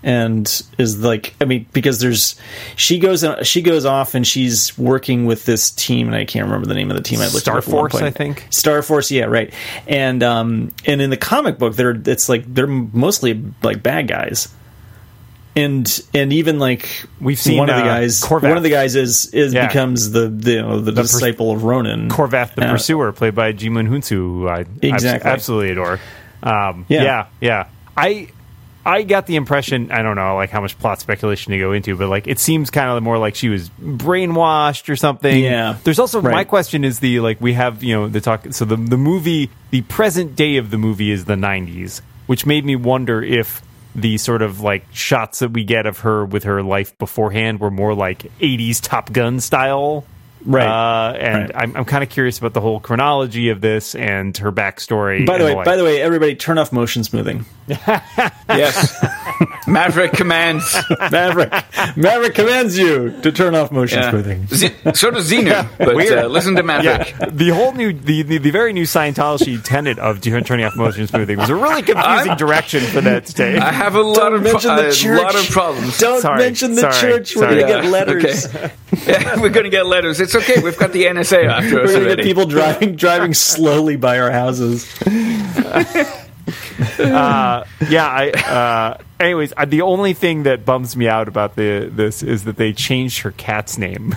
[0.06, 0.46] And
[0.76, 2.38] is like, I mean, because there's,
[2.76, 6.66] she goes, she goes off and she's working with this team, and I can't remember
[6.66, 7.20] the name of the team.
[7.20, 8.02] I looked it Star up at one Force.
[8.02, 8.46] I think.
[8.50, 9.50] Star Force, yeah, right.
[9.86, 14.52] And um, and in the comic book, they're it's like they're mostly like bad guys.
[15.56, 16.88] And and even like
[17.20, 18.24] We've seen, one of the uh, guys.
[18.28, 19.68] One of the guys is is Yeah.
[19.68, 22.08] becomes the the, you know, the, pers- disciple of Ronan.
[22.10, 25.30] Korath the Uh, Pursuer, played by Djimon Hounsou, who I abs- Exactly.
[25.30, 26.00] absolutely adore.
[26.42, 27.02] Um, Yeah.
[27.04, 27.66] yeah, yeah.
[27.96, 28.28] I
[28.86, 31.96] I got the impression I don't know like how much plot speculation to go into,
[31.96, 35.42] but like it seems kind of more like she was brainwashed or something.
[35.42, 35.76] Yeah.
[35.84, 38.46] There's also my question is the like we have you know the talk.
[38.50, 42.64] So the the movie the present day of the movie is the 90s, which made
[42.64, 43.62] me wonder if
[43.94, 47.70] the sort of like shots that we get of her with her life beforehand were
[47.70, 50.04] more like 80s Top Gun style.
[50.46, 50.66] Right.
[50.66, 51.50] Uh, and Right.
[51.54, 55.24] I'm, I'm kind of curious about the whole chronology of this and her backstory.
[55.26, 55.64] By the way, like.
[55.64, 57.44] by the way, everybody turn off motion smoothing.
[58.48, 58.94] Yes.
[59.66, 60.76] Maverick commands.
[61.10, 61.50] Maverick,
[61.96, 64.10] Maverick commands you to turn off motion Yeah.
[64.10, 64.46] smoothing.
[64.48, 67.14] Z- so does Xenu, but uh, listen to Maverick.
[67.18, 71.06] yeah, the whole new, the, the, the very new Scientology tenet of turning off motion
[71.06, 73.56] smoothing was a really confusing I'm- direction for that to take.
[73.60, 75.22] I have a lot Don't of pro- mention the a church.
[75.22, 75.98] lot of problems.
[75.98, 77.34] Don't Sorry, mention the sorry, church.
[77.36, 78.46] We're gonna get letters.
[78.54, 78.72] okay.
[79.06, 80.20] Yeah, we're going to get letters.
[80.20, 80.60] It's okay.
[80.62, 84.30] We've got the NSA after We're us gonna get people driving driving slowly by our
[84.30, 84.86] houses.
[86.98, 88.30] uh, yeah, I.
[88.30, 92.56] Uh, anyways, uh, the only thing that bums me out about the this is that
[92.56, 94.14] they changed her cat's name.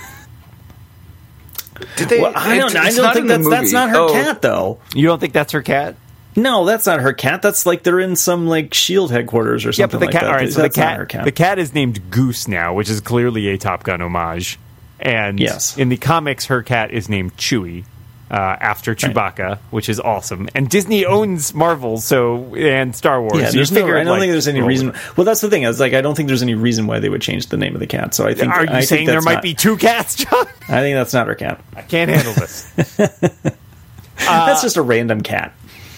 [1.95, 2.71] Did they, Well, I don't.
[2.71, 4.79] it's- I don't think that's that's not her Oh, cat though.
[4.95, 5.95] you don't think that's her cat?
[6.35, 7.41] No, that's not her cat.
[7.41, 9.81] That's like they're in some like Shield headquarters or something.
[9.81, 10.21] Yeah, something but the like cat.
[10.23, 10.29] that.
[10.29, 11.25] All right, so the That's not cat, cat.
[11.25, 14.59] the cat is named Goose now, which is clearly a Top Gun homage.
[14.99, 15.77] And Yes.
[15.77, 17.85] in the comics, her cat is named Chewie.
[18.29, 23.39] Uh, after Chewbacca, which is awesome, and Disney owns Marvel, so and Star Wars.
[23.39, 23.79] yeah, so there's no.
[23.79, 24.93] figure, I don't like, think there's any reason.
[25.15, 25.63] Well, that's the thing.
[25.63, 27.73] I was like, I don't think there's any reason why they would change the name
[27.73, 28.13] of the cat.
[28.13, 28.51] So I think.
[28.51, 30.45] Are you I saying there might not- be two cats, John?
[30.67, 31.61] I think that's not her cat.
[31.73, 32.69] I can't handle this.
[34.17, 35.53] that's just a random cat.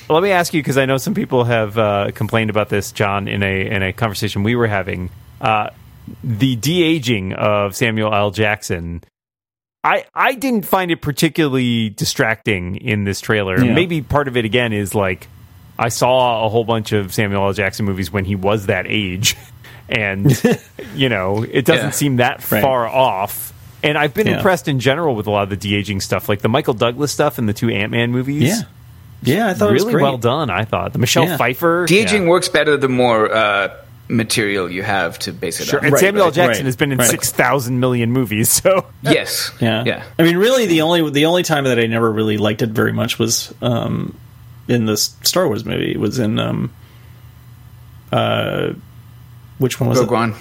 [0.08, 3.28] Let me ask you because I know some people have uh, complained about this, John,
[3.28, 5.10] in a in a conversation we were having.
[5.42, 5.70] Uh,
[6.24, 8.32] the de aging of Samuel L.
[8.32, 9.04] Jackson.
[9.84, 13.64] I I didn't find it particularly distracting in this trailer.
[13.64, 13.74] Yeah.
[13.74, 15.28] Maybe part of it again is like
[15.78, 17.54] I saw a whole bunch of Samuel L.
[17.54, 19.38] Jackson movies when he was that age,
[19.90, 20.32] and
[20.96, 21.92] you know it doesn't Yeah.
[21.92, 22.62] seem that Right.
[22.62, 23.54] far off.
[23.82, 24.36] And I've been Yeah.
[24.38, 27.14] impressed in general with a lot of the de aging stuff, like the Michael Douglas
[27.14, 28.62] stuff and the two Ant Man movies Yeah.
[29.22, 30.50] Yeah, I thought it was really well done.
[30.50, 31.36] I thought the Michelle Yeah.
[31.38, 32.30] Pfeiffer De-aging yeah.
[32.30, 33.70] works better the more uh,
[34.10, 35.86] material you have to base it Sure, on.
[35.86, 36.28] and Right, Samuel L.
[36.30, 37.08] right, Jackson right, has been in right.
[37.10, 38.50] six thousand million movies.
[38.52, 39.52] So Yes.
[39.62, 39.84] Yeah.
[39.86, 40.04] Yeah.
[40.18, 42.92] I mean, really, the only the only time that I never really liked it very
[42.92, 44.18] much was um,
[44.68, 45.92] in the Star Wars movie.
[45.92, 46.72] It was in um,
[48.12, 48.74] uh,
[49.60, 50.14] which one was Rogue it?
[50.14, 50.36] One.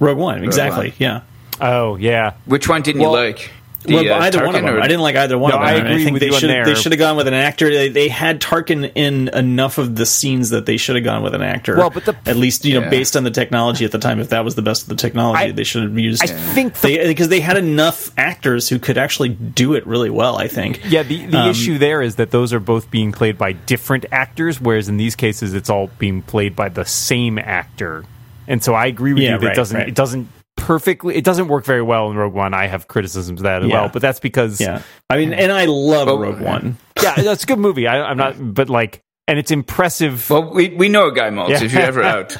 [0.00, 0.44] Rogue One.
[0.44, 0.88] Exactly.
[0.90, 0.96] One.
[0.98, 1.20] Yeah.
[1.60, 3.50] oh yeah, Which one didn't Well- you like?
[3.84, 4.74] The, well, uh, either one of them.
[4.76, 5.68] or- I didn't like either one No, of them.
[5.68, 6.64] I and agree think with they you should there.
[6.64, 7.68] they should have gone with an actor.
[7.70, 11.34] They, they had Tarkin in enough of the scenes that they should have gone with
[11.34, 11.76] an actor.
[11.76, 14.30] Well, but the- at least you know based on the technology at the time, if
[14.30, 16.22] that was the best of the technology, I- they should have used.
[16.22, 20.10] I think the- they because they had enough actors who could actually do it really
[20.10, 20.36] well.
[20.38, 20.80] I think.
[20.88, 21.02] yeah.
[21.02, 24.60] The the Um, issue there is that those are both being played by different actors,
[24.60, 28.04] whereas in these cases it's all being played by the same actor.
[28.48, 29.88] And so I agree with Yeah, you that right, it doesn't right.
[29.88, 30.28] it doesn't
[30.64, 32.54] perfectly it doesn't work very well in Rogue One.
[32.54, 33.82] I have criticisms of that as Yeah.
[33.82, 36.76] well, but that's because Yeah, I mean, and I love Well, Rogue One.
[37.02, 37.86] yeah, that's a good movie.
[37.86, 40.28] I, I'm not, but like, and it's impressive.
[40.30, 41.48] Well, we, we know a guy, Moltz.
[41.50, 41.62] Yeah.
[41.64, 42.36] If you're ever out,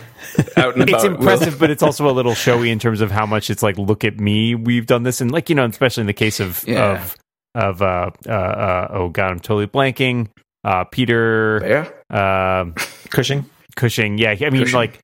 [0.56, 3.10] out and about, it's we'll- impressive, but it's also a little showy in terms of
[3.10, 6.02] how much it's like, look at me, we've done this, and like you know, especially
[6.02, 6.92] in the case of Yeah.
[7.02, 7.16] of
[7.54, 10.28] of uh, uh, uh, oh god, I'm totally blanking.
[10.64, 12.62] Uh, Peter Where?
[12.62, 12.74] um
[13.10, 13.44] Cushing.
[13.76, 14.74] Cushing, yeah, I mean, Cushing.
[14.76, 14.98] like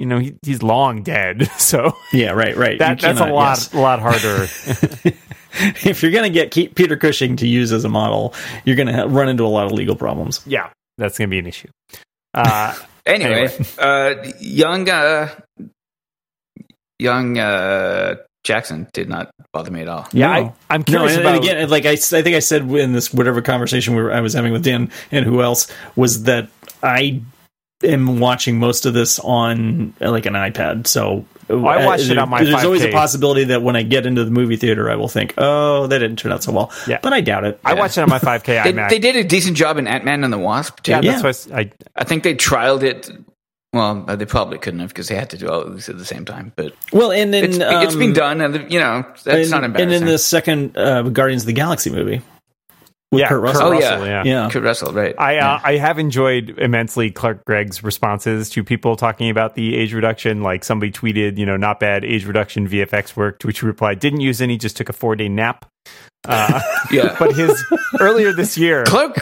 [0.00, 2.78] you know, he, he's long dead, so Yeah, right, right.
[2.80, 3.72] that You that's a lot yes.
[3.72, 4.46] a lot harder.
[5.52, 8.86] If you're going to get Ke- Peter Cushing to use as a model, you're going
[8.86, 10.40] to ha- run into a lot of legal problems.
[10.46, 11.68] yeah, that's gonna be an issue.
[12.34, 12.74] Uh,
[13.06, 13.48] Anyway,
[13.78, 15.28] uh, young, uh,
[16.98, 20.06] young uh, Jackson did not bother me at all.
[20.12, 20.32] yeah, No.
[20.32, 22.92] I, I'm No, curious and, about and again, like I, I think I said in
[22.92, 25.66] this whatever conversation we were, I was having with Dan and who else
[25.96, 26.48] was that
[26.82, 27.20] I
[27.82, 30.86] am watching most of this on uh, like an iPad.
[30.86, 34.06] So Oh, I watched it on my There's always a possibility that when I get
[34.06, 37.00] into the movie theater, I will think, "Oh, that didn't turn out so well." Yeah.
[37.02, 37.58] but I doubt it.
[37.64, 38.88] I watched it on my 5K They, iMac.
[38.90, 40.92] they did a decent job in Ant Man and the Wasp too.
[40.92, 41.20] yeah, Yeah.
[41.20, 43.10] that's why I, I I think they trialed it.
[43.72, 45.96] Well, uh, they probably couldn't have because they had to do all of this at
[45.98, 46.52] the same time.
[46.56, 49.64] But well, and then it's, it's um, been done, and you know that's and, not
[49.64, 49.94] embarrassing.
[49.94, 52.20] and in the second uh, Guardians of the Galaxy movie
[53.10, 53.66] with yeah, Kurt Russell.
[53.66, 54.22] Oh, Russell, yeah.
[54.24, 54.44] yeah.
[54.44, 55.14] yeah, Kurt Russell, right?
[55.18, 55.60] I uh, Yeah.
[55.64, 60.42] I have enjoyed immensely Clark Gregg's responses to people talking about the age reduction.
[60.42, 63.40] Like somebody tweeted, you know, not bad age reduction VFX work.
[63.40, 65.66] To which he replied, didn't use any, just took a four day nap.
[66.28, 66.60] Uh,
[66.92, 67.16] yeah.
[67.18, 67.64] but his
[67.98, 69.14] earlier this year, Clark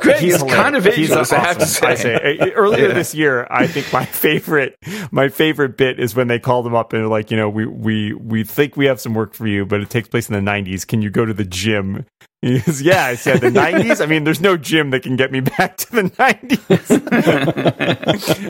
[0.00, 1.30] Gregg he's is kind of ageless.
[1.30, 1.86] I have to say.
[1.86, 2.38] I say.
[2.54, 2.94] Earlier Yeah.
[2.94, 4.74] this year, I think my favorite,
[5.10, 7.66] my favorite bit is when they called him up and they're like, you know, we
[7.66, 10.40] we we think we have some work for you, but it takes place in the
[10.50, 10.86] '90s.
[10.86, 12.06] Can you go to the gym?
[12.44, 14.02] He goes, yeah, I said the 90s.
[14.02, 16.90] I mean, there's no gym that can get me back to the 90s.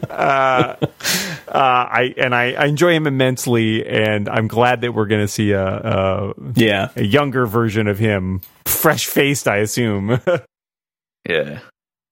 [0.09, 0.77] uh,
[1.49, 5.29] uh, I and I, I enjoy him immensely, and I'm glad that we're going to
[5.29, 6.89] see a, a Yeah.
[6.97, 10.21] a younger version of him, fresh faced, I assume.
[11.29, 11.61] Yeah.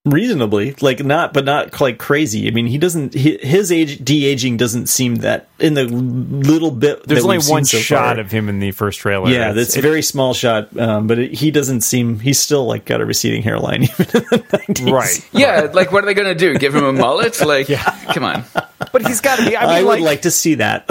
[0.06, 4.56] reasonably like not but not like crazy i mean he doesn't hi- his age de-aging
[4.56, 8.20] doesn't seem that in the little bit There's only one so shot far.
[8.20, 9.28] of him in the first trailer.
[9.28, 12.64] yeah It's- that's a very small shot um, but it, he doesn't seem he's still
[12.66, 15.28] like got a receding hairline even in the 90s right.
[15.32, 16.56] Yeah, like what are they going to do?
[16.56, 17.38] Give him a mullet?
[17.44, 17.66] Like,
[18.14, 18.44] come on.
[18.92, 19.56] But he's got to be.
[19.56, 20.84] I i, mean, would like, like to see that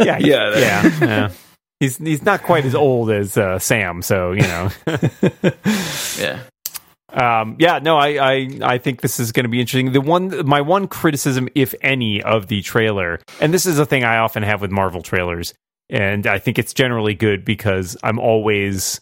[0.00, 1.30] yeah, Yeah, yeah, yeah.
[1.82, 4.70] He's he's not quite as old as uh, Sam, so you know.
[6.16, 6.38] Yeah.
[7.12, 9.90] Um, yeah, no, I, I, I think this is going to be interesting.
[9.90, 14.04] The one, my one criticism, if any, of the trailer, and this is a thing
[14.04, 15.54] I often have with Marvel trailers,
[15.90, 19.00] and I think it's generally good because I'm always,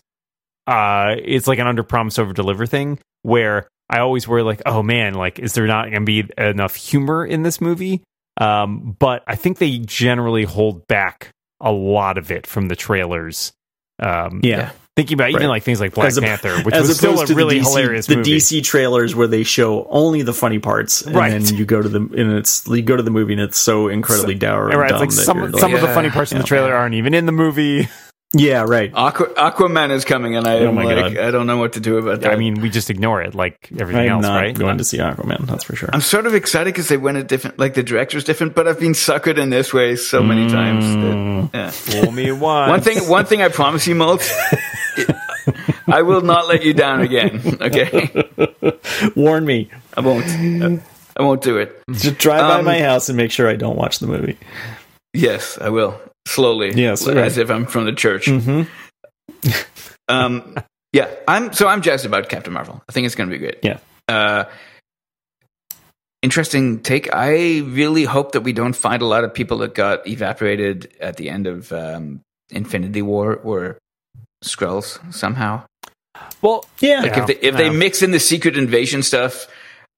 [0.67, 4.83] uh, it's like an under promise over deliver thing where I always worry like, oh
[4.83, 8.03] man, like, is there not going to be enough humor in this movie?
[8.41, 11.31] Um, but I think they generally hold back
[11.61, 13.53] a lot of it from the trailers.
[13.99, 17.19] Um, yeah thinking about even like things like Black As op- Panther, which was still
[17.21, 18.37] a really the DC, hilarious the movie.
[18.37, 21.31] DC trailers where they show only the funny parts, and Right.
[21.31, 23.89] then you go to the and it's you go to the movie and it's so
[23.89, 26.33] incredibly dour and right, it's dumb like that some you're some of the funny parts
[26.33, 27.89] in the trailer aren't even in the movie.
[28.33, 28.91] yeah, right.
[28.95, 31.25] Aqua, Aquaman is coming, and I Oh am my like, God.
[31.25, 32.33] I don't know what to do about that.
[32.33, 34.55] I mean, we just ignore it like everything I'm else, not right?
[34.57, 35.47] going to see Aquaman.
[35.47, 35.91] That's for sure.
[35.93, 38.79] I'm sort of excited because they went a different, like the director's different, but I've
[38.79, 40.85] been suckered in this way so many times.
[40.85, 41.51] Mm.
[41.53, 41.71] That, yeah.
[41.71, 42.71] Fool me once.
[42.71, 44.23] One thing, one thing I promise you, Molt,
[45.89, 47.41] I will not let you down again.
[47.61, 48.11] Okay,
[49.17, 49.71] Warn me.
[49.97, 50.27] I won't.
[51.17, 51.83] I won't do it.
[51.91, 54.39] Just drive by Um, my house and make sure I don't watch the movie.
[55.13, 56.73] Yes, I will slowly.
[56.75, 57.37] Yes, as right.
[57.39, 58.27] if I'm from the church.
[58.27, 58.63] Mm-hmm.
[60.09, 60.57] Um,
[60.93, 62.83] yeah, I'm so I'm jazzed about Captain Marvel.
[62.89, 63.59] I think it's going to be great.
[63.63, 63.79] Yeah.
[64.09, 64.47] Uh,
[66.23, 67.15] interesting take.
[67.15, 71.17] I really hope that we don't find a lot of people that got evaporated at
[71.17, 73.79] the end of um, Infinity War or
[74.45, 75.63] Skrulls somehow.
[76.43, 77.03] well, Yeah.
[77.03, 77.21] Like Yeah.
[77.21, 79.47] if they if they mix in the secret invasion stuff,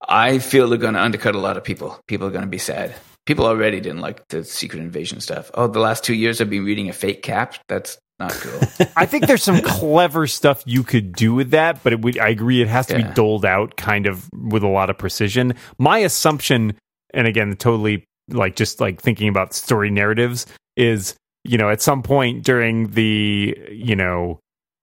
[0.07, 1.99] I feel they're going to undercut a lot of people.
[2.07, 2.95] People are going to be sad.
[3.27, 5.51] People already didn't like the secret invasion stuff.
[5.55, 7.55] Oh, the last two years I've been reading a fake cap.
[7.69, 8.61] That's not cool.
[8.97, 12.29] I think there's some clever stuff you could do with that, but it would, I
[12.31, 13.09] agree it has to Yeah.
[13.09, 15.55] be doled out kind of with a lot of precision.
[15.79, 16.77] My assumption,
[17.15, 20.47] and again, totally like just like thinking about story narratives,
[20.77, 24.39] is you know at some point during the you know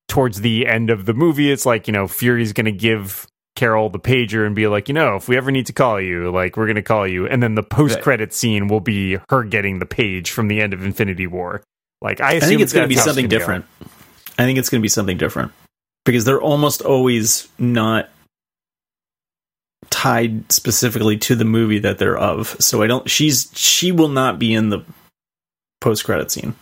[0.07, 3.25] towards the end of the movie, it's like you know Fury's going to give
[3.59, 6.31] Carol the pager and be like, you know, if we ever need to call you,
[6.31, 9.43] like we're going to call you, and then the post credit scene will be her
[9.43, 11.61] getting the page from the end of Infinity War.
[12.01, 13.65] Like I, I think it's going to be something gonna different.
[14.37, 15.51] I think it's going to be something different
[16.05, 18.09] because they're almost always not
[19.89, 22.55] tied specifically to the movie that they're of.
[22.61, 23.09] So I don't.
[23.09, 24.85] She's she will not be in the
[25.81, 26.55] post credit scene.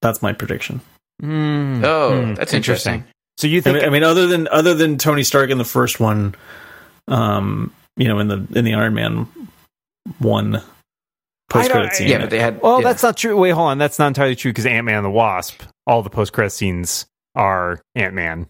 [0.00, 0.80] That's my prediction.
[1.22, 1.84] Mm.
[1.84, 3.04] oh, Hmm, that's interesting.
[3.38, 5.64] So you I think mean, I mean, other than other than Tony Stark in the
[5.64, 6.34] first one,
[7.08, 9.26] um, you know, in the in the Iron Man
[10.18, 10.62] one
[11.50, 12.08] post credit scene.
[12.08, 12.60] Yeah, but they had.
[12.60, 12.88] Well, yeah.
[12.88, 13.36] that's not true.
[13.36, 13.78] Wait, hold on.
[13.78, 17.06] That's not entirely true because Ant Man and the Wasp, all the post credit scenes
[17.34, 18.46] are Ant Man.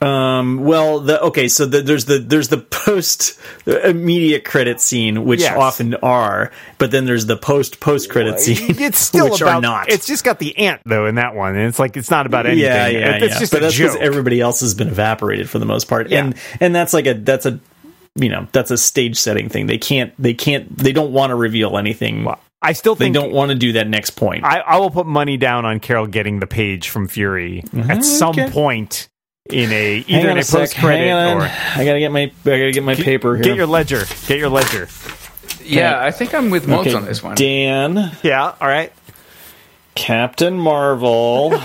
[0.00, 0.64] Um.
[0.64, 1.48] Well, the okay.
[1.48, 5.56] So the, there's the there's the post immediate credit scene, which Yes.
[5.56, 9.60] often are, but then there's the post post credit scene, It's still which about are
[9.60, 9.88] not.
[9.90, 12.46] It's just got the ant though in that one, and it's like it's not about
[12.46, 12.64] anything.
[12.64, 13.40] yeah, yeah, It- it's yeah.
[13.40, 16.20] just but that's because everybody else has been evaporated for the most part, Yeah.
[16.26, 17.58] and and that's like a that's a
[18.14, 19.66] you know that's a stage setting thing.
[19.66, 22.24] They can't they can't they don't want to reveal anything.
[22.24, 24.44] Well, I still they don't want to do that next point.
[24.44, 28.30] I, I will put money down on Carol getting the page from Fury at some
[28.30, 28.50] Okay.
[28.50, 29.08] point
[29.50, 32.22] in a Hang either on in a a post credit or I gotta get my
[32.22, 33.44] I gotta get my paper here.
[33.44, 34.04] get your ledger.
[34.26, 34.88] Get your ledger.
[35.64, 37.34] yeah, I think I'm with Molt okay, on this one.
[37.34, 38.54] Dan, Yeah.
[38.60, 38.92] All right.
[39.94, 41.52] Captain Marvel.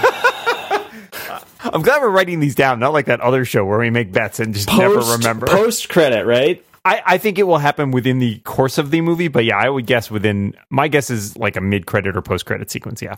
[1.65, 4.39] I'm glad we're writing these down, not like that other show where we make bets
[4.39, 5.47] and just never remember.
[5.47, 6.63] post credit, right?
[6.83, 9.69] I, I think it will happen within the course of the movie, but yeah, I
[9.69, 13.01] would guess within my guess is like a mid credit or post credit sequence.
[13.01, 13.15] Yeah,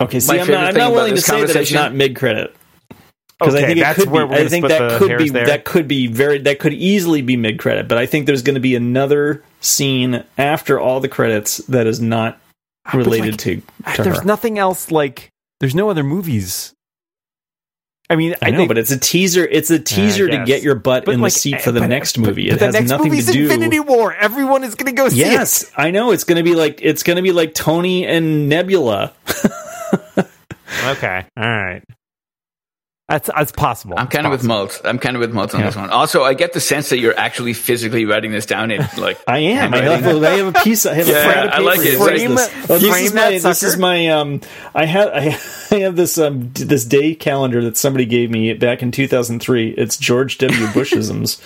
[0.00, 2.14] Okay, see, My I'm not, I'm not willing to this say that it's not mid
[2.16, 2.54] credit
[3.38, 4.34] because I think it that's could where be.
[4.34, 5.46] we're I think that could be there.
[5.46, 8.54] that could be very that could easily be mid credit, but I think there's going
[8.54, 12.40] to be another scene after all the credits that is not
[12.86, 14.24] ah, related like, to, ah, to there's her.
[14.24, 16.74] nothing else like there's no other movies.
[18.10, 19.44] I mean, I know, think, but it's a teaser.
[19.44, 21.80] It's a teaser to get your butt but in like, the seat eh, for the
[21.80, 22.48] but- next movie.
[22.48, 23.42] But, it the has next nothing movie's to do.
[23.44, 24.14] Infinity War.
[24.14, 25.26] Everyone is going to go see it.
[25.26, 26.12] Yes, I know.
[26.12, 29.12] It's going to be like it's going to be like Tony and Nebula.
[30.84, 31.24] Okay.
[31.36, 31.82] All right.
[33.08, 33.94] That's that's possible.
[33.98, 34.54] I'm It's kind of with possible.
[34.54, 34.80] Malt.
[34.84, 35.88] I'm kind of with Malt on this one.
[35.88, 39.38] Also, I get the sense that you're actually physically writing this down in like I
[39.38, 39.72] am.
[39.72, 40.04] I handwriting.
[40.04, 40.84] have, a, I have a piece.
[40.84, 41.98] I have Yeah, a frame of I like paper it.
[41.98, 42.70] that Frame- this.
[42.70, 43.38] Oh, this frame is that my.
[43.38, 44.08] This is my.
[44.08, 44.40] Um,
[44.74, 45.08] I have.
[45.08, 45.20] I,
[45.70, 46.18] I have this.
[46.18, 49.70] Um, this day calendar that somebody gave me back in 2003.
[49.70, 50.66] It's George W.
[50.66, 51.40] Bushisms.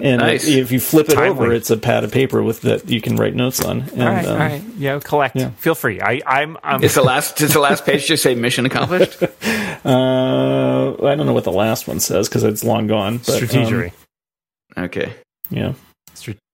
[0.00, 0.48] And Nice.
[0.48, 1.28] if you flip it Timely.
[1.30, 3.82] over, it's a pad of paper with that you can write notes on.
[3.90, 4.62] And, All right, um, all right.
[4.76, 5.36] Yeah, collect.
[5.36, 5.50] yeah.
[5.50, 6.00] Feel free.
[6.00, 6.58] I, I'm.
[6.64, 9.20] I'm Is the last does the last page just say mission accomplished?
[9.84, 13.18] Uh, I don't know what the last one says because it's long gone.
[13.18, 13.90] But, um.
[14.76, 15.12] Okay.
[15.50, 15.74] yeah.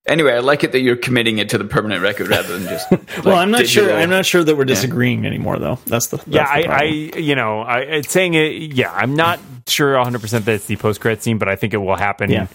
[0.07, 2.91] Anyway, I like it that you're committing it to the permanent record rather than just.
[3.25, 3.93] Well, I'm not sure.
[3.93, 5.79] I'm not sure that we're disagreeing anymore, though.
[5.87, 6.17] That's the.
[6.17, 6.85] That's yeah, the I, I,
[7.19, 8.73] you know, I, it's saying it.
[8.75, 9.39] Yeah, I'm not
[9.69, 12.31] sure 100 percent that it's the post credit scene, but I think it will happen
[12.31, 12.47] Yeah.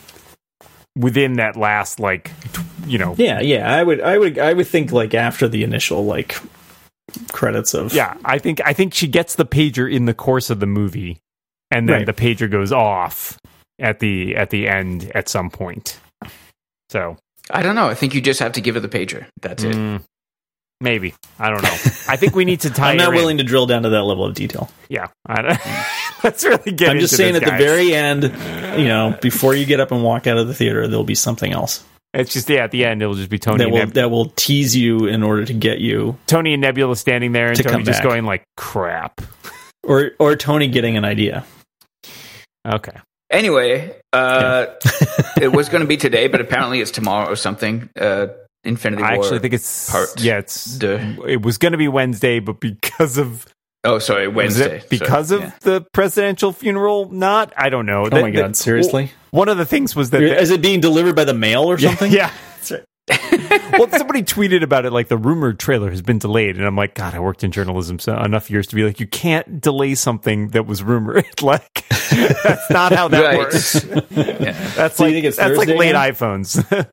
[0.98, 2.32] within that last, like,
[2.88, 3.72] you know, Yeah, yeah.
[3.74, 6.38] I would, I would, I would think like after the initial like
[7.32, 7.94] credits of.
[7.94, 8.16] yeah.
[8.26, 11.18] I think I think she gets the pager in the course of the movie,
[11.72, 12.06] and then Right.
[12.06, 13.38] the pager goes off
[13.80, 16.00] at the at the end at some point.
[16.90, 17.18] So
[17.50, 17.88] I don't know.
[17.88, 19.26] I think you just have to give her the pager.
[19.42, 19.76] That's it.
[19.76, 20.02] mm,
[20.82, 21.70] maybe I don't know.
[22.08, 22.92] I think we need to tie.
[22.92, 23.18] I'm not her in.
[23.20, 24.70] willing to drill down to that level of detail.
[24.90, 25.60] Yeah, I don't,
[26.24, 26.90] let's really get.
[26.90, 28.24] I'm just saying this, at the very end,
[28.80, 31.52] you know, before you get up and walk out of the theater, there'll be something
[31.52, 31.84] else
[32.16, 32.64] It's just yeah.
[32.64, 35.22] At the end, it'll just be Tony that will Neb- that will tease you in
[35.22, 38.04] order to get you, Tony and Nebula standing there, and To Tony just back.
[38.10, 39.22] going like crap.
[39.84, 41.46] or or Tony getting an idea.
[42.68, 42.98] Okay,
[43.30, 44.66] Anyway, uh,
[45.42, 47.90] it was going to be today, but apparently it's tomorrow or something.
[48.00, 48.28] Uh,
[48.64, 49.12] Infinity War.
[49.12, 50.38] I actually think it's part yeah.
[50.40, 53.46] It's the- it was going to be Wednesday, but because of
[53.86, 54.82] Oh, sorry, Wednesday.
[54.90, 55.44] because Sorry.
[55.44, 55.56] of Yeah.
[55.62, 58.08] the presidential funeral, not I don't know.
[58.12, 59.12] Oh my god, seriously?
[59.32, 62.12] One of the things was that Is it being delivered by the mail or something?
[62.12, 62.32] Yeah.
[62.58, 62.84] that's right.
[63.78, 66.96] well, somebody tweeted about it like the rumored trailer has been delayed, and I'm like,
[66.96, 70.50] God, I worked in journalism so enough years to be like, you can't delay something
[70.50, 71.26] that was rumored.
[71.44, 73.38] like, that's not how that Right.
[73.38, 73.86] works.
[74.10, 74.52] Yeah.
[74.76, 75.96] That's So you like think it's that's like late then?
[76.14, 76.90] iPhones.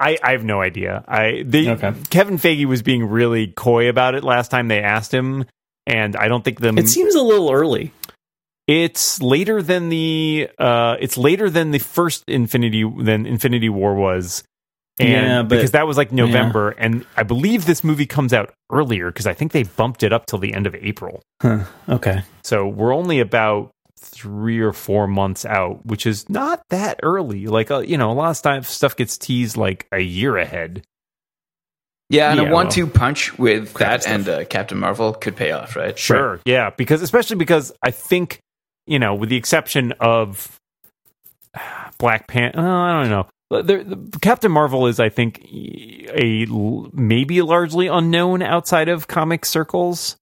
[0.00, 1.04] I, I have no idea.
[1.06, 1.92] I the Okay.
[2.10, 5.44] Kevin Feige was being really coy about it last time they asked him,
[5.86, 7.92] and I don't think the It seems a little early.
[8.68, 14.44] it's later than the uh it's later than the first Infinity than Infinity War was.
[14.98, 18.52] And Yeah, but- because that was like November and I believe this movie comes out
[18.70, 21.22] earlier because I think they bumped it up till the end of April.
[21.40, 21.64] Huh.
[21.88, 22.22] Okay.
[22.44, 27.46] So we're only about 3 or 4 months out, which is not that early.
[27.46, 30.82] Like uh, you know, a lot of stuff stuff gets teased like a year ahead.
[32.12, 34.14] Yeah, and Yeah, a one-two punch with that stuff.
[34.14, 35.98] and uh, Captain Marvel could pay off, right?
[35.98, 36.40] Sure.
[36.44, 38.38] Yeah, because especially because I think
[38.86, 40.58] you know, with the exception of
[41.98, 43.26] Black Panther, I don't know.
[43.50, 46.46] The, the, Captain Marvel is, I think, a
[46.92, 50.16] maybe largely unknown outside of comic circles,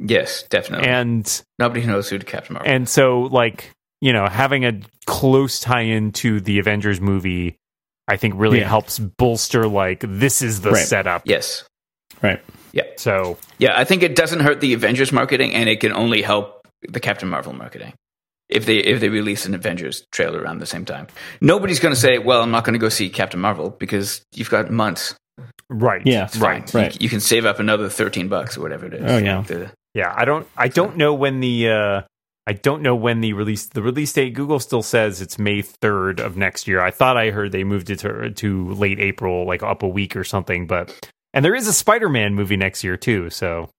[0.00, 0.88] Yes, definitely.
[0.88, 2.70] and Nobody knows who Captain Marvel.
[2.72, 3.70] and so like
[4.00, 7.56] you know, having a close tie-in to the Avengers movie,
[8.08, 8.68] I think really Yeah.
[8.68, 10.86] helps bolster like this is the Right.
[10.86, 11.22] setup.
[11.24, 11.64] yes.
[12.22, 12.40] Right.
[12.72, 12.84] Yeah.
[12.96, 16.66] So Yeah, I think it doesn't hurt the Avengers marketing, and it can only help
[16.88, 17.92] the Captain Marvel marketing.
[18.48, 21.06] If they if they release an Avengers trailer around the same time,
[21.40, 24.50] nobody's going to say, "Well, I'm not going to go see Captain Marvel" because you've
[24.50, 25.14] got months.
[25.70, 26.24] right, Yeah.
[26.24, 26.60] It's fine.
[26.60, 26.74] right.
[26.74, 27.02] You- Right.
[27.02, 29.10] You, can save up another thirteen bucks or whatever it is.
[29.10, 29.42] Oh, yeah.
[29.42, 32.00] The- Yeah, I don't I don't know when the uh
[32.46, 36.20] I don't know when the release the release date Google still says it's May 3rd
[36.20, 36.80] of next year.
[36.80, 40.14] I thought I heard they moved it to to late April, like up a week
[40.16, 43.70] or something, but and there is a Spider-Man movie next year too, so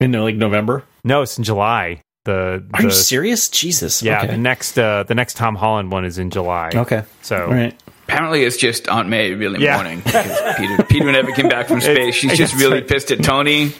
[0.00, 0.84] In like November.
[1.04, 2.02] no, it's in July.
[2.24, 3.48] The, Are the you serious?
[3.48, 4.02] Jesus.
[4.02, 4.32] yeah, Okay.
[4.32, 6.70] the next uh the next Tom Holland one is in July.
[6.74, 7.02] okay.
[7.22, 7.74] So All right.
[8.04, 9.74] Apparently, it's just Aunt May really Yeah.
[9.76, 12.14] mourning because Peter Peter never came back from space.
[12.14, 13.72] She's just really like- pissed at Tony.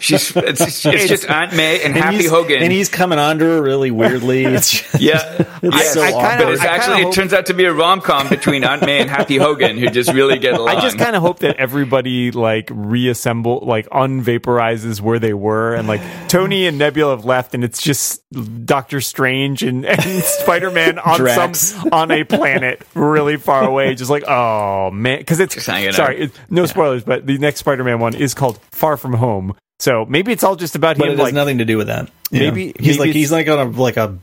[0.00, 2.62] She's it's, it's just Aunt May and, Happy Hogan.
[2.62, 4.44] And he's coming under her really weirdly.
[4.52, 5.78] It's yeah, It's yeah.
[5.92, 8.00] so I kinda- but it's I actually hope- it turns out to be a rom
[8.00, 10.68] com between Aunt May and Happy Hogan who just really get along.
[10.76, 15.88] I just kind of hope that everybody like reassemble, like unvaporizes where they were, and
[15.88, 18.22] like Tony and Nebula have left, and it's just
[18.66, 21.58] Doctor Strange and, and Spider Man on Drax.
[21.58, 25.88] some on a planet really far away, just like oh man, because it's Just hanging
[25.88, 25.94] out.
[25.94, 29.54] sorry, it, no spoilers, but the next Spider Man one is called Far From Home,
[29.82, 31.88] so maybe it's all just about but him it has like nothing to do with
[31.88, 32.08] that.
[32.30, 32.72] Maybe- Yeah.
[32.78, 34.16] he's maybe like he's like on a like a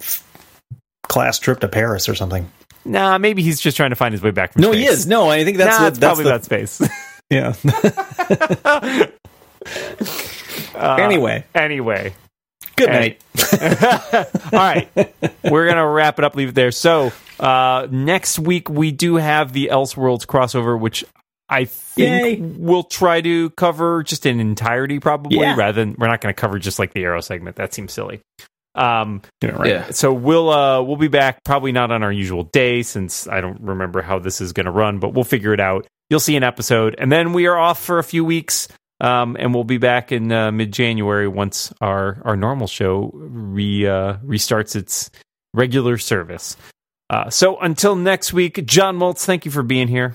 [1.09, 2.49] class trip to Paris or something.
[2.85, 4.81] nah, maybe he's just trying to find his way back from No, space.
[4.87, 5.05] he is.
[5.05, 6.81] No, I think that's nah, that's probably the, about space.
[7.29, 7.53] yeah.
[10.75, 12.13] anyway, anyway.
[12.75, 13.21] good night.
[14.53, 14.87] All right.
[15.43, 16.71] We're going to wrap it up, leave it there.
[16.71, 21.03] So, uh, next week we do have the Elseworlds crossover, which
[21.49, 22.41] I think Yay.
[22.57, 25.55] we'll try to cover just in entirety, probably, Yeah.
[25.55, 27.55] rather than we're not going to cover just like the Arrow segment.
[27.55, 28.21] That seems silly.
[28.75, 29.67] Um, Yeah, right.
[29.69, 29.89] Yeah.
[29.91, 33.59] so we'll uh, we'll be back probably not on our usual day since I don't
[33.61, 35.87] remember how this is going to run, but we'll figure it out.
[36.09, 38.67] You'll see an episode, and then we are off for a few weeks,
[39.01, 43.87] um, and we'll be back in uh, mid January once our our normal show re
[43.87, 45.09] uh, restarts its
[45.53, 46.55] regular service.
[47.09, 50.13] Uh, so until next week, John Moltz, thank you for being here.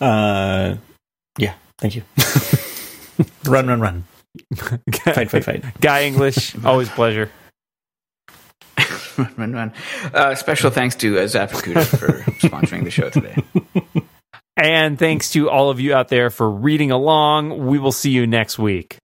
[0.00, 0.76] Uh,
[1.38, 1.54] yeah.
[1.78, 2.02] Thank you.
[3.50, 4.04] run, run, run.
[4.56, 5.80] Fight, fight, fight.
[5.80, 7.30] Guy English, always a pleasure.
[9.18, 9.72] run, run, run.
[10.14, 13.36] Uh, special thanks to uh, Zappacuda for sponsoring the show today.
[14.56, 17.66] And thanks to all of you out there for reading along.
[17.66, 18.98] We will see you next week.